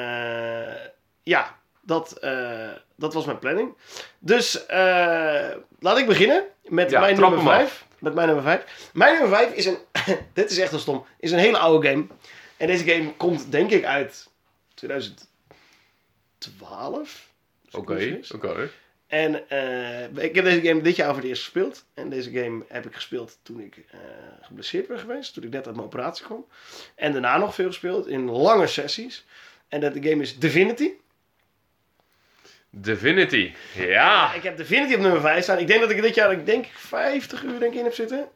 ja, 1.24 1.56
dat, 1.82 2.12
eh, 2.12 2.70
dat 2.96 3.14
was 3.14 3.26
mijn 3.26 3.40
planning. 3.40 3.74
Dus 4.20 4.66
eh, 4.66 5.50
laat 5.80 5.98
ik 5.98 6.06
beginnen 6.06 6.44
met 6.64 6.90
Ja, 6.92 7.00
mijn 7.00 7.20
nummer 7.20 7.38
hem 7.38 7.48
5. 7.48 7.86
Met 8.00 8.14
mijn 8.14 8.28
nummer 8.28 8.46
5. 8.46 8.90
Mijn 8.94 9.14
nummer 9.20 9.38
5 9.38 9.54
is 9.54 9.66
een, 9.66 9.78
dit 10.34 10.52
is 10.52 10.58
echt 10.58 10.70
heel 10.70 10.80
stom, 10.80 11.06
is 11.20 11.32
een 11.32 11.38
hele 11.40 11.58
oude 11.58 11.88
game. 11.88 12.08
En 12.62 12.68
deze 12.68 12.84
game 12.84 13.16
komt 13.16 13.52
denk 13.52 13.72
ik 13.72 13.84
uit 13.84 14.30
2012. 14.74 17.30
Oké, 17.72 18.20
oké. 18.34 18.70
En 19.08 19.50
eh, 19.50 20.24
ik 20.24 20.36
heb 20.36 20.44
deze 20.44 20.62
game 20.62 20.82
dit 20.82 20.96
jaar 20.96 21.08
voor 21.08 21.18
het 21.18 21.26
eerst 21.26 21.44
gespeeld. 21.44 21.86
En 21.94 22.10
deze 22.10 22.32
game 22.32 22.66
heb 22.68 22.86
ik 22.86 22.96
gespeeld 22.96 23.38
toen 23.44 23.60
ik 23.60 23.78
eh, 23.78 24.00
geblesseerd 24.42 24.88
ben 24.88 25.00
geweest. 25.00 25.34
Toen 25.34 25.44
ik 25.44 25.50
net 25.50 25.66
uit 25.66 25.76
mijn 25.76 25.88
operatie 25.88 26.26
kwam. 26.26 26.46
En 26.96 27.12
daarna 27.12 27.38
nog 27.38 27.56
veel 27.56 27.68
gespeeld 27.68 28.08
in 28.08 28.30
lange 28.30 28.68
sessies. 28.68 29.26
En 29.68 29.80
dat 29.80 29.94
de 29.94 30.10
game 30.10 30.22
is 30.22 30.40
Divinity. 30.40 30.92
Divinity. 32.70 33.54
Ja. 33.76 34.34
Ik 34.34 34.44
heb 34.44 34.58
Divinity 34.58 34.94
op 34.94 35.00
nummer 35.00 35.22
5 35.22 35.44
staan. 35.44 35.58
Ik 35.58 35.68
denk 35.68 35.82
dat 35.82 35.92
ik 35.92 36.02
dit 36.02 36.16
jaar, 36.16 36.32
ik 36.32 36.46
denk 36.46 36.66
50 36.66 37.44
uur 37.44 37.60
denk 37.60 37.74
ik 37.74 37.80
in 37.80 37.86
heb 37.86 37.94
zitten. 37.94 38.30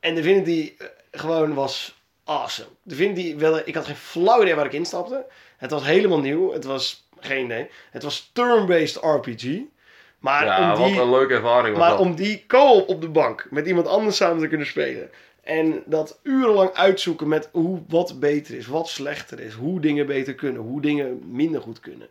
En 0.00 0.14
Divinity 0.14 0.74
eh, 0.78 0.86
gewoon 1.10 1.54
was 1.54 2.00
awesome. 2.24 2.68
Divinity, 2.82 3.36
wel, 3.36 3.60
ik 3.64 3.74
had 3.74 3.86
geen 3.86 3.96
flauw 3.96 4.42
idee 4.42 4.54
waar 4.54 4.64
ik 4.64 4.72
instapte. 4.72 5.24
Het 5.56 5.70
was 5.70 5.84
helemaal 5.84 6.20
nieuw. 6.20 6.52
Het 6.52 6.64
was 6.64 7.06
geen 7.20 7.44
idee. 7.44 7.70
Het 7.90 8.02
was 8.02 8.30
turn-based 8.32 8.96
RPG. 9.02 9.58
Maar 10.18 10.44
Ja, 10.44 10.72
om 10.72 10.84
die, 10.84 10.94
wat 10.94 11.04
een 11.04 11.10
leuke 11.10 11.34
ervaring 11.34 11.76
Maar 11.76 11.90
dat. 11.90 11.98
om 11.98 12.14
die 12.14 12.44
co-op 12.46 12.88
op 12.88 13.00
de 13.00 13.08
bank 13.08 13.46
met 13.50 13.66
iemand 13.66 13.86
anders 13.86 14.16
samen 14.16 14.42
te 14.42 14.48
kunnen 14.48 14.66
spelen. 14.66 15.10
En 15.42 15.82
dat 15.86 16.18
urenlang 16.22 16.72
uitzoeken 16.72 17.28
met 17.28 17.48
hoe 17.52 17.82
wat 17.88 18.20
beter 18.20 18.56
is, 18.56 18.66
wat 18.66 18.88
slechter 18.88 19.40
is, 19.40 19.52
hoe 19.54 19.80
dingen 19.80 20.06
beter 20.06 20.34
kunnen, 20.34 20.62
hoe 20.62 20.80
dingen 20.80 21.20
minder 21.30 21.60
goed 21.60 21.80
kunnen. 21.80 22.08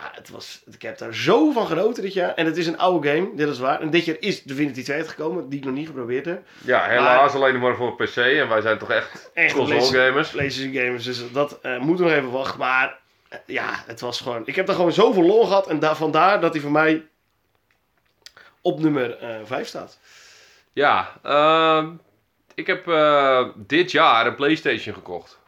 Ja, 0.00 0.10
het 0.14 0.30
was, 0.30 0.62
ik 0.72 0.82
heb 0.82 0.98
daar 0.98 1.14
zo 1.14 1.50
van 1.52 1.66
genoten 1.66 2.02
dit 2.02 2.12
jaar. 2.12 2.34
En 2.34 2.46
het 2.46 2.56
is 2.56 2.66
een 2.66 2.78
oude 2.78 3.08
game, 3.08 3.30
dit 3.34 3.48
is 3.48 3.58
waar. 3.58 3.80
En 3.80 3.90
dit 3.90 4.04
jaar 4.04 4.16
is 4.20 4.42
Divinity 4.42 4.82
2 4.82 4.96
uitgekomen, 4.96 5.48
die 5.48 5.58
ik 5.58 5.64
nog 5.64 5.74
niet 5.74 5.86
geprobeerd 5.86 6.24
heb. 6.24 6.42
Ja, 6.64 6.88
helaas 6.88 7.34
alleen 7.34 7.52
nog 7.52 7.62
maar 7.62 7.76
voor 7.76 7.96
PC. 7.96 8.16
En 8.16 8.48
wij 8.48 8.60
zijn 8.60 8.78
toch 8.78 8.90
echt, 8.90 9.30
Echt 9.34 9.54
console 9.54 10.04
gamers. 10.06 10.30
PlayStation 10.30 10.74
gamers, 10.74 11.04
dus 11.04 11.32
dat 11.32 11.58
eh 11.60 11.78
moeten 11.78 12.04
we 12.04 12.10
nog 12.10 12.20
even 12.20 12.30
wachten. 12.32 12.58
Maar 12.58 12.98
eh, 13.28 13.38
ja, 13.46 13.82
het 13.86 14.00
was 14.00 14.20
gewoon... 14.20 14.42
Ik 14.44 14.54
heb 14.56 14.66
daar 14.66 14.76
gewoon 14.76 14.92
zoveel 14.92 15.22
lol 15.22 15.46
gehad. 15.46 15.68
En 15.68 15.78
daar, 15.78 15.96
vandaar 15.96 16.40
dat 16.40 16.52
hij 16.52 16.62
voor 16.62 16.70
mij 16.70 17.06
op 18.60 18.80
nummer 18.80 19.18
eh 19.18 19.36
5 19.44 19.66
staat. 19.66 19.98
Ja, 20.72 21.12
ehm, 21.22 21.88
ik 22.54 22.66
heb 22.66 22.84
dit 23.56 23.90
jaar 23.90 24.26
een 24.26 24.34
PlayStation 24.34 24.94
gekocht. 24.94 25.38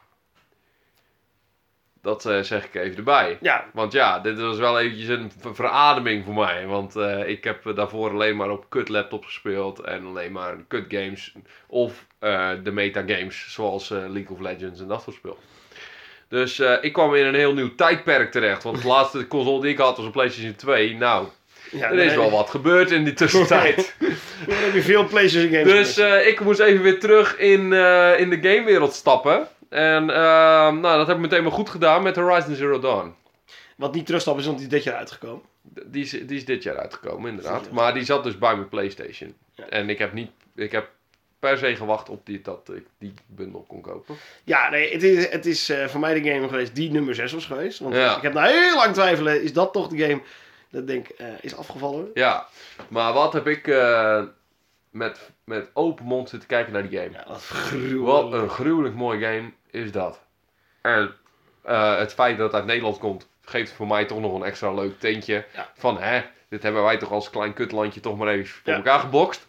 Dat 2.09 2.27
eh, 2.27 2.41
zeg 2.41 2.65
ik 2.65 2.75
even 2.75 2.97
erbij. 2.97 3.39
Ja, 3.41 3.65
Want 3.73 3.93
ja, 3.93 4.19
dit 4.19 4.41
was 4.41 4.57
wel 4.59 4.81
eventjes 4.81 5.09
een 5.09 5.33
ver- 5.41 5.55
verademing 5.55 6.25
voor 6.25 6.35
mij. 6.35 6.67
Want 6.67 6.97
eh, 6.97 7.29
ik 7.29 7.45
heb 7.45 7.73
daarvoor 7.75 8.11
alleen 8.11 8.37
maar 8.37 8.51
op 8.51 8.65
kut 8.69 8.89
laptops 8.89 9.27
gespeeld. 9.27 9.81
En 9.81 10.07
alleen 10.07 10.33
maar 10.33 10.55
kut 10.69 10.85
games. 10.89 11.33
Of 11.67 12.07
eh, 12.19 12.51
de 12.63 12.71
metagames, 12.73 13.47
zoals 13.49 13.91
eh, 13.91 13.99
League 13.99 14.29
of 14.37 14.41
Legends 14.41 14.81
en 14.81 14.89
dat 14.89 15.03
soort 15.03 15.17
spel. 15.17 15.39
Dus 16.29 16.59
eh, 16.59 16.73
ik 16.81 16.93
kwam 16.93 17.15
in 17.15 17.27
een 17.27 17.35
heel 17.35 17.55
nieuw 17.55 17.75
tijdperk 17.75 18.31
terecht. 18.33 18.63
Want 18.63 18.83
de 18.83 18.89
laatste 18.97 19.27
console 19.27 19.61
die 19.61 19.71
ik 19.71 19.79
had 19.79 19.97
was 19.97 20.07
een 20.07 20.13
PlayStation 20.13 20.55
2. 20.57 20.95
Nou, 20.97 21.27
ja 21.71 21.91
er 21.91 21.99
is 21.99 22.15
wel 22.15 22.31
wat 22.31 22.51
gebeurd 22.51 22.91
in 22.91 23.05
die 23.05 23.15
tussentijd. 23.15 23.95
Dan 24.47 24.57
heb 24.57 24.75
je 24.75 24.83
veel 24.83 25.07
PlayStation 25.07 25.53
games. 25.53 25.73
Dus 25.73 25.99
eh, 25.99 26.27
ik 26.27 26.41
moest 26.41 26.61
even 26.61 26.83
weer 26.83 27.01
terug 27.01 27.37
in, 27.37 27.73
eh, 27.73 28.21
in 28.21 28.31
de 28.31 28.39
gamewereld 28.43 28.93
stappen. 28.95 29.49
En 29.69 30.11
eh, 30.11 30.16
nou, 30.73 30.83
dat 30.99 31.07
heb 31.07 31.16
ik 31.16 31.23
meteen 31.23 31.43
maar 31.43 31.53
goed 31.53 31.69
gedaan 31.71 32.03
met 32.03 32.16
Horizon 32.16 32.55
Zero 32.55 32.79
Dawn. 32.79 33.14
Wat 33.77 33.95
niet 33.95 34.07
terugstappen 34.07 34.43
is, 34.43 34.49
want 34.49 34.59
die 34.59 34.69
is 34.69 34.75
dit 34.75 34.85
jaar 34.85 34.95
uitgekomen. 34.97 35.43
Die 35.62 36.03
is, 36.05 36.11
die 36.11 36.37
is 36.37 36.45
dit 36.45 36.62
jaar 36.62 36.77
uitgekomen, 36.79 37.31
inderdaad. 37.31 37.71
Maar 37.71 37.95
die 37.95 38.05
zat 38.05 38.25
dus 38.25 38.39
bij 38.39 38.57
mijn 38.57 38.69
PlayStation. 38.69 39.35
Ja. 39.55 39.64
En 39.69 39.89
ik 39.91 39.99
heb 39.99 40.12
niet, 40.12 40.31
ik 40.55 40.73
heb 40.73 40.91
per 41.39 41.59
se 41.59 41.77
gewacht 41.77 42.09
op 42.09 42.27
die, 42.27 42.41
dat 42.43 42.69
ik 42.75 42.87
die 42.99 43.14
bundel 43.27 43.64
kon 43.69 43.81
kopen. 43.81 44.14
Ja, 44.45 44.71
nee, 44.71 44.93
het 44.93 45.03
is, 45.03 45.29
het 45.29 45.47
is 45.47 45.69
eh, 45.69 45.87
voor 45.87 46.01
mij 46.01 46.21
de 46.21 46.31
game 46.31 46.49
geweest 46.49 46.75
die 46.75 46.91
nummer 46.91 47.14
6 47.14 47.33
was 47.33 47.47
geweest. 47.47 47.79
Want 47.79 47.95
Ja. 47.95 48.16
ik 48.16 48.23
heb 48.23 48.33
na 48.33 48.43
heel 48.45 48.75
lang 48.75 48.95
twijfelen, 48.95 49.43
is 49.43 49.53
dat 49.53 49.73
toch 49.73 49.89
de 49.89 49.99
game 49.99 50.21
dat 50.71 50.81
ik 50.81 50.87
denk, 50.87 51.09
eh, 51.09 51.27
is 51.41 51.57
afgevallen? 51.57 52.11
Ja, 52.14 52.47
maar 52.89 53.12
wat 53.12 53.33
heb 53.33 53.47
ik 53.47 53.66
eh, 53.69 54.23
met, 54.91 55.31
met 55.45 55.71
open 55.73 56.05
mond 56.05 56.29
zitten 56.29 56.49
kijken 56.49 56.73
naar 56.73 56.89
die 56.89 56.99
game. 56.99 57.11
Ja, 57.12 57.35
gruwelijk. 57.39 58.05
Wat 58.05 58.33
een 58.33 58.49
gruwelijk 58.51 58.95
mooi 58.95 59.21
game 59.21 59.51
is 59.71 59.93
dat. 59.93 60.21
En 60.81 61.14
eh, 61.62 61.99
het 61.99 62.14
feit 62.14 62.37
dat 62.37 62.47
het 62.47 62.55
uit 62.55 62.64
Nederland 62.64 62.99
komt, 62.99 63.29
geeft 63.45 63.73
voor 63.73 63.87
mij 63.87 64.05
toch 64.05 64.21
nog 64.21 64.35
een 64.35 64.43
extra 64.45 64.73
leuk 64.73 64.99
tintje. 65.01 65.45
Ja. 65.55 65.71
Van 65.75 65.99
hè, 66.01 66.23
dit 66.49 66.62
hebben 66.62 66.83
wij 66.83 66.97
toch 66.99 67.11
als 67.11 67.31
klein 67.31 67.53
kutlandje 67.53 68.01
toch 68.01 68.16
maar 68.16 68.29
even 68.29 68.47
voor 68.47 68.71
Ja. 68.73 68.77
elkaar 68.77 69.01
gebokst. 69.01 69.47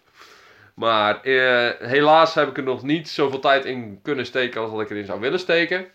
Maar 0.73 1.21
eh, 1.21 1.87
helaas 1.89 2.33
heb 2.33 2.47
ik 2.49 2.57
er 2.57 2.63
nog 2.63 2.83
niet 2.83 3.09
zoveel 3.09 3.39
tijd 3.39 3.65
in 3.65 3.99
kunnen 4.03 4.25
steken 4.25 4.61
als 4.61 4.71
dat 4.71 4.81
ik 4.81 4.89
erin 4.89 5.05
zou 5.05 5.19
willen 5.19 5.39
steken. 5.39 5.87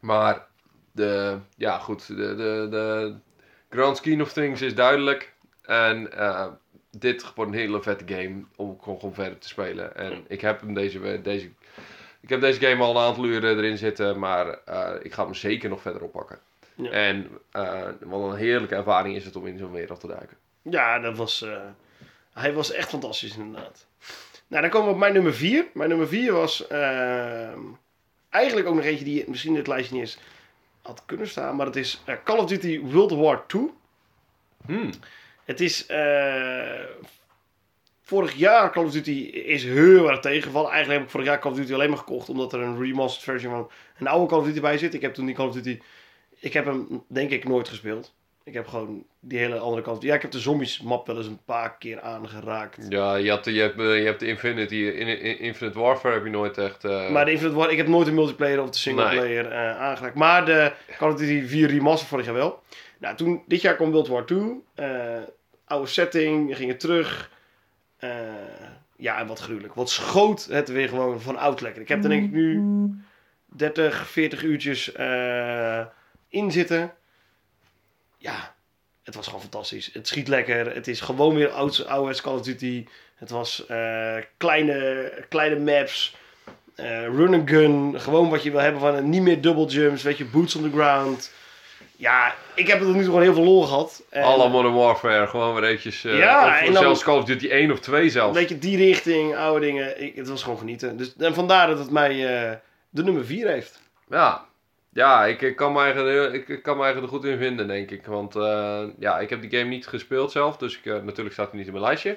Maar 0.00 0.46
de, 0.92 1.38
ja 1.56 1.78
goed, 1.78 2.06
de, 2.06 2.14
de, 2.14 2.66
de 2.70 3.14
grand 3.70 3.96
scheme 3.96 4.22
of 4.22 4.32
things 4.32 4.60
is 4.62 4.74
duidelijk. 4.74 5.32
En 5.62 6.12
eh, 6.12 6.46
dit 6.90 7.34
wordt 7.34 7.50
een 7.52 7.56
hele 7.58 7.82
vette 7.82 8.14
game 8.14 8.44
om 8.56 8.78
gewoon, 8.82 9.14
verder 9.14 9.38
te 9.38 9.48
spelen. 9.48 9.96
En 9.96 10.24
ik 10.28 10.40
heb 10.40 10.60
hem 10.60 10.74
deze, 10.74 11.20
deze, 11.22 11.50
ik 12.26 12.32
heb 12.32 12.40
deze 12.40 12.60
game 12.60 12.82
al 12.82 12.96
een 12.96 13.02
aantal 13.02 13.24
uren 13.24 13.56
erin 13.56 13.78
zitten, 13.78 14.18
maar 14.18 14.58
eh, 14.64 14.90
ik 15.02 15.12
ga 15.12 15.24
hem 15.24 15.34
zeker 15.34 15.68
nog 15.68 15.80
verder 15.80 16.02
oppakken. 16.02 16.38
Ja. 16.74 16.90
En 16.90 17.38
eh, 17.50 17.82
wat 18.00 18.30
een 18.30 18.36
heerlijke 18.36 18.74
ervaring 18.74 19.16
is 19.16 19.24
het 19.24 19.36
om 19.36 19.46
in 19.46 19.58
zo'n 19.58 19.72
wereld 19.72 20.00
te 20.00 20.06
duiken. 20.06 20.36
Ja, 20.62 20.98
dat 20.98 21.16
was, 21.16 21.42
eh, 21.42 21.60
hij 22.32 22.52
was 22.52 22.72
echt 22.72 22.88
fantastisch 22.88 23.36
inderdaad. 23.36 23.86
Nou, 24.46 24.62
dan 24.62 24.70
komen 24.70 24.88
we 24.88 24.94
op 24.94 25.00
mijn 25.00 25.12
nummer 25.12 25.34
4. 25.34 25.66
Mijn 25.74 25.88
nummer 25.88 26.08
4 26.08 26.32
was 26.32 26.66
ehm, 26.66 27.60
eigenlijk 28.30 28.68
ook 28.68 28.74
nog 28.74 28.84
eentje 28.84 29.04
die 29.04 29.24
misschien 29.28 29.52
in 29.52 29.58
het 29.58 29.66
lijstje 29.66 29.94
niet 29.94 30.02
eens 30.02 30.18
had 30.82 31.02
kunnen 31.06 31.28
staan. 31.28 31.56
Maar 31.56 31.66
het 31.66 31.76
is 31.76 32.02
Call 32.24 32.38
of 32.38 32.46
Duty 32.46 32.80
World 32.80 33.10
War 33.10 33.44
II. 33.54 33.70
Hmm. 34.66 34.90
Het 35.44 35.60
is 35.60 35.86
vorig 38.06 38.34
jaar 38.34 38.72
Call 38.72 38.84
of 38.84 38.90
Duty 38.92 39.10
is 39.32 39.64
heel 39.64 40.10
erg 40.10 40.20
tegengevallen. 40.20 40.68
Eigenlijk 40.70 40.98
heb 40.98 41.06
ik 41.06 41.12
vorig 41.12 41.26
jaar 41.26 41.38
Call 41.38 41.50
of 41.52 41.56
Duty 41.56 41.74
alleen 41.74 41.88
maar 41.88 41.98
gekocht 41.98 42.28
omdat 42.28 42.52
er 42.52 42.60
een 42.60 42.78
remastered 42.82 43.24
versie 43.24 43.48
van 43.48 43.70
een 43.98 44.06
oude 44.06 44.26
Call 44.28 44.38
of 44.38 44.44
Duty 44.46 44.60
bij 44.60 44.78
zit. 44.78 44.94
Ik 44.94 45.00
heb 45.00 45.14
toen 45.14 45.26
die 45.26 45.34
Call 45.34 45.46
of 45.46 45.54
Duty, 45.54 45.80
ik 46.40 46.52
heb 46.52 46.64
hem 46.64 47.04
denk 47.08 47.30
ik 47.30 47.44
nooit 47.48 47.68
gespeeld. 47.68 48.14
Ik 48.44 48.54
heb 48.54 48.66
gewoon 48.66 49.04
die 49.20 49.38
hele 49.38 49.58
andere 49.58 49.82
Call 49.82 49.92
of 49.92 49.98
Duty. 49.98 50.10
Ja, 50.10 50.14
ik 50.16 50.22
heb 50.22 50.30
de 50.30 50.38
zombies 50.38 50.80
map 50.82 51.06
wel 51.06 51.16
eens 51.16 51.26
een 51.26 51.40
paar 51.44 51.76
keer 51.78 52.00
aangeraakt. 52.00 52.86
Ja, 52.88 53.14
je 53.16 53.30
hebt, 53.30 53.44
de- 53.44 53.52
je 53.52 53.60
hebt, 53.60 53.78
eh, 53.78 53.98
je 53.98 54.04
hebt 54.04 54.20
de 54.20 54.26
Infinity, 54.26 54.74
in, 54.74 55.06
in- 55.20 55.38
Infinite 55.38 55.78
Warfare 55.78 56.14
heb 56.14 56.24
je 56.24 56.30
nooit 56.30 56.58
echt... 56.58 56.84
eh, 56.84 57.10
Maar 57.10 57.24
de 57.24 57.30
Infinite 57.30 57.56
War, 57.56 57.70
ik 57.70 57.76
heb 57.76 57.86
nooit 57.88 58.06
de 58.06 58.12
multiplayer 58.12 58.62
of 58.62 58.70
de 58.70 58.78
singleplayer 58.78 59.46
eh 59.52 59.78
aangeraakt. 59.80 60.14
Maar 60.14 60.44
de 60.44 60.72
Call 60.98 61.10
of 61.12 61.16
Duty 61.18 61.46
4 61.46 61.68
remaster 61.68 62.08
vorig 62.08 62.24
jaar 62.24 62.34
wel. 62.34 62.62
Nou, 62.98 63.16
toen, 63.16 63.42
dit 63.46 63.60
jaar 63.60 63.74
kwam 63.76 63.90
World 63.90 64.08
War 64.08 64.24
2. 64.26 64.62
eh, 64.74 64.88
oude 65.64 65.86
setting, 65.88 66.48
we 66.48 66.54
gingen 66.54 66.78
terug. 66.78 67.30
Eh, 67.96 68.10
ja, 68.96 69.18
en 69.18 69.26
wat 69.26 69.38
gruwelijk. 69.38 69.74
Wat 69.74 69.90
schoot 69.90 70.44
het 70.44 70.68
weer 70.68 70.88
gewoon 70.88 71.20
van 71.20 71.36
oud 71.36 71.60
lekker. 71.60 71.82
Ik 71.82 71.88
heb 71.88 72.02
er 72.02 72.08
denk 72.08 72.24
ik 72.24 72.32
nu 72.32 72.62
30, 73.44 74.08
40 74.08 74.42
uurtjes 74.42 74.92
eh, 74.92 75.84
in 76.28 76.52
zitten. 76.52 76.94
Ja, 78.18 78.54
het 79.02 79.14
was 79.14 79.26
gewoon 79.26 79.40
fantastisch. 79.40 79.90
Het 79.92 80.08
schiet 80.08 80.28
lekker. 80.28 80.74
Het 80.74 80.88
is 80.88 81.00
gewoon 81.00 81.34
weer 81.34 81.48
ouds, 81.48 81.86
ouderwets 81.86 82.20
Call 82.20 82.34
of 82.34 82.42
Duty. 82.42 82.86
Het 83.14 83.30
was 83.30 83.66
eh, 83.66 84.16
kleine, 84.36 85.12
kleine 85.28 85.58
maps. 85.58 86.16
run 86.76 87.34
and 87.34 87.50
gun. 87.50 88.00
Gewoon 88.00 88.30
wat 88.30 88.42
je 88.42 88.50
wil 88.50 88.60
hebben 88.60 88.80
van 88.80 88.94
een 88.94 89.10
niet 89.10 89.22
meer 89.22 89.40
double 89.40 89.66
jumps. 89.66 90.02
Weet 90.02 90.18
je, 90.18 90.24
boots 90.24 90.54
on 90.54 90.62
the 90.62 90.70
ground. 90.70 91.30
Ja, 91.98 92.34
ik 92.54 92.66
heb 92.66 92.78
er 92.78 92.84
tot 92.84 92.94
nu 92.94 93.00
toe 93.00 93.04
gewoon 93.04 93.22
heel 93.22 93.34
veel 93.34 93.44
lol 93.44 93.62
gehad. 93.62 94.02
En, 94.08 94.22
Alle 94.22 94.48
Modern 94.48 94.74
Warfare, 94.74 95.26
gewoon 95.26 95.54
weer 95.54 95.64
eventjes... 95.64 96.04
eh, 96.04 96.18
Ja, 96.18 96.46
of 96.46 96.68
en 96.68 96.72
zelfs 96.74 97.02
Call 97.04 97.16
of 97.18 97.24
Duty 97.24 97.48
1 97.48 97.72
of 97.72 97.80
2 97.80 98.10
zelfs. 98.10 98.38
Weet 98.38 98.48
je, 98.48 98.58
die 98.58 98.76
richting, 98.76 99.36
oude 99.36 99.66
dingen. 99.66 100.02
Ik, 100.02 100.16
het 100.16 100.28
was 100.28 100.42
gewoon 100.42 100.58
genieten. 100.58 100.96
Dus, 100.96 101.16
en 101.16 101.34
vandaar 101.34 101.66
dat 101.66 101.78
het 101.78 101.90
mij 101.90 102.10
eh, 102.10 102.56
de 102.90 103.02
nummer 103.04 103.24
4 103.24 103.48
heeft. 103.48 103.80
Ja, 104.10 104.44
ja 104.92 105.24
ik, 105.24 105.42
ik, 105.42 105.56
kan 105.56 105.72
me 105.72 105.80
eigenlijk, 105.80 106.32
ik, 106.34 106.48
ik 106.48 106.62
kan 106.62 106.76
me 106.76 106.82
eigenlijk 106.82 107.12
er 107.12 107.18
goed 107.18 107.28
in 107.28 107.38
vinden, 107.38 107.66
denk 107.68 107.90
ik. 107.90 108.06
Want 108.06 108.36
eh, 108.36 108.82
ja, 108.98 109.18
ik 109.18 109.30
heb 109.30 109.40
die 109.40 109.58
game 109.58 109.70
niet 109.70 109.86
gespeeld 109.86 110.32
zelf, 110.32 110.56
dus 110.56 110.76
ik, 110.76 110.84
natuurlijk 110.84 111.32
staat 111.32 111.48
hij 111.48 111.58
niet 111.58 111.66
in 111.66 111.72
mijn 111.72 111.84
lijstje. 111.84 112.16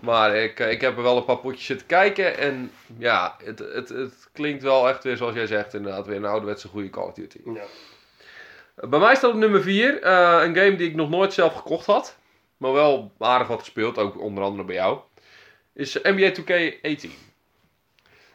Maar 0.00 0.34
ik, 0.36 0.58
ik 0.58 0.80
heb 0.80 0.96
er 0.96 1.02
wel 1.02 1.16
een 1.16 1.24
paar 1.24 1.38
potjes 1.38 1.66
zitten 1.66 1.86
kijken 1.86 2.38
en 2.38 2.70
ja, 2.98 3.36
het, 3.44 3.58
het, 3.58 3.88
het 3.88 4.28
klinkt 4.32 4.62
wel 4.62 4.88
echt 4.88 5.04
weer 5.04 5.16
zoals 5.16 5.34
jij 5.34 5.46
zegt, 5.46 5.74
inderdaad 5.74 6.06
weer 6.06 6.16
een 6.16 6.24
ouderwetse 6.24 6.68
goede 6.68 6.90
Call 6.90 7.04
of 7.06 7.12
Duty. 7.14 7.38
Ja. 7.44 7.62
Bij 8.80 8.98
mij 8.98 9.14
staat 9.14 9.30
op 9.30 9.36
nummer 9.36 9.62
4 9.62 10.06
een 10.06 10.56
game 10.56 10.76
die 10.76 10.88
ik 10.88 10.94
nog 10.94 11.10
nooit 11.10 11.32
zelf 11.32 11.54
gekocht 11.54 11.86
had, 11.86 12.16
maar 12.56 12.72
wel 12.72 13.12
aardig 13.18 13.48
wat 13.48 13.58
gespeeld, 13.60 13.98
ook 13.98 14.20
onder 14.20 14.44
andere 14.44 14.64
bij 14.64 14.74
jou. 14.74 14.98
Is 15.72 15.98
NBA 16.02 16.30
2K18. 16.32 17.10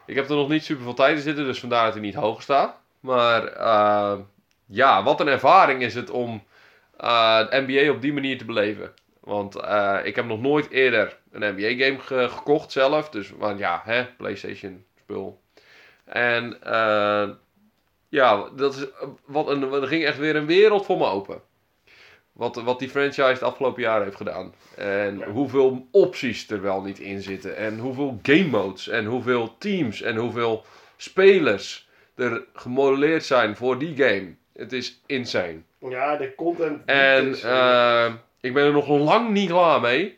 Ik 0.06 0.16
heb 0.16 0.30
er 0.30 0.36
nog 0.36 0.50
niet 0.50 0.64
super 0.64 0.84
veel 0.84 0.94
tijd 0.94 1.16
in 1.16 1.22
zitten, 1.24 1.46
dus 1.46 1.60
vandaar 1.60 1.84
dat 1.86 1.94
hij 1.94 2.02
niet 2.04 2.16
hoog 2.16 2.42
staat. 2.42 2.80
Maar 3.00 3.48
eh, 3.48 4.20
ja, 4.66 5.04
wat 5.04 5.20
een 5.20 5.28
ervaring 5.28 5.82
is 5.82 5.96
het 5.96 6.10
om 6.10 6.44
eh, 6.98 7.38
de 7.50 7.64
NBA 7.68 7.92
op 7.92 8.02
die 8.02 8.14
manier 8.14 8.38
te 8.38 8.46
beleven. 8.46 8.94
Want 9.20 9.56
eh, 9.56 10.00
ik 10.04 10.16
heb 10.16 10.26
nog 10.26 10.42
nooit 10.42 10.70
eerder 10.70 11.18
een 11.32 11.56
NBA-game 11.56 12.00
ge- 12.00 12.30
gekocht 12.30 12.72
zelf. 12.72 13.10
Dus 13.10 13.30
want 13.38 13.60
ja, 13.60 13.82
hè, 13.86 14.06
PlayStation 14.06 14.86
spul. 15.00 15.42
En 16.06 16.62
eh, 16.62 17.30
ja, 18.14 18.50
dat 18.56 18.76
is, 18.76 18.86
wat 19.26 19.48
een, 19.48 19.72
er 19.72 19.88
ging 19.88 20.04
echt 20.06 20.18
weer 20.18 20.36
een 20.36 20.46
wereld 20.46 20.86
voor 20.86 20.98
me 20.98 21.06
open. 21.06 21.42
Wat, 22.32 22.56
wat 22.56 22.80
die 22.80 22.90
franchise 22.90 23.22
het 23.22 23.44
afgelopen 23.44 23.82
jaar 23.82 24.04
heeft 24.04 24.16
gedaan. 24.16 24.54
En 24.76 25.18
Ja. 25.18 25.28
hoeveel 25.30 25.88
opties 25.92 26.50
er 26.50 26.62
wel 26.62 26.82
niet 26.82 27.00
in 27.00 27.22
zitten. 27.22 27.56
En 27.58 27.80
hoeveel 27.80 28.20
game 28.24 28.48
modes. 28.48 28.88
En 28.88 29.06
hoeveel 29.06 29.56
teams. 29.58 30.02
En 30.02 30.16
hoeveel 30.16 30.66
spelers 30.98 31.88
er 32.16 32.44
gemodelleerd 32.54 33.26
zijn 33.26 33.56
voor 33.56 33.78
die 33.80 33.96
game. 33.96 34.36
Het 34.54 34.74
is 34.74 35.02
insane. 35.06 35.62
Ja, 35.80 36.16
de 36.18 36.36
content. 36.36 36.82
En 36.86 37.28
is, 37.30 37.44
eh, 37.44 38.14
ik 38.42 38.54
ben 38.54 38.66
er 38.66 38.72
nog 38.72 38.88
lang 38.88 39.30
niet 39.30 39.50
klaar 39.50 39.82
mee. 39.82 40.18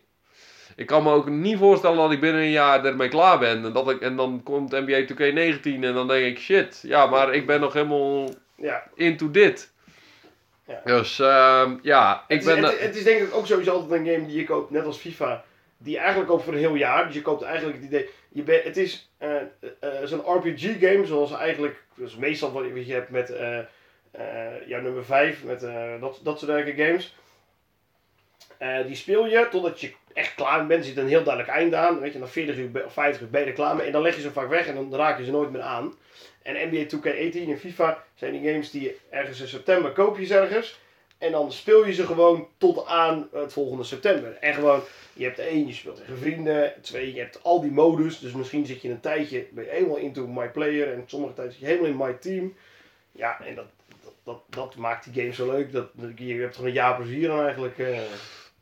Ik 0.75 0.85
kan 0.85 1.03
me 1.03 1.11
ook 1.11 1.29
niet 1.29 1.57
voorstellen 1.57 1.97
dat 1.97 2.11
ik 2.11 2.19
binnen 2.19 2.41
een 2.41 2.51
jaar 2.51 2.85
ermee 2.85 3.09
klaar 3.09 3.39
ben. 3.39 3.65
En, 3.65 3.73
dat 3.73 3.89
ik, 3.89 4.01
en 4.01 4.15
dan 4.15 4.43
komt 4.43 4.71
NBA 4.71 5.01
2K19 5.01 5.61
en 5.63 5.93
dan 5.93 6.07
denk 6.07 6.25
ik, 6.25 6.39
shit, 6.39 6.79
ja, 6.81 7.05
maar 7.05 7.33
ik 7.33 7.45
ben 7.45 7.59
nog 7.59 7.73
helemaal 7.73 8.29
ja. 8.55 8.83
into 8.95 9.31
dit. 9.31 9.73
Ja. 10.67 10.81
Dus 10.83 11.19
ehm, 11.19 11.77
ja, 11.81 12.23
ik 12.27 12.39
het, 12.39 12.47
is, 12.47 12.53
ben... 12.53 12.63
het, 12.63 12.79
het 12.79 12.95
is 12.95 13.03
denk 13.03 13.21
ik 13.21 13.35
ook 13.35 13.45
sowieso 13.45 13.71
altijd 13.71 13.91
een 13.91 14.13
game 14.13 14.27
die 14.27 14.37
je 14.37 14.43
koopt, 14.43 14.71
net 14.71 14.85
als 14.85 14.97
FIFA, 14.97 15.43
die 15.77 15.97
eigenlijk 15.97 16.29
koopt 16.29 16.43
voor 16.43 16.53
een 16.53 16.59
heel 16.59 16.75
jaar. 16.75 17.05
Dus 17.05 17.15
je 17.15 17.21
koopt 17.21 17.41
eigenlijk 17.41 17.77
het 17.77 17.85
idee, 17.85 18.09
je 18.29 18.43
bent, 18.43 18.63
het 18.63 18.77
is 18.77 19.11
eh, 19.17 19.35
eh, 19.35 19.89
zo'n 20.03 20.37
RPG 20.37 20.79
game 20.79 21.05
zoals 21.05 21.31
eigenlijk, 21.31 21.83
dus 21.95 22.15
meestal 22.15 22.51
wat 22.51 22.63
je 22.85 22.93
hebt 22.93 23.09
met 23.09 23.29
eh 23.29 23.59
eh, 24.17 24.67
ja, 24.67 24.79
nummer 24.79 25.05
5, 25.05 25.43
met 25.43 25.63
eh, 25.63 25.99
dat, 25.99 26.19
dat 26.23 26.39
soort 26.39 26.69
games. 26.75 27.15
Eh, 28.57 28.85
die 28.85 28.95
speel 28.95 29.27
je 29.27 29.47
totdat 29.51 29.81
je 29.81 29.93
echt 30.15 30.35
klaar 30.35 30.67
bent. 30.67 30.85
Zit 30.85 30.97
een 30.97 31.07
heel 31.07 31.23
duidelijk 31.23 31.55
einde 31.55 31.75
aan. 31.75 31.99
Weet 31.99 32.13
je, 32.13 32.19
na 32.19 32.27
40 32.27 32.57
uur 32.57 32.85
of 32.85 32.93
50 32.93 33.21
uur 33.21 33.29
ben 33.29 33.41
je 33.41 33.47
er 33.47 33.53
klaar 33.53 33.75
mee. 33.75 33.85
En 33.85 33.91
dan 33.91 34.01
leg 34.01 34.15
je 34.15 34.21
ze 34.21 34.31
vaak 34.31 34.49
weg 34.49 34.67
en 34.67 34.75
dan 34.75 34.95
raak 34.95 35.17
je 35.17 35.25
ze 35.25 35.31
nooit 35.31 35.51
meer 35.51 35.61
aan. 35.61 35.93
En 36.41 36.69
NBA 36.69 36.85
2K18 36.95 37.49
en 37.49 37.59
FIFA 37.59 38.03
zijn 38.15 38.31
die 38.31 38.51
games 38.51 38.71
die 38.71 38.81
je 38.81 38.97
ergens 39.09 39.41
in 39.41 39.47
september 39.47 39.91
koop 39.91 40.17
je 40.17 40.25
ze 40.25 40.37
ergens. 40.37 40.79
En 41.17 41.31
dan 41.31 41.51
speel 41.51 41.85
je 41.85 41.93
ze 41.93 42.05
gewoon 42.05 42.47
tot 42.57 42.85
aan 42.85 43.29
het 43.31 43.53
volgende 43.53 43.83
september. 43.83 44.37
En 44.39 44.53
gewoon, 44.53 44.81
je 45.13 45.23
hebt 45.23 45.39
één, 45.39 45.67
je 45.67 45.73
speelt 45.73 45.95
tegen 45.95 46.17
vrienden. 46.17 46.73
Twee, 46.81 47.13
je 47.13 47.19
hebt 47.19 47.43
al 47.43 47.61
die 47.61 47.71
modus. 47.71 48.19
Dus 48.19 48.31
misschien 48.31 48.65
zit 48.65 48.81
je 48.81 48.89
een 48.89 48.99
tijdje, 48.99 49.45
ben 49.51 49.63
je 49.63 49.69
helemaal 49.69 49.97
into 49.97 50.27
my 50.27 50.49
player. 50.49 50.93
En 50.93 51.03
sommige 51.05 51.33
tijd 51.33 51.51
zit 51.51 51.59
je 51.61 51.65
helemaal 51.65 51.89
in 51.89 51.97
my 51.97 52.13
team. 52.13 52.55
Ja, 53.11 53.41
en 53.41 53.55
dat, 53.55 53.65
dat, 54.03 54.13
dat, 54.23 54.41
dat 54.49 54.75
maakt 54.75 55.03
die 55.03 55.21
game 55.21 55.33
zo 55.33 55.51
leuk. 55.51 55.71
Dat, 55.71 55.87
je 56.15 56.33
hebt 56.33 56.55
toch 56.55 56.65
een 56.65 56.71
jaar 56.71 56.95
plezier 56.95 57.31
aan 57.31 57.43
eigenlijk. 57.43 57.77
eh. 57.79 57.99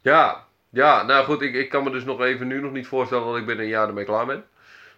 Ja, 0.01 0.47
ja, 0.74 1.03
nou 1.03 1.26
goed, 1.26 1.41
ik, 1.41 1.53
ik 1.53 1.69
kan 1.69 1.84
me 1.84 1.91
dus 1.91 2.03
nog 2.03 2.21
even 2.21 2.47
nu 2.47 2.61
nog 2.61 2.71
niet 2.71 2.88
voorstellen 2.88 3.26
dat 3.28 3.38
ik 3.38 3.45
binnen 3.45 3.65
een 3.65 3.71
jaar 3.71 3.88
ermee 3.88 4.05
klaar 4.05 4.26
ben. 4.26 4.43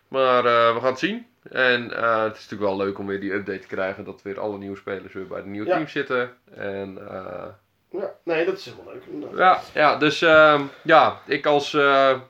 Maar 0.07 0.45
eh, 0.45 0.73
we 0.73 0.79
gaan 0.79 0.89
het 0.89 0.99
zien. 0.99 1.25
En 1.51 1.97
eh, 1.97 2.23
het 2.23 2.35
is 2.35 2.41
natuurlijk 2.49 2.69
wel 2.71 2.77
leuk 2.85 2.99
om 2.99 3.07
weer 3.07 3.19
die 3.19 3.33
update 3.33 3.59
te 3.59 3.67
krijgen. 3.67 4.03
Dat 4.03 4.21
weer 4.21 4.39
alle 4.39 4.57
nieuwe 4.57 4.77
spelers 4.77 5.13
weer 5.13 5.27
bij 5.27 5.41
de 5.41 5.47
nieuwe 5.47 5.67
Ja. 5.67 5.75
teams 5.75 5.91
zitten. 5.91 6.33
En 6.55 6.97
eh, 7.09 7.45
Ja, 7.91 8.11
nee, 8.23 8.45
dat 8.45 8.57
is 8.57 8.65
helemaal 8.65 8.93
leuk. 8.93 9.03
inderdaad. 9.11 9.71
ja, 9.73 9.81
ja, 9.81 9.97
dus 9.97 10.21
ehm, 10.21 10.61
ja, 10.81 11.19
ik 11.25 11.45
als 11.45 11.71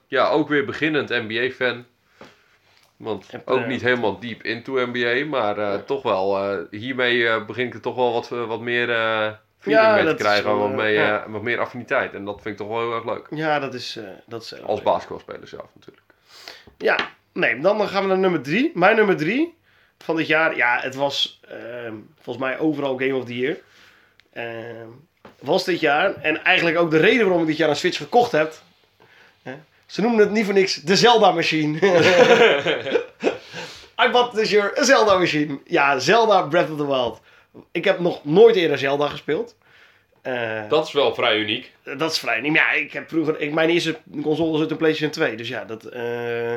ja, 0.08 0.30
ook 0.30 0.48
weer 0.48 0.66
beginnend 0.66 1.10
NBA-fan. 1.10 1.86
Want 2.98 3.30
ook 3.46 3.66
niet 3.66 3.82
helemaal 3.82 4.20
diep 4.20 4.44
into 4.44 4.86
NBA. 4.86 5.26
Maar 5.26 5.86
toch 5.86 6.02
wel, 6.04 6.58
hiermee 6.72 7.44
begin 7.46 7.66
ik 7.68 7.74
er 7.74 7.82
toch 7.82 7.96
wel 7.96 8.14
wat, 8.14 8.30
wat 8.30 8.62
meer 8.62 8.88
feeling 9.60 9.86
Ja, 9.86 9.96
mee 9.96 10.06
te 10.08 10.16
krijgen. 10.16 10.58
wel, 10.58 10.72
wat, 10.72 10.80
eh, 10.86 10.94
ja. 10.94 11.24
eh, 11.24 11.32
wat 11.32 11.42
meer 11.42 11.60
affiniteit. 11.60 12.14
En 12.14 12.26
dat 12.26 12.42
vind 12.42 12.46
ik 12.46 12.58
toch 12.58 12.68
wel 12.68 12.80
heel 12.80 12.96
erg 12.96 13.06
leuk. 13.06 13.28
Ja, 13.30 13.60
dat 13.60 13.74
is, 13.74 13.96
eh 13.96 14.04
dat 14.26 14.42
is 14.42 14.62
Als 14.64 14.82
basketbalspeler 14.82 15.48
zelf 15.48 15.68
natuurlijk. 15.74 16.06
Ja, 16.78 16.98
nee, 17.34 17.60
dan 17.60 17.88
gaan 17.88 18.02
we 18.02 18.08
naar 18.08 18.18
nummer 18.18 18.42
drie. 18.42 18.72
Mijn 18.74 18.96
nummer 18.96 19.18
drie 19.18 19.58
van 19.98 20.16
dit 20.16 20.28
jaar, 20.28 20.56
ja, 20.56 20.80
het 20.82 20.96
was 20.96 21.40
ehm, 21.50 21.94
volgens 22.22 22.46
mij 22.46 22.60
overal 22.60 22.98
Game 22.98 23.16
of 23.16 23.26
the 23.26 23.38
Year. 23.38 23.58
Ehm, 24.34 24.88
was 25.40 25.64
dit 25.64 25.80
jaar. 25.80 26.16
En 26.16 26.44
eigenlijk 26.44 26.78
ook 26.78 26.92
de 26.92 26.98
reden 26.98 27.24
waarom 27.26 27.42
ik 27.42 27.48
dit 27.48 27.58
jaar 27.58 27.70
een 27.70 27.76
Switch 27.76 27.98
gekocht 27.98 28.32
heb. 28.32 28.54
Ze 29.86 30.02
noemen 30.02 30.20
het 30.20 30.32
niet 30.32 30.46
voor 30.46 30.54
niks 30.54 30.76
de 30.76 30.96
Zelda 30.96 31.32
Machine. 31.32 31.78
I 34.06 34.10
bought 34.12 34.34
this 34.36 34.50
year 34.50 34.74
a 34.80 34.84
Zelda 34.84 35.18
Machine. 35.18 35.60
Ja, 35.66 36.00
Zelda 36.00 36.42
Breath 36.42 36.70
of 36.70 36.78
the 36.78 36.88
Wild. 36.88 37.22
Ik 37.72 37.84
heb 37.84 38.00
nog 38.00 38.26
nooit 38.26 38.56
eerder 38.56 38.78
Zelda 38.78 39.08
gespeeld. 39.08 39.56
Eh, 40.22 40.70
Dat 40.70 40.88
is 40.88 40.94
wel 40.94 41.14
vrij 41.14 41.38
uniek. 41.38 41.72
dat 41.98 42.12
is 42.12 42.18
vrij. 42.20 42.42
Maar 42.42 42.52
ja, 42.52 42.72
ik 42.72 42.92
heb 42.94 43.10
vroeger. 43.10 43.40
Ik, 43.40 43.54
mijn 43.54 43.70
eerste 43.70 43.98
console 44.24 44.58
zit 44.58 44.72
een 44.72 44.78
PlayStation 44.78 45.12
2. 45.12 45.36
Dus 45.36 45.48
ja, 45.48 45.66
dat. 45.66 45.84
eh, 45.86 46.54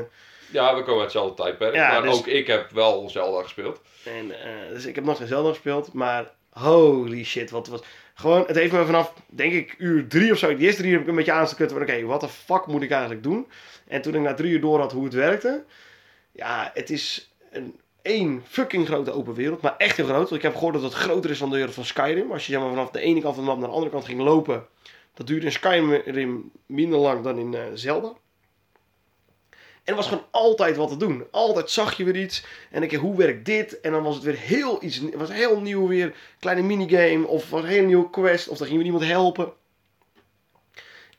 Ja, 0.50 0.74
we 0.76 0.82
komen 0.82 0.92
uit 0.92 1.00
hetzelfde 1.02 1.42
tijdperk. 1.42 1.74
Ja, 1.74 1.92
maar 1.92 2.02
dus- 2.02 2.14
ook 2.18 2.26
ik 2.26 2.46
heb 2.46 2.70
wel 2.70 3.08
Zelda 3.10 3.42
gespeeld. 3.42 3.80
En, 4.04 4.42
eh, 4.42 4.50
dus 4.72 4.84
ik 4.86 4.94
heb 4.94 5.04
nog 5.04 5.16
geen 5.16 5.26
Zelda 5.26 5.48
gespeeld, 5.48 5.92
maar 5.92 6.30
holy 6.50 7.24
shit, 7.24 7.50
wat 7.50 7.66
was... 7.68 7.80
Gewoon, 8.14 8.44
het 8.46 8.56
heeft 8.56 8.72
me 8.72 8.84
vanaf, 8.84 9.12
denk 9.26 9.52
ik, 9.52 9.74
uur 9.78 10.08
drie 10.08 10.32
of 10.32 10.38
zo, 10.38 10.56
de 10.56 10.64
eerste 10.64 10.80
drie 10.80 10.92
heb 10.92 11.02
ik 11.02 11.08
een 11.08 11.14
beetje 11.14 11.32
aan 11.32 11.46
te 11.46 11.54
kutten 11.54 11.80
oké, 11.82 12.02
wat 12.02 12.20
de 12.20 12.28
fuck 12.28 12.66
moet 12.66 12.82
ik 12.82 12.90
eigenlijk 12.90 13.22
doen? 13.22 13.46
En 13.88 14.02
toen 14.02 14.14
ik 14.14 14.20
na 14.20 14.34
drie 14.34 14.52
uur 14.52 14.60
door 14.60 14.78
had 14.80 14.92
hoe 14.92 15.04
het 15.04 15.14
werkte, 15.14 15.64
ja, 16.32 16.70
het 16.74 16.90
is 16.90 17.30
een 17.50 17.80
één 18.08 18.42
fucking 18.46 18.86
grote 18.86 19.12
open 19.12 19.34
wereld, 19.34 19.60
maar 19.60 19.76
echt 19.76 19.96
heel 19.96 20.06
groot. 20.06 20.18
Want 20.18 20.32
ik 20.34 20.42
heb 20.42 20.54
gehoord 20.54 20.74
dat 20.74 20.82
het 20.82 20.92
groter 20.92 21.30
is 21.30 21.38
dan 21.38 21.50
de 21.50 21.56
wereld 21.56 21.74
van 21.74 21.84
Skyrim. 21.84 22.32
Als 22.32 22.46
je 22.46 22.58
vanaf 22.58 22.90
de 22.90 23.00
ene 23.00 23.20
kant 23.20 23.34
van 23.34 23.44
de 23.44 23.50
map 23.50 23.58
naar 23.58 23.68
de 23.68 23.74
andere 23.74 23.92
kant 23.92 24.04
ging 24.04 24.20
lopen, 24.20 24.66
dat 25.14 25.26
duurde 25.26 25.46
in 25.46 25.52
Skyrim 25.52 26.50
minder 26.66 26.98
lang 26.98 27.22
dan 27.22 27.38
in 27.38 27.54
eh, 27.54 27.62
Zelda. 27.74 28.12
En 29.88 29.94
er 29.94 30.00
was 30.00 30.08
gewoon 30.08 30.24
altijd 30.30 30.76
wat 30.76 30.88
te 30.88 30.96
doen. 30.96 31.24
Altijd 31.30 31.70
zag 31.70 31.96
je 31.96 32.04
weer 32.04 32.16
iets. 32.16 32.44
En 32.70 32.82
ik 32.82 32.92
hoe 32.92 33.16
werkt 33.16 33.44
dit? 33.44 33.80
En 33.80 33.92
dan 33.92 34.02
was 34.02 34.14
het 34.14 34.24
weer 34.24 34.36
heel 34.36 34.84
iets. 34.84 35.00
Was 35.14 35.32
heel 35.32 35.60
nieuw 35.60 35.86
weer. 35.86 36.14
Kleine 36.38 36.62
minigame. 36.62 37.26
Of 37.26 37.50
was 37.50 37.62
een 37.62 37.68
hele 37.68 37.86
nieuwe 37.86 38.10
quest. 38.10 38.48
Of 38.48 38.58
dan 38.58 38.66
ging 38.66 38.78
we 38.78 38.84
iemand 38.84 39.04
helpen. 39.04 39.52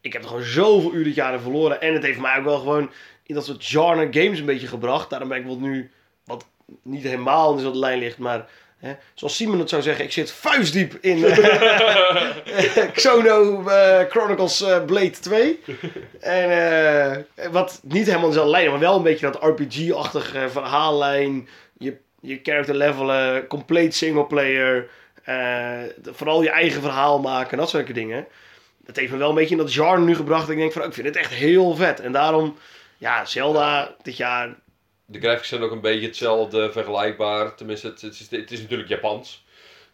Ik 0.01 0.13
heb 0.13 0.21
er 0.21 0.27
gewoon 0.27 0.43
zoveel 0.43 0.93
uur 0.93 1.03
dit 1.03 1.15
jaar 1.15 1.39
verloren. 1.39 1.81
En 1.81 1.93
het 1.93 2.03
heeft 2.03 2.19
mij 2.19 2.37
ook 2.37 2.43
wel 2.43 2.59
gewoon 2.59 2.91
in 3.23 3.35
dat 3.35 3.45
soort 3.45 3.65
genre 3.65 4.07
games 4.11 4.39
een 4.39 4.45
beetje 4.45 4.67
gebracht. 4.67 5.09
Daarom 5.09 5.29
ben 5.29 5.37
ik 5.37 5.45
wel 5.45 5.59
nu. 5.59 5.91
Wat 6.25 6.45
niet 6.81 7.03
helemaal 7.03 7.49
in 7.49 7.55
dezelfde 7.55 7.79
lijn 7.79 7.99
ligt. 7.99 8.17
Maar 8.17 8.45
hè, 8.77 8.95
zoals 9.13 9.35
Simon 9.35 9.59
het 9.59 9.69
zou 9.69 9.81
zeggen. 9.81 10.05
Ik 10.05 10.11
zit 10.11 10.31
vuistdiep 10.31 10.97
in 11.01 11.23
eh, 11.25 12.91
Xono 12.93 13.67
eh, 13.67 14.05
Chronicles 14.09 14.61
eh, 14.61 14.85
Blade 14.85 15.09
2. 15.09 15.59
En 16.19 17.27
wat 17.51 17.79
niet 17.83 18.05
helemaal 18.05 18.23
in 18.23 18.31
dezelfde 18.31 18.51
lijn 18.51 18.65
is, 18.65 18.71
maar 18.71 18.79
wel 18.79 18.95
een 18.95 19.03
beetje 19.03 19.31
dat 19.31 19.43
RPG-achtige 19.43 20.49
verhaallijn. 20.49 21.47
Je, 21.77 21.97
je 22.21 22.39
character 22.43 22.75
levelen, 22.75 23.47
compleet 23.47 23.95
singleplayer. 23.95 24.89
vooral 26.03 26.41
je 26.41 26.49
eigen 26.49 26.81
verhaal 26.81 27.19
maken, 27.19 27.57
dat 27.57 27.69
soort 27.69 27.93
dingen. 27.93 28.27
Dat 28.85 28.95
heeft 28.95 29.11
me 29.11 29.17
wel 29.17 29.29
een 29.29 29.35
beetje 29.35 29.55
in 29.55 29.61
dat 29.61 29.73
genre 29.73 29.99
nu 29.99 30.15
gebracht. 30.15 30.41
Dat 30.41 30.49
ik 30.49 30.57
denk 30.57 30.71
van, 30.71 30.81
oh, 30.81 30.87
ik 30.87 30.93
vind 30.93 31.07
het 31.07 31.15
echt 31.15 31.33
heel 31.33 31.75
vet. 31.75 31.99
En 31.99 32.11
daarom, 32.11 32.57
ja, 32.97 33.25
Zelda 33.25 33.95
dit 34.01 34.17
jaar. 34.17 34.55
De 35.11 35.19
graphics 35.19 35.47
zijn 35.47 35.61
ook 35.61 35.71
een 35.71 35.81
beetje 35.81 36.07
hetzelfde, 36.07 36.71
vergelijkbaar. 36.71 37.55
Tenminste, 37.55 37.87
het, 37.87 38.01
het, 38.01 38.13
is, 38.13 38.27
het 38.31 38.51
is 38.51 38.61
natuurlijk 38.61 38.89
Japans. 38.89 39.45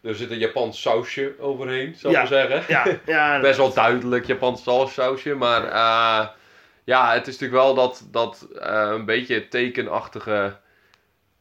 Er 0.02 0.14
zit 0.14 0.30
een 0.30 0.38
Japans 0.38 0.80
sausje 0.80 1.34
overheen, 1.40 1.94
zou 1.94 2.14
ik 2.14 2.20
Ja. 2.20 2.28
maar 2.28 2.48
zeggen. 2.48 2.74
Ja, 2.74 2.98
ja 3.06 3.40
Best 3.40 3.56
wel 3.56 3.72
duidelijk 3.74 4.26
Japans 4.26 4.62
sausje, 4.86 5.34
maar 5.34 5.64
eh, 5.64 6.26
ja, 6.84 7.12
het 7.12 7.26
is 7.26 7.38
natuurlijk 7.38 7.62
wel 7.62 7.74
dat, 7.74 8.06
dat 8.10 8.46
eh, 8.60 8.88
een 8.92 9.04
beetje 9.04 9.48
tekenachtige 9.48 10.56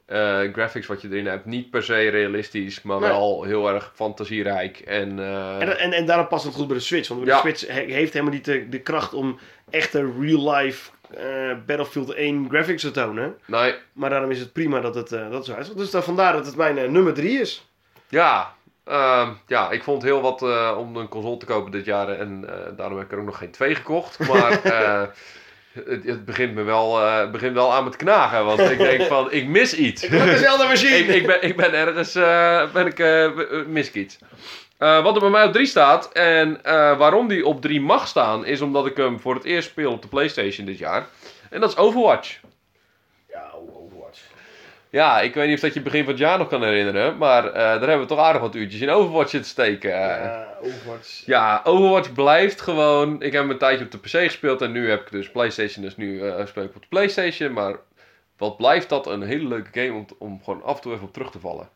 eh, 0.06 0.40
graphics 0.54 0.88
wat 0.88 1.02
je 1.02 1.08
erin 1.10 1.26
hebt. 1.28 1.46
Niet 1.46 1.70
per 1.70 1.84
se 1.84 1.94
realistisch, 2.10 2.82
maar 2.82 3.00
Nee. 3.00 3.10
wel 3.10 3.44
heel 3.44 3.70
erg 3.70 3.92
fantasierijk. 3.96 4.80
En, 4.80 5.20
eh, 5.20 5.62
En, 5.62 5.80
en, 5.80 5.92
en 5.94 6.06
daarom 6.06 6.28
past 6.28 6.46
het 6.46 6.54
goed 6.54 6.68
bij 6.68 6.78
de 6.78 6.82
Switch. 6.84 7.08
Want 7.08 7.22
de 7.22 7.28
Ja. 7.28 7.40
Switch 7.40 7.68
he- 7.68 7.74
heeft 7.94 8.14
helemaal 8.14 8.34
niet 8.34 8.46
de, 8.46 8.70
de 8.70 8.80
kracht 8.80 9.14
om 9.14 9.40
echte 9.70 10.12
real-life 10.20 10.92
eh, 11.18 11.52
Battlefield 11.66 12.14
1 12.14 12.48
graphics 12.50 12.82
te 12.82 12.92
tonen. 12.92 13.38
nee, 13.46 13.76
Maar 13.94 14.10
daarom 14.10 14.32
is 14.32 14.40
het 14.40 14.54
prima 14.54 14.80
dat 14.80 14.96
het, 14.96 15.10
dat 15.10 15.46
zo 15.46 15.54
uitziet. 15.54 15.78
Dus 15.78 15.92
dan 15.92 16.04
vandaar 16.04 16.34
dat 16.34 16.46
het 16.46 16.56
mijn 16.56 16.92
nummer 16.92 17.14
3 17.14 17.40
is. 17.40 17.68
Ja, 18.10 18.54
ehm, 18.84 19.30
ja, 19.48 19.72
ik 19.72 19.84
vond 19.84 20.04
heel 20.04 20.22
wat 20.22 20.42
om 20.78 20.96
een 20.96 21.08
console 21.08 21.38
te 21.38 21.46
kopen 21.46 21.72
dit 21.72 21.86
jaar. 21.86 22.10
En 22.10 22.42
daarom 22.76 22.98
heb 22.98 23.06
ik 23.06 23.12
er 23.12 23.20
ook 23.20 23.26
nog 23.26 23.38
geen 23.38 23.52
twee 23.52 23.76
gekocht. 23.76 24.28
Maar 24.28 24.62
het, 25.86 26.04
het 26.04 26.26
begint 26.26 26.54
me 26.54 26.64
wel, 26.64 27.00
het 27.00 27.32
begint 27.32 27.54
wel 27.54 27.74
aan 27.74 27.84
me 27.84 27.90
te 27.90 27.98
knagen. 27.98 28.46
Want 28.46 28.60
ik 28.60 28.78
denk 28.78 29.02
van, 29.14 29.32
ik 29.32 29.48
mis 29.48 29.76
iets. 29.76 30.04
Ik 30.04 30.10
heb 30.10 30.26
dezelfde 30.26 30.68
machine. 30.68 30.96
ik, 30.96 31.08
ik, 31.08 31.26
ben, 31.26 31.42
ik 31.42 31.56
ben 31.56 31.74
ergens, 31.74 32.16
eh, 32.16 32.72
ben 32.74 32.86
ik, 32.86 33.00
eh, 33.00 33.30
mis 33.68 33.88
ik 33.88 33.94
iets. 33.94 34.18
Wat 34.78 35.16
er 35.16 35.22
bij 35.22 35.30
mij 35.30 35.46
op 35.46 35.54
3 35.54 35.66
staat 35.66 36.12
en 36.12 36.60
waarom 36.98 37.28
die 37.28 37.46
op 37.46 37.62
3 37.62 37.82
mag 37.82 38.08
staan, 38.08 38.46
is 38.46 38.62
omdat 38.62 38.86
ik 38.86 38.98
hem 38.98 39.20
voor 39.20 39.36
het 39.36 39.44
eerst 39.44 39.70
speel 39.70 39.92
op 39.92 40.02
de 40.02 40.08
PlayStation 40.08 40.66
dit 40.66 40.78
jaar. 40.78 41.08
En 41.50 41.60
dat 41.60 41.70
is 41.70 41.78
Overwatch. 41.78 42.40
Ja, 44.96 45.22
ik 45.22 45.34
weet 45.34 45.46
niet 45.46 45.56
of 45.56 45.62
dat 45.62 45.74
je 45.74 45.80
het 45.80 45.84
begin 45.88 46.04
van 46.04 46.14
het 46.14 46.22
jaar 46.22 46.38
nog 46.38 46.48
kan 46.48 46.64
herinneren, 46.64 47.18
maar 47.18 47.46
eh, 47.48 47.54
daar 47.54 47.80
hebben 47.80 48.00
we 48.00 48.06
toch 48.06 48.20
aardig 48.20 48.42
wat 48.42 48.56
uurtjes 48.56 48.82
in 48.82 48.90
Overwatch 48.90 49.30
zitten 49.30 49.50
steken. 49.52 49.92
eh. 49.92 49.98
Ja, 50.24 50.48
Overwatch. 50.62 51.26
Ja, 51.26 51.62
Overwatch 51.64 52.14
blijft 52.14 52.62
gewoon. 52.62 53.22
Ik 53.22 53.32
heb 53.32 53.42
hem 53.42 53.52
een 53.52 53.58
tijdje 53.58 53.86
op 53.86 53.92
de 53.92 53.98
PC 53.98 54.10
gespeeld 54.10 54.62
en 54.62 54.72
nu 54.72 54.90
heb 54.90 55.02
ik 55.02 55.12
dus 55.12 55.30
PlayStation, 55.32 55.84
dus 55.84 55.96
nu 55.96 56.22
eh, 56.22 56.46
speel 56.46 56.64
ik 56.64 56.76
op 56.76 56.82
de 56.82 56.88
PlayStation. 56.88 57.54
Maar 57.54 57.76
wat 58.38 58.58
blijft 58.58 58.90
dat 58.90 59.08
een 59.08 59.22
hele 59.22 59.48
leuke 59.48 59.82
game 59.82 59.94
om, 59.94 60.06
om 60.18 60.44
gewoon 60.44 60.64
af 60.64 60.76
en 60.76 60.82
toe 60.82 60.94
even 60.94 61.06
op 61.08 61.14
terug 61.14 61.32
te 61.32 61.40
vallen. 61.40 61.70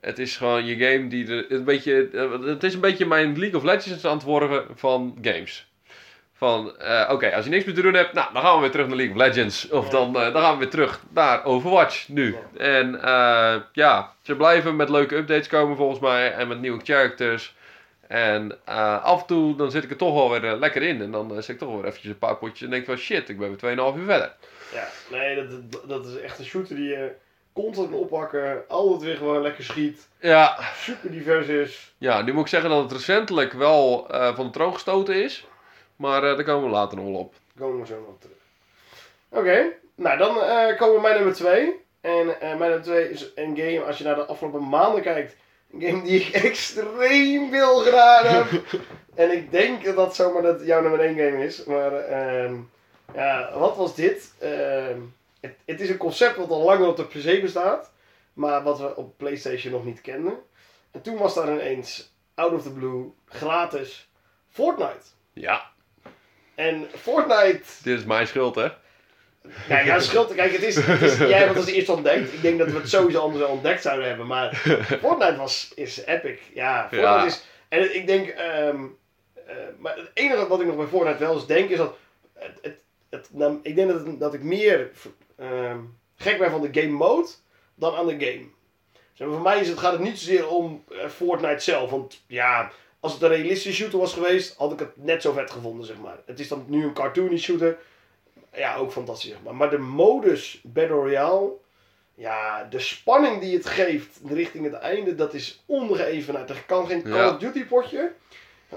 Het 0.00 0.18
is 0.18 0.36
gewoon 0.36 0.64
je 0.66 0.76
game 0.76 1.08
die 1.08 1.26
er 1.28 1.52
een 1.52 1.64
beetje. 1.64 2.08
eh, 2.12 2.46
Het 2.48 2.64
is 2.64 2.74
een 2.74 2.80
beetje 2.80 3.06
mijn 3.06 3.38
League 3.38 3.56
of 3.58 3.64
Legends 3.64 4.04
aan 4.06 4.14
het 4.16 4.22
worden 4.22 4.64
van 4.74 5.18
games. 5.22 5.69
Van, 6.40 6.78
eh, 6.78 7.08
oké, 7.12 7.34
als 7.34 7.44
je 7.44 7.50
niks 7.50 7.64
meer 7.64 7.74
te 7.74 7.82
doen 7.82 7.94
hebt, 7.94 8.12
nou, 8.12 8.32
dan 8.32 8.42
gaan 8.42 8.54
we 8.54 8.60
weer 8.60 8.70
terug 8.70 8.86
naar 8.86 8.96
League 8.96 9.14
of 9.14 9.20
Legends. 9.20 9.68
Of 9.70 9.88
dan, 9.88 10.16
eh, 10.16 10.32
dan 10.32 10.42
gaan 10.42 10.52
we 10.52 10.58
weer 10.58 10.68
terug 10.70 11.00
naar 11.14 11.44
Overwatch 11.44 12.08
nu. 12.08 12.36
En 12.56 13.02
eh, 13.02 13.54
ja, 13.72 14.12
ze 14.22 14.36
blijven 14.36 14.76
met 14.76 14.88
leuke 14.88 15.16
updates 15.16 15.46
komen 15.48 15.76
volgens 15.76 16.00
mij. 16.00 16.32
En 16.32 16.48
met 16.48 16.60
nieuwe 16.60 16.80
characters. 16.84 17.54
En 18.08 18.58
af 19.02 19.20
en 19.20 19.26
toe 19.26 19.56
dan 19.56 19.70
zit 19.70 19.84
ik 19.84 19.90
er 19.90 19.96
toch 19.96 20.14
wel 20.14 20.40
weer 20.40 20.52
lekker 20.54 20.82
in. 20.82 21.02
En 21.02 21.10
dan 21.10 21.32
zit 21.34 21.48
ik 21.48 21.58
toch 21.58 21.68
wel 21.68 21.76
weer 21.76 21.86
eventjes 21.86 22.10
een 22.12 22.18
paar 22.18 22.36
potjes 22.36 22.62
en 22.62 22.70
denk 22.70 22.84
van 22.84 22.96
shit, 22.96 23.28
ik 23.28 23.38
ben 23.38 23.48
weer 23.48 23.76
2,5 23.92 23.96
uur 23.98 24.04
verder. 24.04 24.32
Ja, 24.72 24.88
nee, 25.10 25.34
dat, 25.70 25.88
dat- 25.88 26.06
is 26.06 26.20
echt 26.20 26.38
een 26.38 26.44
shooter 26.44 26.76
die 26.76 26.88
je 26.88 27.10
constant 27.52 27.92
oppakken. 27.92 28.62
Altijd 28.68 29.02
weer 29.02 29.16
gewoon 29.16 29.42
lekker 29.42 29.64
schiet. 29.64 30.08
Ja, 30.20 30.58
Super 30.76 31.10
divers 31.10 31.46
is. 31.46 31.92
ja, 31.98 32.22
nu 32.22 32.32
moet 32.32 32.42
ik 32.44 32.48
zeggen 32.50 32.70
dat 32.70 32.82
het 32.82 32.92
recentelijk 32.92 33.52
wel 33.52 34.06
van 34.34 34.44
de 34.46 34.50
troon 34.52 34.72
gestoten 34.72 35.22
is. 35.24 35.46
Maar 36.00 36.24
eh, 36.24 36.34
daar 36.36 36.44
komen 36.44 36.64
we 36.64 36.74
later 36.74 36.96
nog 36.96 37.06
wel 37.06 37.14
op. 37.14 37.34
Daar 37.54 37.66
komen 37.66 37.80
we 37.80 37.86
zo 37.86 37.98
nog 37.98 38.08
op 38.08 38.20
terug. 38.20 38.36
Oké, 39.28 39.72
nou 39.94 40.18
dan 40.18 40.42
eh, 40.42 40.78
komen 40.78 40.94
we 40.94 41.00
bij 41.00 41.14
nummer 41.14 41.34
2. 41.34 41.84
En 42.00 42.40
eh, 42.40 42.58
mijn 42.58 42.58
nummer 42.58 42.82
2 42.82 43.10
is 43.10 43.30
een 43.34 43.56
game, 43.56 43.82
als 43.84 43.98
je 43.98 44.04
naar 44.04 44.14
de 44.14 44.24
afgelopen 44.26 44.68
maanden 44.68 45.02
kijkt, 45.02 45.36
een 45.72 45.80
game 45.82 46.02
die 46.02 46.20
ik 46.20 46.34
extreem 46.44 47.50
veel 47.50 47.78
gedaan 47.78 48.26
heb. 48.26 48.46
en 49.14 49.32
ik 49.32 49.50
denk 49.50 49.84
dat 49.84 49.96
dat 49.96 50.14
zomaar 50.14 50.42
dat 50.42 50.66
jouw 50.66 50.80
nummer 50.80 51.00
1 51.00 51.16
game 51.16 51.44
is. 51.44 51.64
Maar 51.64 51.92
ehm, 51.92 52.54
ja, 53.14 53.58
wat 53.58 53.76
was 53.76 53.94
dit? 53.94 54.34
Ehm, 54.38 55.00
het, 55.40 55.56
het 55.64 55.80
is 55.80 55.88
een 55.88 55.96
concept 55.96 56.36
wat 56.36 56.50
al 56.50 56.62
langer 56.64 56.88
op 56.88 56.96
de 56.96 57.04
PC 57.04 57.40
bestaat, 57.40 57.92
maar 58.32 58.62
wat 58.62 58.78
we 58.78 58.96
op 58.96 59.16
PlayStation 59.16 59.72
nog 59.72 59.84
niet 59.84 60.00
kenden. 60.00 60.38
En 60.90 61.02
toen 61.02 61.16
was 61.16 61.34
daar 61.34 61.52
ineens, 61.52 62.12
out 62.34 62.52
of 62.52 62.62
the 62.62 62.72
blue, 62.72 63.12
gratis, 63.24 64.08
Fortnite. 64.48 65.04
Ja, 65.32 65.70
En 66.60 66.86
Fortnite 66.94 67.62
dit 67.82 67.98
is 67.98 68.04
mijn 68.04 68.26
schuld 68.26 68.54
hè. 68.54 68.68
Ja, 69.68 70.00
scheelt. 70.00 70.34
Kijk, 70.34 70.52
het 70.52 70.62
is, 70.62 70.76
het 70.76 71.02
is 71.02 71.18
jij 71.18 71.46
wat 71.46 71.56
als 71.56 71.66
eerste 71.66 71.92
ontdekt. 71.92 72.32
Ik 72.32 72.42
denk 72.42 72.58
dat 72.58 72.70
we 72.70 72.78
het 72.78 72.88
sowieso 72.88 73.20
anders 73.20 73.44
ontdekt 73.44 73.82
zouden 73.82 74.08
hebben. 74.08 74.26
Maar 74.26 74.54
Fortnite 75.00 75.36
was, 75.36 75.72
is 75.74 76.04
epic. 76.04 76.38
Ja, 76.54 76.80
Fortnite 76.80 77.00
Ja. 77.06 77.24
is... 77.24 77.44
En 77.68 77.94
ik 77.94 78.06
denk... 78.06 78.28
ehm, 78.28 78.84
eh, 79.46 79.54
maar 79.78 79.96
het 79.96 80.10
enige 80.14 80.46
wat 80.46 80.60
ik 80.60 80.66
nog 80.66 80.76
bij 80.76 80.86
Fortnite 80.86 81.18
wel 81.18 81.34
eens 81.34 81.46
denk 81.46 81.70
is 81.70 81.76
dat... 81.76 81.96
Het, 82.34 82.58
het, 82.62 82.80
het, 83.10 83.28
nou, 83.32 83.58
ik 83.62 83.74
denk 83.74 83.90
dat, 83.90 84.20
dat 84.20 84.34
ik 84.34 84.42
meer 84.42 84.90
ehm, 85.36 85.78
gek 86.16 86.38
ben 86.38 86.50
van 86.50 86.60
de 86.60 86.80
game 86.80 86.96
mode 86.96 87.28
dan 87.74 87.94
aan 87.94 88.06
de 88.06 88.26
game. 88.26 88.46
Maar, 89.14 89.28
voor 89.28 89.40
mij 89.40 89.60
is 89.60 89.68
het, 89.68 89.78
gaat 89.78 89.92
het 89.92 90.00
niet 90.00 90.18
zozeer 90.18 90.48
om 90.48 90.84
eh, 90.90 91.08
Fortnite 91.08 91.62
zelf. 91.62 91.90
Want 91.90 92.22
ja, 92.26 92.70
als 93.00 93.12
het 93.12 93.22
een 93.22 93.28
realistische 93.28 93.82
shooter 93.82 93.98
was 93.98 94.12
geweest, 94.12 94.56
had 94.56 94.72
ik 94.72 94.78
het 94.78 94.96
net 94.96 95.22
zo 95.22 95.32
vet 95.32 95.50
gevonden, 95.50 95.86
zeg 95.86 95.98
maar. 95.98 96.18
Het 96.26 96.40
is 96.40 96.48
dan 96.48 96.64
nu 96.66 96.84
een 96.84 96.92
cartoony 96.92 97.38
shooter. 97.38 97.78
Ja, 98.54 98.76
ook 98.76 98.92
fantastisch, 98.92 99.30
zeg 99.30 99.38
maar. 99.44 99.54
Maar 99.54 99.70
de 99.70 99.78
modus 99.78 100.60
Battle 100.62 100.96
Royale, 100.96 101.50
ja, 102.14 102.64
de 102.64 102.78
spanning 102.78 103.40
die 103.40 103.56
het 103.56 103.66
geeft 103.66 104.20
richting 104.26 104.64
het 104.64 104.74
einde, 104.74 105.14
dat 105.14 105.34
is 105.34 105.62
ongeëvenaard. 105.66 106.50
Er 106.50 106.62
kan 106.66 106.86
geen 106.86 107.02
Call 107.02 107.28
of 107.28 107.38
Duty 107.38 107.64
potje 107.64 108.12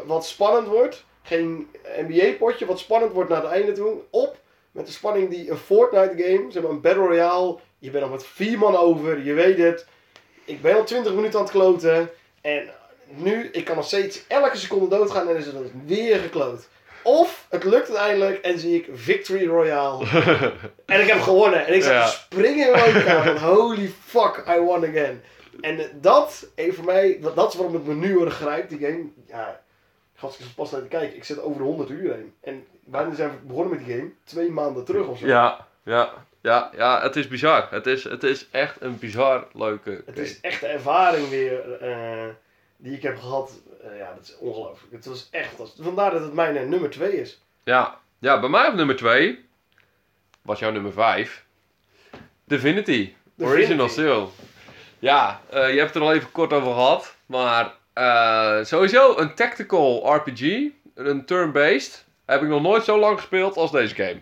wat 0.06 0.26
spannend 0.26 0.68
wordt. 0.68 1.06
Geen 1.22 1.68
NBA 1.98 2.32
potje 2.38 2.66
wat 2.66 2.80
spannend 2.80 3.14
wordt 3.14 3.30
naar 3.30 3.42
het 3.42 3.52
einde 3.52 3.72
toe. 3.72 4.02
Op 4.10 4.38
met 4.72 4.86
de 4.86 4.92
spanning 4.92 5.30
die 5.30 5.50
een 5.50 5.58
Fortnite 5.58 6.24
game, 6.24 6.52
zeg 6.52 6.64
maar 6.64 6.72
een 6.72 6.82
Battle 6.82 7.08
Royale. 7.08 7.58
Je 7.80 7.90
bent 7.90 8.04
nog 8.04 8.14
met 8.14 8.26
vier 8.26 8.58
man 8.58 8.76
over, 8.76 9.24
je 9.24 9.34
weet 9.34 9.58
het. 9.58 9.88
Ik 10.46 10.62
ben 10.62 10.76
al 10.76 10.84
20 10.84 11.14
minuten 11.14 11.40
aan 11.40 11.46
het 11.46 11.54
kloten. 11.54 12.10
En 12.42 12.70
nu, 13.16 13.50
ik 13.52 13.66
kan 13.66 13.76
nog 13.76 13.86
steeds 13.86 14.24
elke 14.28 14.58
seconde 14.58 14.88
doodgaan 14.98 15.30
en 15.30 15.36
is 15.36 15.46
het 15.46 15.56
weer 15.86 16.20
gekloot. 16.20 16.68
Of 17.04 17.46
het 17.50 17.64
lukt 17.64 17.88
uiteindelijk 17.90 18.40
en 18.42 18.60
zie 18.60 18.76
ik 18.76 18.88
Victory 18.94 19.48
Royale. 19.48 20.06
en 20.86 21.02
ik 21.02 21.08
heb 21.08 21.22
gewonnen. 21.22 21.66
En 21.68 21.74
ik 21.74 21.82
zat 21.84 21.92
Ja. 21.92 22.06
springen 22.06 22.66
in 22.66 22.72
mijn 22.72 22.94
woonkamer. 22.94 23.40
van 23.40 23.50
holy 23.56 23.92
fuck, 24.06 24.44
I 24.50 24.60
won 24.60 24.86
again. 24.86 25.22
En 25.62 25.90
dat, 26.02 26.48
even 26.56 26.74
voor 26.76 26.86
mij, 26.86 27.18
dat, 27.22 27.36
dat 27.36 27.50
is 27.52 27.56
waarom 27.56 27.74
het 27.76 27.86
me 27.88 27.94
nu 27.94 28.18
weer 28.18 28.32
grijpt, 28.32 28.70
die 28.70 28.80
game. 28.80 29.04
Ja, 29.28 29.62
gast, 30.16 30.40
ik 30.40 30.46
pas 30.56 30.72
naar 30.72 30.82
te 30.82 30.88
kijken. 30.88 31.16
Ik 31.16 31.24
zit 31.24 31.42
over 31.42 31.58
de 31.58 31.64
100 31.64 31.90
uur 31.90 32.14
heen. 32.14 32.34
En 32.42 32.66
wanneer 32.86 33.16
zijn 33.16 33.30
we 33.30 33.36
begonnen 33.48 33.76
met 33.76 33.86
die 33.86 33.96
game? 33.96 34.10
Twee 34.24 34.50
maanden 34.52 34.86
terug 34.86 35.08
of 35.08 35.18
zo. 35.18 35.26
Ja, 35.28 35.68
ja, 35.84 36.14
ja, 36.42 36.72
ja, 36.78 37.02
het 37.02 37.16
is 37.16 37.28
bizar. 37.28 37.68
Het 37.72 37.86
is, 37.88 38.04
het 38.04 38.24
is 38.24 38.48
echt 38.52 38.76
een 38.82 38.98
bizar 39.00 39.48
leuke 39.54 39.90
Het 39.90 40.04
game. 40.06 40.22
is 40.22 40.42
echt 40.42 40.60
de 40.60 40.68
ervaring 40.68 41.30
weer 41.30 41.78
eh, 41.82 42.24
die 42.84 42.94
ik 42.94 43.02
heb 43.02 43.20
gehad. 43.20 43.52
Eh, 43.84 43.98
ja, 43.98 44.14
dat 44.14 44.24
is 44.24 44.38
ongelooflijk. 44.38 44.94
Het 44.94 45.06
was 45.06 45.28
echt 45.32 45.48
fantastisch. 45.48 45.86
Vandaar 45.86 46.12
dat 46.12 46.22
het 46.22 46.34
mijn 46.34 46.58
eh, 46.58 46.68
nummer 46.68 46.90
2 46.90 47.20
is. 47.20 47.42
Ja, 47.64 48.00
ja, 48.20 48.40
bij 48.40 48.50
mij 48.50 48.68
op 48.68 48.74
nummer 48.74 48.96
2 48.96 49.46
was 50.42 50.60
jouw 50.60 50.72
nummer 50.72 50.94
5. 50.94 51.46
Divinity. 52.44 53.14
Original 53.38 53.88
Divinity. 53.88 53.94
Sin. 53.94 54.46
Ja, 55.00 55.42
eh, 55.50 55.72
je 55.72 55.78
hebt 55.78 55.94
het 55.94 55.96
er 55.96 56.10
al 56.10 56.14
even 56.14 56.32
kort 56.32 56.54
over 56.54 56.74
gehad. 56.74 57.16
Maar 57.26 57.74
sowieso 58.66 59.18
een 59.18 59.36
tactical 59.36 60.16
RPG, 60.16 60.70
een 60.96 61.26
turn-based, 61.26 62.06
heb 62.26 62.42
ik 62.42 62.48
nog 62.48 62.62
nooit 62.62 62.84
zo 62.84 63.00
lang 63.00 63.18
gespeeld 63.18 63.58
als 63.58 63.72
deze 63.72 63.96
game. 63.96 64.22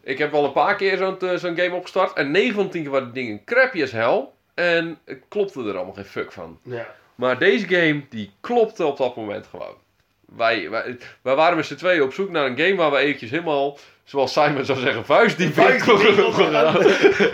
Ik 0.00 0.18
heb 0.18 0.34
al 0.34 0.44
een 0.44 0.52
paar 0.52 0.76
keer 0.76 0.96
zo'n 0.96 1.16
zo'n 1.38 1.56
game 1.56 1.74
opgestart. 1.74 2.12
En 2.12 2.30
9 2.30 2.54
van 2.54 2.70
10 2.70 2.82
keer 2.82 2.90
waren 2.90 3.06
de 3.06 3.12
dingen 3.12 3.44
crappy 3.44 3.82
as 3.82 3.92
hell. 3.92 4.28
En 4.54 4.98
klopte 5.28 5.60
er 5.60 5.76
allemaal 5.76 5.94
geen 5.94 6.04
fuck 6.04 6.32
van. 6.32 6.58
Ja. 6.62 6.86
Maar 7.14 7.38
deze 7.38 7.68
game, 7.68 8.02
die 8.10 8.30
klopte 8.40 8.86
op 8.86 8.96
dat 8.96 9.16
moment 9.16 9.46
gewoon. 9.50 9.74
Wij, 10.36 10.70
wij, 10.70 10.96
wij 11.22 11.34
waren 11.34 11.56
met 11.56 11.66
z'n 11.66 11.74
tweeën 11.74 12.02
op 12.02 12.12
zoek 12.12 12.30
naar 12.30 12.46
een 12.46 12.58
game 12.58 12.74
waar 12.74 12.90
we 12.90 12.96
eventjes 12.96 13.30
helemaal, 13.30 13.78
zoals 14.04 14.32
Simon 14.32 14.64
zou 14.64 14.78
zeggen, 14.78 15.04
vuistdiep 15.04 15.56
in 15.56 15.80
gaan. 15.80 16.76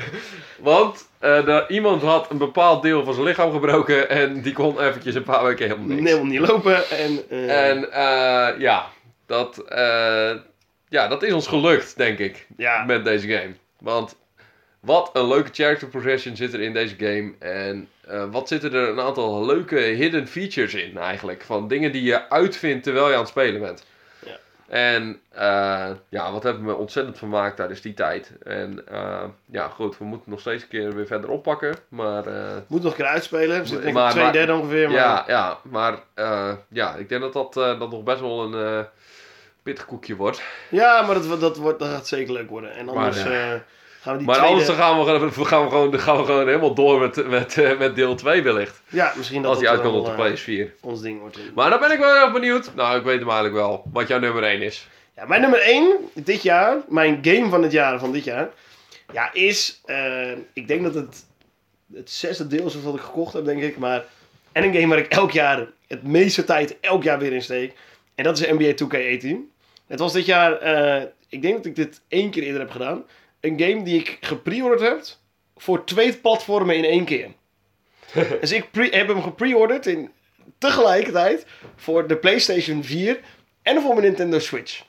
Want 0.59 1.09
eh, 1.18 1.45
de- 1.45 1.64
iemand 1.68 2.03
had 2.03 2.31
een 2.31 2.39
bepaald 2.39 2.83
deel 2.83 3.05
van 3.05 3.14
zijn 3.14 3.26
lichaam 3.26 3.53
gebroken 3.53 4.09
en 4.09 4.43
die 4.43 4.53
kon 4.53 4.81
eventjes 4.81 5.14
een 5.14 5.22
paar 5.22 5.45
weken 5.45 5.66
helemaal 5.66 5.87
niks. 5.97 6.03
Helemaal 6.11 6.31
niet 6.31 6.49
lopen. 6.49 6.91
En, 6.91 7.22
eh, 7.31 7.68
En 7.70 7.93
eh, 7.93 8.61
ja, 8.61 8.87
dat, 9.26 9.62
ja, 10.89 11.09
dat 11.09 11.22
is 11.22 11.33
ons 11.33 11.47
gelukt, 11.47 11.97
denk 11.97 12.18
ik, 12.18 12.47
ja, 12.57 12.85
met 12.85 13.05
deze 13.05 13.28
game. 13.28 13.55
Want 13.78 14.16
wat 14.81 15.11
een 15.12 15.28
leuke 15.28 15.51
character 15.53 15.89
progression 15.89 16.37
zit 16.37 16.53
er 16.53 16.61
in 16.61 16.72
deze 16.72 16.95
game. 16.99 17.33
En 17.39 17.89
eh, 18.07 18.24
wat 18.31 18.49
zitten 18.49 18.72
er 18.72 18.89
een 18.89 19.01
aantal 19.01 19.47
leuke 19.47 19.76
hidden 19.78 20.26
features 20.26 20.74
in 20.74 20.99
eigenlijk. 20.99 21.43
Van 21.43 21.68
dingen 21.68 21.93
die 21.93 22.03
je 22.03 22.28
uitvindt 22.31 22.85
terwijl 22.85 23.07
je 23.09 23.12
aan 23.14 23.20
het 23.20 23.28
spelen 23.28 23.61
bent. 23.61 23.85
Ja. 24.26 24.37
En 24.68 25.20
eh, 25.31 25.91
ja, 26.09 26.33
wat 26.33 26.43
hebben 26.43 26.64
we 26.66 26.74
ontzettend 26.74 27.18
vermaakt 27.18 27.57
tijdens 27.57 27.81
die 27.81 27.95
tijd. 27.95 28.33
En 28.43 28.83
eh, 28.89 29.24
ja, 29.47 29.68
goed, 29.68 29.99
we 29.99 30.05
moeten 30.05 30.31
nog 30.31 30.41
steeds 30.41 30.62
een 30.62 30.68
keer 30.68 30.95
weer 30.95 31.07
verder 31.07 31.31
oppakken. 31.31 31.76
Maar 31.89 32.24
moet 32.66 32.83
nog 32.83 32.91
een 32.91 32.97
keer 32.97 33.07
uitspelen. 33.07 33.61
We 33.61 33.66
zitten 33.66 33.93
Maar- 33.93 34.11
twee 34.11 34.22
maar- 34.24 34.33
derde 34.33 34.55
ongeveer. 34.55 34.89
Maar 34.89 34.97
ja, 34.97 35.24
ja, 35.26 35.59
maar 35.62 35.99
ja, 36.68 36.95
ik 36.95 37.09
denk 37.09 37.20
dat 37.20 37.33
dat, 37.33 37.53
dat 37.55 37.91
nog 37.91 38.03
best 38.03 38.20
wel 38.20 38.55
een 38.55 38.87
pittig 39.62 39.85
koekje 39.85 40.16
wordt. 40.16 40.43
Ja, 40.68 41.03
maar 41.03 41.14
dat, 41.14 41.41
dat, 41.41 41.57
wordt, 41.57 41.78
dat 41.78 41.89
gaat 41.89 42.09
zeker 42.09 42.33
leuk 42.33 42.49
worden. 42.51 42.72
En 42.72 42.89
anders 42.89 43.24
Maar, 43.24 43.64
gaan 44.01 44.12
we 44.12 44.18
die 44.18 44.26
Maar 44.26 44.36
tweede... 44.36 44.53
anders 44.57 44.66
dan 44.66 44.76
gaan 44.76 44.98
we, 44.98 45.05
gewoon- 45.05 45.46
gaan, 45.46 45.64
we 45.64 45.70
gewoon, 45.70 45.98
gaan 46.01 46.16
we 46.16 46.24
gewoon 46.24 46.46
helemaal 46.46 46.74
door 46.74 47.01
met, 47.01 47.26
met, 47.28 47.59
eh, 47.59 47.78
met 47.78 47.94
deel 47.94 48.14
2 48.14 48.42
wellicht. 48.42 48.80
Ja, 48.88 49.12
misschien 49.16 49.42
dat 49.42 49.51
Als 49.51 49.61
die 49.61 49.68
uitkomt 49.68 49.94
op 50.09 50.16
de 50.16 50.22
eh, 50.22 50.32
PS4. 50.68 50.74
ons 50.80 51.01
ding 51.01 51.20
wordt. 51.20 51.38
Maar 51.55 51.70
dan 51.70 51.80
ben 51.80 51.90
ik 51.92 51.98
wel 51.98 52.14
erg 52.14 52.32
benieuwd. 52.32 52.74
Nou, 52.74 52.98
ik 52.98 53.05
weet 53.05 53.18
hem 53.18 53.28
eigenlijk 53.28 53.57
wel. 53.57 53.82
Wat 53.92 54.09
jouw 54.09 54.18
nummer 54.18 54.42
1 54.42 54.62
is. 54.62 54.88
Ja, 55.16 55.26
mijn 55.26 55.40
nummer 55.40 55.61
1 55.61 55.96
dit 56.14 56.42
jaar, 56.42 56.76
mijn 56.88 57.18
game 57.22 57.48
van 57.48 57.62
het 57.62 57.72
jaar 57.72 57.98
van 57.98 58.12
dit 58.12 58.24
jaar, 58.24 58.48
ja, 59.12 59.32
is, 59.32 59.80
eh, 59.84 60.30
ik 60.53 60.68
denk 60.68 60.82
dat 60.82 60.94
het 60.94 61.24
het 61.94 62.11
zesde 62.11 62.46
deel 62.46 62.66
is 62.66 62.82
wat 62.82 62.94
ik 62.94 63.01
gekocht 63.01 63.32
heb, 63.32 63.44
denk 63.44 63.62
ik. 63.62 63.78
Maar, 63.78 64.05
en 64.53 64.64
een 64.64 64.74
game 64.74 64.86
waar 64.86 64.98
ik 64.98 65.12
elk 65.12 65.30
jaar, 65.30 65.66
het 65.88 66.03
meeste 66.03 66.44
tijd, 66.44 66.76
elk 66.80 67.03
jaar 67.03 67.18
weer 67.18 67.32
in 67.32 67.42
steek. 67.42 67.72
En 68.14 68.24
dat 68.24 68.38
is 68.40 68.46
NBA 68.51 68.72
2K18. 68.74 69.36
Het 69.86 69.98
was 69.98 70.12
dit 70.12 70.26
jaar, 70.26 70.53
ik 71.28 71.42
denk 71.42 71.57
dat 71.57 71.66
ik 71.66 71.76
dit 71.76 72.01
één 72.09 72.30
keer 72.30 72.42
eerder 72.42 72.61
heb 72.61 72.70
gedaan. 72.70 73.03
Een 73.41 73.61
game 73.61 73.82
die 73.82 74.01
ik 74.01 74.18
gepreorderd 74.20 74.80
heb 74.80 75.03
voor 75.57 75.84
twee 75.84 76.12
platformen 76.12 76.76
in 76.76 76.84
één 76.84 77.05
keer. 77.05 77.28
dus 78.41 78.53
ik 78.53 78.68
heb 78.72 79.09
hem 79.09 79.22
gepreorderd 79.22 79.86
in 79.86 80.11
tegelijkertijd 80.59 81.47
voor 81.76 82.07
de 82.07 82.16
PlayStation 82.16 82.84
4 82.84 83.20
en 83.62 83.82
voor 83.82 83.95
mijn 83.95 84.07
Nintendo 84.07 84.38
Switch. 84.38 84.82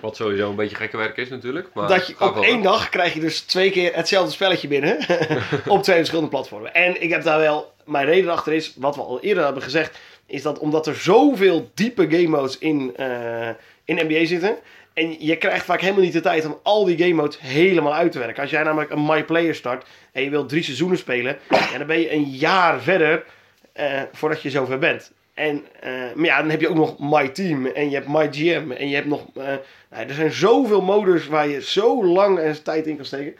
Wat 0.00 0.16
sowieso 0.16 0.50
een 0.50 0.56
beetje 0.56 0.76
gekke 0.76 0.96
werk 0.96 1.16
is 1.16 1.28
natuurlijk. 1.28 1.68
Maar 1.74 1.88
dat 1.88 2.06
je 2.06 2.14
op 2.20 2.42
één 2.42 2.62
dag 2.62 2.88
krijg 2.88 3.14
je 3.14 3.20
dus 3.20 3.40
twee 3.40 3.70
keer 3.70 3.94
hetzelfde 3.94 4.32
spelletje 4.32 4.68
binnen. 4.68 4.98
op 5.66 5.82
twee 5.82 5.96
verschillende 5.96 6.30
platformen. 6.30 6.74
En 6.74 7.02
ik 7.02 7.10
heb 7.10 7.22
daar 7.22 7.38
wel... 7.38 7.74
Mijn 7.84 8.06
reden 8.06 8.30
achter 8.30 8.52
is, 8.52 8.74
wat 8.76 8.96
we 8.96 9.02
al 9.02 9.20
eerder 9.20 9.44
hebben 9.44 9.62
gezegd... 9.62 9.98
is 10.26 10.42
dat 10.42 10.58
omdat 10.58 10.86
er 10.86 10.94
zoveel 10.94 11.70
diepe 11.74 12.10
game 12.10 12.28
modes 12.28 12.58
in, 12.58 12.96
eh, 12.96 13.48
in 13.86 14.06
NBA 14.06 14.26
zitten... 14.26 14.56
en 14.94 15.16
je 15.18 15.36
krijgt 15.36 15.64
vaak 15.64 15.80
helemaal 15.80 16.02
niet 16.02 16.12
de 16.12 16.20
tijd 16.20 16.44
om 16.44 16.58
al 16.62 16.84
die 16.84 16.98
game 16.98 17.12
modes 17.12 17.40
helemaal 17.40 17.94
uit 17.94 18.12
te 18.12 18.18
werken. 18.18 18.42
Als 18.42 18.50
jij 18.50 18.62
namelijk 18.62 18.90
een 18.90 19.04
My 19.04 19.24
Player 19.24 19.54
start... 19.54 19.86
en 20.12 20.22
je 20.22 20.30
wilt 20.30 20.48
drie 20.48 20.62
seizoenen 20.62 20.98
spelen... 20.98 21.38
Ja, 21.50 21.78
dan 21.78 21.86
ben 21.86 22.00
je 22.00 22.12
een 22.12 22.24
jaar 22.24 22.80
verder 22.80 23.24
eh, 23.72 24.02
voordat 24.12 24.42
je 24.42 24.50
zover 24.50 24.78
bent. 24.78 25.12
En 25.36 25.64
eh, 25.80 26.12
maar 26.14 26.24
ja, 26.24 26.38
dan 26.40 26.50
heb 26.50 26.60
je 26.60 26.68
ook 26.68 26.76
nog 26.76 26.98
My 26.98 27.28
Team 27.28 27.66
en 27.66 27.90
je 27.90 27.94
hebt 27.94 28.08
My 28.08 28.28
GM 28.30 28.70
en 28.70 28.88
je 28.88 28.94
hebt 28.94 29.06
nog... 29.06 29.26
eh, 29.34 29.44
nou, 29.90 30.06
er 30.08 30.14
zijn 30.14 30.32
zoveel 30.32 30.82
modus 30.82 31.26
waar 31.26 31.48
je 31.48 31.62
zo 31.62 32.04
lang 32.04 32.38
en 32.38 32.62
tijd 32.62 32.86
in 32.86 32.96
kan 32.96 33.04
steken. 33.04 33.36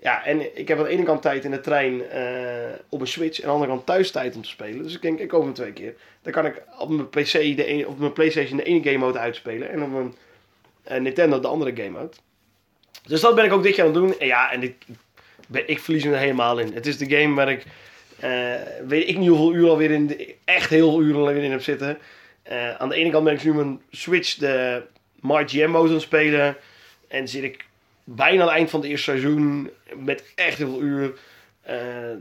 Ja, 0.00 0.24
en 0.24 0.58
ik 0.58 0.68
heb 0.68 0.78
aan 0.78 0.84
de 0.84 0.90
ene 0.90 1.02
kant 1.02 1.22
tijd 1.22 1.44
in 1.44 1.50
de 1.50 1.60
trein 1.60 2.08
eh, 2.08 2.24
op 2.88 3.00
een 3.00 3.06
Switch 3.06 3.40
en 3.40 3.44
aan 3.44 3.48
de 3.48 3.54
andere 3.54 3.72
kant 3.72 3.86
thuis 3.86 4.10
tijd 4.10 4.36
om 4.36 4.42
te 4.42 4.48
spelen. 4.48 4.82
Dus 4.82 4.94
ik 4.94 5.02
denk, 5.02 5.18
ik 5.18 5.30
hem 5.30 5.52
twee 5.52 5.72
keer. 5.72 5.94
Dan 6.22 6.32
kan 6.32 6.46
ik 6.46 6.62
op 6.78 6.88
mijn 6.88 7.08
PC 7.08 7.32
de 7.32 7.64
ene, 7.64 7.88
op 7.88 7.98
mijn 7.98 8.12
Playstation 8.12 8.56
de 8.56 8.64
ene 8.64 8.82
game 8.82 8.98
mode 8.98 9.18
uitspelen 9.18 9.70
en 9.70 9.82
op 9.82 9.90
mijn 9.90 10.14
Nintendo 11.02 11.40
de 11.40 11.48
andere 11.48 11.76
game 11.76 11.98
mode. 11.98 12.16
Dus 13.06 13.20
dat 13.20 13.34
ben 13.34 13.44
ik 13.44 13.52
ook 13.52 13.62
dit 13.62 13.76
jaar 13.76 13.86
aan 13.86 13.92
het 13.92 14.02
doen. 14.02 14.18
En 14.18 14.26
ja, 14.26 14.52
en 14.52 14.62
ik, 14.62 14.74
ben, 15.48 15.68
ik 15.68 15.78
verlies 15.78 16.04
me 16.04 16.12
er 16.12 16.18
helemaal 16.18 16.58
in. 16.58 16.74
Het 16.74 16.86
is 16.86 16.98
de 16.98 17.16
game 17.16 17.34
waar 17.34 17.50
ik, 17.50 17.64
eh, 18.20 18.86
weet 18.86 19.08
ik 19.08 19.18
niet 19.18 19.28
hoeveel 19.28 19.54
uur 19.54 19.68
alweer 19.68 19.90
in, 19.90 20.34
echt 20.44 20.70
heel 20.70 20.90
veel 20.90 21.02
uren 21.02 21.20
alweer 21.20 21.42
in 21.42 21.50
heb 21.50 21.62
zitten. 21.62 21.98
Eh, 22.42 22.74
aan 22.74 22.88
de 22.88 22.94
ene 22.94 23.10
kant 23.10 23.24
ben 23.24 23.34
ik 23.34 23.44
nu 23.44 23.54
mijn 23.54 23.80
Switch 23.90 24.34
de 24.34 24.82
My 25.20 25.48
GM 25.48 25.70
mode 25.70 25.88
aan 25.88 25.94
het 25.94 26.02
spelen. 26.02 26.56
En 27.08 27.28
zit 27.28 27.42
ik 27.42 27.66
bijna 28.04 28.42
aan 28.42 28.48
het 28.48 28.56
eind 28.56 28.70
van 28.70 28.80
het 28.80 28.88
eerste 28.88 29.10
seizoen 29.10 29.70
met 29.96 30.32
echt 30.34 30.58
heel 30.58 30.70
veel 30.70 30.82
uur. 30.82 31.18
Eh, 31.60 31.76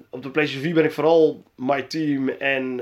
op 0.09 0.23
de 0.23 0.29
PlayStation 0.29 0.65
4 0.65 0.73
ben 0.73 0.85
ik 0.85 0.91
vooral 0.91 1.43
My 1.55 1.81
Team 1.81 2.29
en 2.29 2.75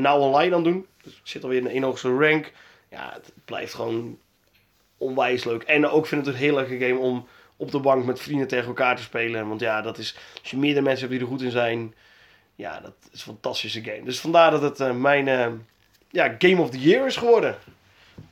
Now 0.00 0.22
Online 0.22 0.54
aan 0.54 0.64
het 0.64 0.72
doen. 0.72 0.86
Dus 1.02 1.12
ik 1.12 1.20
zit 1.22 1.42
alweer 1.42 1.58
in 1.58 1.64
de 1.64 1.70
één 1.70 1.82
hoogste 1.82 2.16
rank. 2.16 2.52
Ja, 2.90 3.10
het 3.12 3.32
blijft 3.44 3.74
gewoon 3.74 4.18
onwijs 4.98 5.44
leuk. 5.44 5.62
En 5.62 5.86
ook 5.86 6.06
vind 6.06 6.20
ik 6.20 6.26
het 6.26 6.34
een 6.36 6.40
heel 6.40 6.54
leuke 6.54 6.86
game 6.86 6.98
om 6.98 7.26
op 7.56 7.70
de 7.70 7.80
bank 7.80 8.04
met 8.04 8.20
vrienden 8.20 8.48
tegen 8.48 8.66
elkaar 8.66 8.96
te 8.96 9.02
spelen. 9.02 9.48
Want 9.48 9.60
ja, 9.60 9.82
dat 9.82 9.98
is, 9.98 10.16
als 10.40 10.50
je 10.50 10.56
meerdere 10.56 10.84
mensen 10.84 11.08
hebt 11.08 11.18
die 11.18 11.28
er 11.28 11.34
goed 11.34 11.44
in 11.44 11.50
zijn, 11.50 11.94
ja, 12.58 12.80
dat 12.80 12.92
is 13.12 13.20
een 13.20 13.32
fantastische 13.32 13.82
game. 13.82 14.04
Dus 14.04 14.20
vandaar 14.20 14.50
dat 14.50 14.62
het 14.62 14.80
eh, 14.80 14.92
mijn 14.92 15.28
eh, 15.28 15.46
ja, 16.10 16.34
Game 16.38 16.60
of 16.62 16.70
the 16.70 16.80
Year 16.80 17.06
is 17.06 17.16
geworden. 17.16 17.56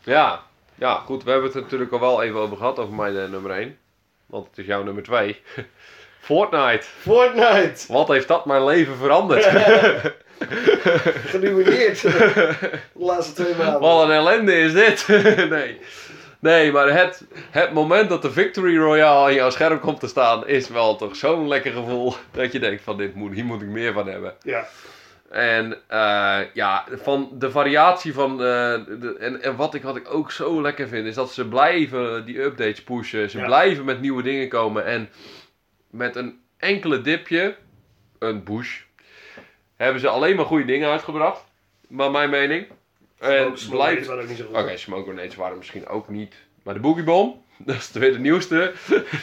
Ja, 0.03 0.43
ja, 0.74 0.95
goed. 0.95 1.24
We 1.24 1.31
hebben 1.31 1.49
het 1.49 1.57
er 1.57 1.62
natuurlijk 1.62 1.93
al 1.93 2.01
wel 2.01 2.22
even 2.22 2.41
over 2.41 2.57
gehad, 2.57 2.79
over 2.79 2.95
mijn 2.95 3.16
eh, 3.16 3.29
nummer 3.29 3.51
1. 3.51 3.79
want 4.27 4.47
het 4.47 4.59
is 4.59 4.66
jouw 4.66 4.83
nummer 4.83 5.03
2. 5.03 5.41
Fortnite. 6.20 6.83
Fortnite. 6.83 7.93
Wat 7.93 8.09
heeft 8.09 8.29
dat 8.29 8.47
mijn 8.47 8.64
leven 8.64 8.97
veranderd? 8.97 9.45
Geruineerd. 11.31 12.03
De 12.03 12.79
laatste 12.93 13.43
twee 13.43 13.55
maanden. 13.55 13.81
Wat 13.81 14.05
een 14.05 14.14
ellende 14.14 14.59
is 14.59 14.72
dit? 14.72 15.07
nee. 15.51 15.81
Nee, 16.47 16.72
maar 16.72 16.88
het, 16.92 17.26
het 17.51 17.72
moment 17.72 18.09
dat 18.09 18.22
de 18.22 18.30
Victory 18.32 18.76
Royale 18.78 19.28
in 19.30 19.36
jouw 19.36 19.51
scherm 19.51 19.80
komt 19.80 20.01
te 20.01 20.07
staan, 20.09 20.47
is 20.47 20.68
wel 20.68 20.97
toch 20.97 21.16
zo'n 21.16 21.49
lekker 21.49 21.72
gevoel. 21.72 22.14
Dat 22.30 22.53
je 22.53 22.59
denkt 22.59 22.82
van 22.82 22.97
dit 22.97 23.14
moet, 23.14 23.34
hier 23.34 23.44
moet 23.44 23.62
ik 23.62 23.68
meer 23.68 23.92
van 23.92 24.07
hebben. 24.09 24.34
Ja. 24.42 24.66
En 25.30 25.78
eh, 25.86 26.40
ja, 26.55 26.84
van 26.92 27.28
de 27.32 27.51
variatie 27.51 28.14
van. 28.14 28.30
eh, 28.32 28.38
de, 29.01 29.16
en, 29.20 29.42
en 29.42 29.57
wat, 29.57 29.74
ik, 29.74 29.82
wat 29.82 29.97
ik 29.97 30.14
ook 30.14 30.30
zo 30.32 30.61
lekker 30.62 30.88
vind, 30.88 31.07
is 31.07 31.14
dat 31.14 31.32
ze 31.32 31.49
blijven 31.49 32.24
die 32.24 32.42
updates 32.42 32.82
pushen. 32.82 33.30
Ze 33.30 33.38
Ja. 33.38 33.44
blijven 33.44 33.84
met 33.84 34.01
nieuwe 34.01 34.22
dingen 34.22 34.49
komen. 34.49 34.84
En 34.84 35.09
met 35.90 36.16
een 36.16 36.40
enkele 36.59 37.01
dipje, 37.01 37.55
een 38.18 38.44
bush, 38.44 38.80
hebben 39.76 40.01
ze 40.01 40.09
alleen 40.09 40.36
maar 40.36 40.44
goede 40.44 40.64
dingen 40.64 40.90
uitgebracht. 40.90 41.44
Maar 41.88 42.11
mijn 42.11 42.30
mening. 42.30 42.66
En 43.19 43.57
waren 44.09 44.23
ook 44.23 44.29
niet 44.29 44.37
zo 44.37 44.45
goed. 44.45 44.57
Oké, 44.57 44.77
smoke 44.77 45.03
grenades 45.03 45.35
waren 45.35 45.57
misschien 45.57 45.87
ook 45.87 46.09
niet. 46.09 46.35
Maar 46.62 46.75
de 46.75 46.81
Boogie 46.81 47.05
Bomb, 47.05 47.37
dat 47.59 47.77
is 47.77 47.91
weer 47.93 48.12
de 48.12 48.19
nieuwste, 48.19 48.73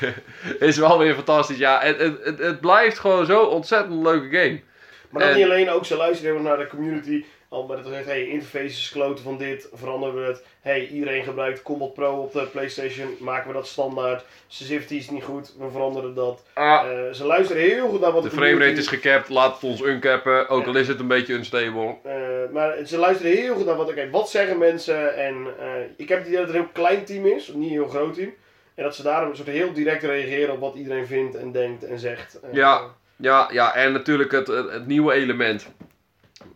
is 0.59 0.77
wel 0.77 0.97
weer 0.97 1.15
fantastisch. 1.15 1.57
Ja, 1.57 1.79
het, 1.81 1.99
het, 1.99 2.39
het, 2.39 2.59
blijft 2.59 2.99
gewoon 2.99 3.25
zo 3.25 3.43
ontzettend 3.43 4.03
leuke 4.03 4.37
game. 4.37 4.61
Maar 5.09 5.21
dat 5.21 5.31
En- 5.31 5.37
niet 5.37 5.45
alleen, 5.45 5.69
ook 5.69 5.85
ze 5.85 5.95
luisteren 5.95 6.43
naar 6.43 6.57
de 6.57 6.67
community. 6.67 7.23
Al 7.53 7.65
met 7.65 7.77
het 7.77 7.87
gezegd, 7.87 8.05
hey, 8.05 8.27
interface 8.27 8.65
is 8.65 8.89
kloten 8.93 9.23
van 9.23 9.37
dit, 9.37 9.69
veranderen 9.73 10.15
we 10.15 10.27
het. 10.27 10.43
Hey, 10.61 10.87
iedereen 10.87 11.23
gebruikt 11.23 11.61
Combat 11.61 11.93
Pro 11.93 12.21
op 12.21 12.33
de 12.33 12.45
Playstation, 12.51 13.15
maken 13.19 13.47
we 13.47 13.53
dat 13.53 13.67
standaard. 13.67 14.25
Sensitivity 14.47 14.95
is 14.95 15.09
niet 15.09 15.23
goed, 15.23 15.53
we 15.59 15.69
veranderen 15.71 16.13
dat. 16.15 16.43
Ah, 16.53 16.85
Eh, 16.85 17.13
ze 17.13 17.25
luisteren 17.25 17.61
heel 17.61 17.87
goed 17.87 17.99
naar 17.99 18.11
wat 18.11 18.23
de 18.23 18.29
de 18.29 18.35
framerate 18.35 18.79
is 18.79 18.87
gecapt, 18.87 19.29
laat 19.29 19.53
het 19.53 19.63
ons 19.63 19.81
uncappen, 19.81 20.49
ook 20.49 20.65
al 20.65 20.75
is 20.75 20.87
het 20.87 20.99
een 20.99 21.07
beetje 21.07 21.33
unstable. 21.33 21.95
Eh, 22.03 22.13
maar 22.51 22.75
ze 22.85 22.97
luisteren 22.97 23.31
heel 23.31 23.55
goed 23.55 23.65
naar 23.65 23.75
wat, 23.75 23.89
oké, 23.89 24.09
wat 24.09 24.29
zeggen 24.29 24.57
mensen. 24.57 25.15
En 25.15 25.35
eh, 25.59 25.67
ik 25.97 26.09
heb 26.09 26.17
het 26.17 26.27
idee 26.27 26.39
dat 26.39 26.47
het 26.47 26.55
een 26.55 26.61
heel 26.61 26.71
klein 26.73 27.05
team 27.05 27.25
is, 27.25 27.47
niet 27.47 27.67
een 27.69 27.75
heel 27.77 27.87
groot 27.87 28.13
team. 28.13 28.33
En 28.75 28.83
dat 28.83 28.95
ze 28.95 29.03
daarom 29.03 29.29
een 29.29 29.35
soort 29.35 29.47
heel 29.47 29.73
direct 29.73 30.03
reageren 30.03 30.53
op 30.53 30.59
wat 30.59 30.75
iedereen 30.75 31.07
vindt 31.07 31.35
en 31.35 31.51
denkt 31.51 31.83
en 31.83 31.99
zegt. 31.99 32.39
Ja. 32.51 32.81
Ja, 33.15 33.49
ja, 33.51 33.75
en 33.75 33.91
natuurlijk 33.91 34.31
het, 34.31 34.47
het, 34.47 34.71
het 34.71 34.87
nieuwe 34.87 35.13
element 35.13 35.67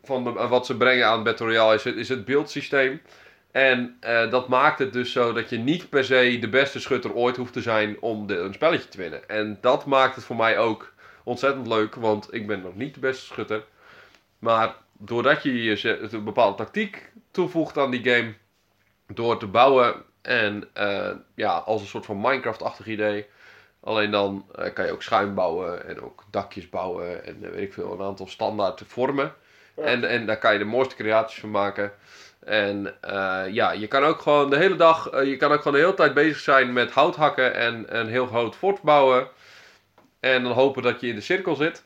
van 0.04 0.24
de- 0.24 0.32
wat 0.48 0.66
ze 0.66 0.78
brengen 0.78 1.08
aan 1.08 1.24
Battle 1.24 1.46
Royale 1.46 1.76
is 1.76 1.84
het, 1.84 1.96
is 1.96 2.10
het 2.10 2.26
beeldsysteem. 2.26 3.02
En 3.52 3.98
eh, 4.00 4.30
dat 4.30 4.48
maakt 4.48 4.80
het 4.80 4.94
dus 4.94 5.12
zo 5.12 5.34
dat 5.34 5.50
je 5.50 5.58
niet 5.58 5.90
per 5.90 6.04
se 6.06 6.38
de 6.40 6.50
beste 6.50 6.80
schutter 6.80 7.14
ooit 7.14 7.36
hoeft 7.38 7.54
te 7.54 7.62
zijn 7.62 7.98
om 8.02 8.30
een 8.30 8.54
spelletje 8.54 8.90
te 8.90 8.98
winnen. 8.98 9.30
En 9.30 9.58
dat 9.62 9.86
maakt 9.86 10.16
het 10.16 10.24
voor 10.24 10.36
mij 10.36 10.58
ook 10.58 10.94
ontzettend 11.24 11.68
leuk, 11.68 11.96
want 11.96 12.34
ik 12.34 12.48
ben 12.48 12.62
nog 12.62 12.76
niet 12.76 12.94
de 12.94 13.00
beste 13.00 13.26
schutter. 13.26 13.64
Maar 14.40 14.76
doordat 14.98 15.44
je 15.44 15.64
je 15.64 16.00
een 16.12 16.24
bepaalde 16.24 16.58
tactiek 16.58 17.12
toevoegt 17.32 17.78
aan 17.78 17.92
die 17.92 18.04
game, 18.04 18.34
door 19.08 19.40
te 19.40 19.48
bouwen 19.48 19.96
en 20.22 20.70
eh, 20.74 21.12
ja, 21.36 21.58
als 21.58 21.82
een 21.82 21.88
soort 21.88 22.06
van 22.06 22.22
Minecraft-achtig 22.22 22.88
idee. 22.88 23.26
Alleen 23.80 24.12
dan 24.12 24.46
eh, 24.56 24.74
kan 24.74 24.86
je 24.86 24.92
ook 24.92 25.04
schuim 25.04 25.34
bouwen 25.34 25.88
en 25.88 26.02
ook 26.02 26.24
dakjes 26.32 26.70
bouwen 26.70 27.26
en 27.26 27.40
weet 27.40 27.62
ik 27.62 27.74
veel, 27.74 27.94
een 27.94 28.06
aantal 28.06 28.28
standaard 28.28 28.82
vormen. 28.86 29.34
Ja. 29.78 29.84
En, 29.84 30.04
en 30.04 30.26
daar 30.26 30.38
kan 30.38 30.54
je 30.54 30.60
de 30.60 30.66
mooiste 30.66 30.96
creaties 30.96 31.40
van 31.40 31.52
maken. 31.52 31.92
En 32.46 32.94
eh, 33.02 33.44
ja, 33.52 33.72
je 33.72 33.88
kan 33.88 34.04
ook 34.04 34.22
gewoon 34.22 34.50
de 34.50 34.58
hele 34.58 34.76
dag, 34.76 35.10
eh, 35.10 35.24
je 35.26 35.38
kan 35.38 35.52
ook 35.52 35.58
gewoon 35.62 35.74
de 35.74 35.84
hele 35.84 35.94
tijd 35.94 36.14
bezig 36.14 36.38
zijn 36.40 36.74
met 36.74 36.92
hout 36.92 37.16
hakken 37.16 37.54
en 37.56 37.86
een 38.00 38.08
heel 38.08 38.26
groot 38.26 38.56
fort 38.56 38.82
bouwen. 38.82 39.28
En 40.20 40.44
dan 40.44 40.52
hopen 40.52 40.84
dat 40.84 41.02
je 41.02 41.08
in 41.08 41.16
de 41.16 41.22
cirkel 41.22 41.56
zit. 41.56 41.84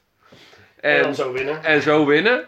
En, 0.80 0.96
En, 0.98 1.02
dan 1.04 1.16
zo 1.16 1.32
winnen. 1.32 1.64
en 1.64 1.82
zo 1.82 2.06
winnen. 2.06 2.46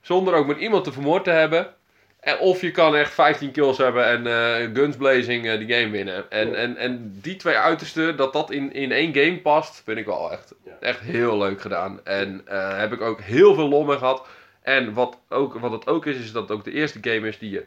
Zonder 0.00 0.34
ook 0.34 0.46
met 0.46 0.58
iemand 0.58 0.84
te 0.84 0.92
vermoord 0.92 1.24
te 1.24 1.30
hebben. 1.30 1.74
En 2.20 2.38
of 2.38 2.60
je 2.60 2.70
kan 2.70 2.96
echt 2.96 3.12
15 3.14 3.50
kills 3.50 3.78
hebben 3.78 4.04
en 4.06 4.26
eh 4.26 4.68
guns 4.74 4.96
blazing 4.96 5.42
die 5.58 5.74
game 5.78 5.90
winnen. 5.90 6.30
En, 6.30 6.48
Ja. 6.48 6.54
en, 6.54 6.76
en 6.76 7.18
die 7.22 7.36
twee 7.36 7.56
uitersten, 7.56 8.16
dat 8.16 8.32
dat 8.32 8.50
in, 8.50 8.72
in 8.72 8.92
één 8.92 9.14
game 9.14 9.38
past, 9.40 9.82
vind 9.84 9.98
ik 9.98 10.06
wel 10.06 10.32
echt, 10.32 10.54
Ja. 10.64 10.72
echt 10.80 11.00
heel 11.00 11.38
leuk 11.38 11.60
gedaan. 11.60 12.00
En 12.04 12.42
heb 12.76 12.92
ik 12.92 13.00
ook 13.00 13.20
heel 13.20 13.54
veel 13.54 13.68
lol 13.68 13.84
mee 13.84 13.98
gehad. 13.98 14.26
En 14.62 14.92
wat, 14.92 15.18
ook, 15.28 15.54
wat 15.58 15.72
het 15.72 15.86
ook 15.86 16.06
is, 16.06 16.16
is 16.16 16.32
dat 16.32 16.42
het 16.42 16.58
ook 16.58 16.64
de 16.64 16.72
eerste 16.72 16.98
game 17.00 17.28
is 17.28 17.38
die 17.38 17.50
je 17.50 17.66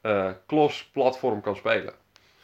eh 0.00 0.30
cross-platform 0.46 1.40
kan 1.40 1.56
spelen. 1.56 1.94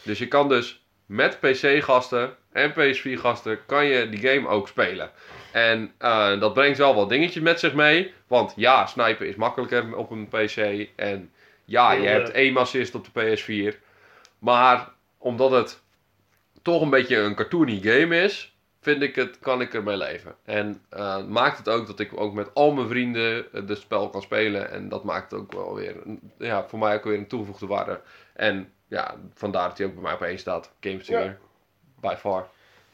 Dus 0.03 0.19
je 0.19 0.29
kan 0.29 0.49
dus 0.49 0.85
met 1.07 1.41
PC-gasten 1.41 2.37
en 2.53 2.73
PS4-gasten 2.73 3.59
kan 3.67 3.85
je 3.87 4.09
die 4.09 4.29
game 4.29 4.49
ook 4.49 4.69
spelen. 4.69 5.11
En 5.53 5.93
eh, 5.99 6.41
dat 6.41 6.55
brengt 6.55 6.79
wel 6.79 6.95
wat 6.95 7.09
dingetjes 7.09 7.43
met 7.43 7.61
zich 7.61 7.75
mee. 7.75 8.13
Want 8.27 8.53
ja, 8.57 8.87
snipen 8.87 9.29
is 9.29 9.35
makkelijker 9.35 9.97
op 9.97 10.11
een 10.11 10.29
PC. 10.29 10.89
En 10.97 11.31
ja, 11.65 11.93
je 11.93 12.09
hebt 12.09 12.35
aim 12.35 12.57
assist 12.57 12.95
op 12.95 13.07
de 13.13 13.39
PS4. 13.39 13.77
Maar 14.39 14.89
omdat 15.19 15.51
het 15.51 15.83
toch 16.63 16.83
een 16.83 16.91
beetje 16.91 17.17
een 17.17 17.35
cartoony 17.35 17.81
game 17.83 18.23
is, 18.23 18.56
vind 18.87 19.03
ik 19.03 19.15
het, 19.15 19.39
kan 19.39 19.61
ik 19.61 19.75
ermee 19.75 19.97
leven. 19.97 20.35
En 20.45 20.83
eh, 20.91 21.25
maakt 21.25 21.59
het 21.59 21.69
ook 21.69 21.87
dat 21.87 22.01
ik 22.01 22.21
ook 22.21 22.35
met 22.35 22.55
al 22.55 22.73
mijn 22.73 22.89
vrienden 22.89 23.47
het 23.53 23.79
spel 23.79 24.11
kan 24.11 24.23
spelen. 24.23 24.71
En 24.71 24.89
dat 24.89 25.05
maakt 25.05 25.31
het 25.31 25.41
ook 25.41 25.53
wel 25.53 25.75
weer, 25.75 25.97
een- 26.05 26.31
ja, 26.39 26.65
voor 26.69 26.79
mij 26.79 26.95
ook 26.95 27.05
weer 27.05 27.19
een 27.19 27.27
toegevoegde 27.27 27.67
waarde. 27.67 28.01
En 28.35 28.73
ja, 28.89 29.15
vandaar 29.35 29.69
dat 29.69 29.79
hij 29.79 29.87
ook 29.87 29.93
bij 29.95 30.03
mij 30.03 30.13
op 30.13 30.23
één 30.23 30.39
staat. 30.39 30.71
GameStinger, 30.81 31.25
Ja. 31.25 31.37
by 32.01 32.15
far. 32.19 32.47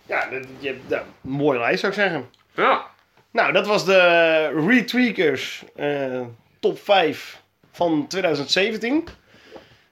Ja, 0.06 0.28
dat, 0.30 0.44
je, 0.58 0.80
ja, 0.86 1.04
mooie 1.20 1.58
lijst 1.58 1.80
zou 1.80 1.92
ik 1.92 1.98
zeggen. 1.98 2.30
Ja, 2.54 2.86
Nou, 3.30 3.52
dat 3.52 3.66
was 3.66 3.84
de 3.84 4.62
Retweakers 4.68 5.64
eh, 5.76 6.20
top 6.60 6.78
5 6.78 7.42
van 7.72 8.06
2017. 8.06 9.08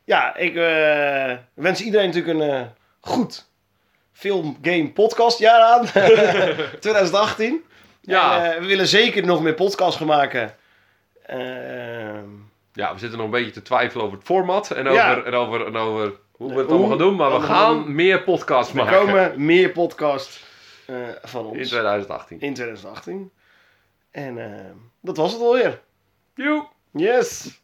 Ja, 0.05 0.37
ik 0.37 0.55
eh, 0.57 1.37
wens 1.55 1.81
iedereen 1.83 2.07
natuurlijk 2.07 2.39
een 2.39 2.51
eh, 2.51 2.67
goed 3.01 3.50
film, 4.21 4.59
game, 4.63 4.91
podcast 4.93 5.39
jaar 5.39 5.61
aan. 5.61 5.87
2018. 6.81 7.65
Ja. 8.01 8.45
En, 8.45 8.53
eh, 8.55 8.61
we 8.61 8.67
willen 8.67 8.87
zeker 8.87 9.27
nog 9.27 9.43
meer 9.43 9.55
podcasts 9.55 9.97
gaan 9.97 10.07
maken. 10.07 10.55
Ehm, 11.27 12.25
Ja, 12.73 12.93
we 12.93 12.99
zitten 12.99 13.19
nog 13.19 13.27
een 13.27 13.33
beetje 13.33 13.51
te 13.51 13.63
twijfelen 13.63 14.05
over 14.05 14.17
het 14.19 14.27
format 14.27 14.71
en 14.71 14.93
Ja. 14.93 15.11
over, 15.11 15.27
en 15.27 15.35
over, 15.35 15.67
en 15.67 15.77
over 15.77 16.13
hoe 16.33 16.53
we 16.53 16.59
het 16.59 16.67
Hoe- 16.67 16.71
allemaal 16.71 16.89
gaan 16.89 16.99
doen. 16.99 17.17
Maar 17.17 17.33
we 17.33 17.41
gaan 17.41 17.83
doen. 17.83 17.95
meer 17.95 18.23
podcasts 18.23 18.71
er 18.75 18.77
maken 18.85 18.99
komen 18.99 19.45
meer 19.45 19.71
podcasts 19.71 20.45
eh, 20.87 20.97
van 21.23 21.45
in 21.53 21.59
ons 21.59 21.69
2018. 21.69 22.41
in 22.41 22.55
2018. 22.55 23.31
En 24.11 24.39
eh, 24.39 24.61
dat 25.01 25.17
was 25.17 25.33
het 25.33 25.41
alweer. 25.41 25.81
Joe! 26.35 26.67
Yes! 26.93 27.61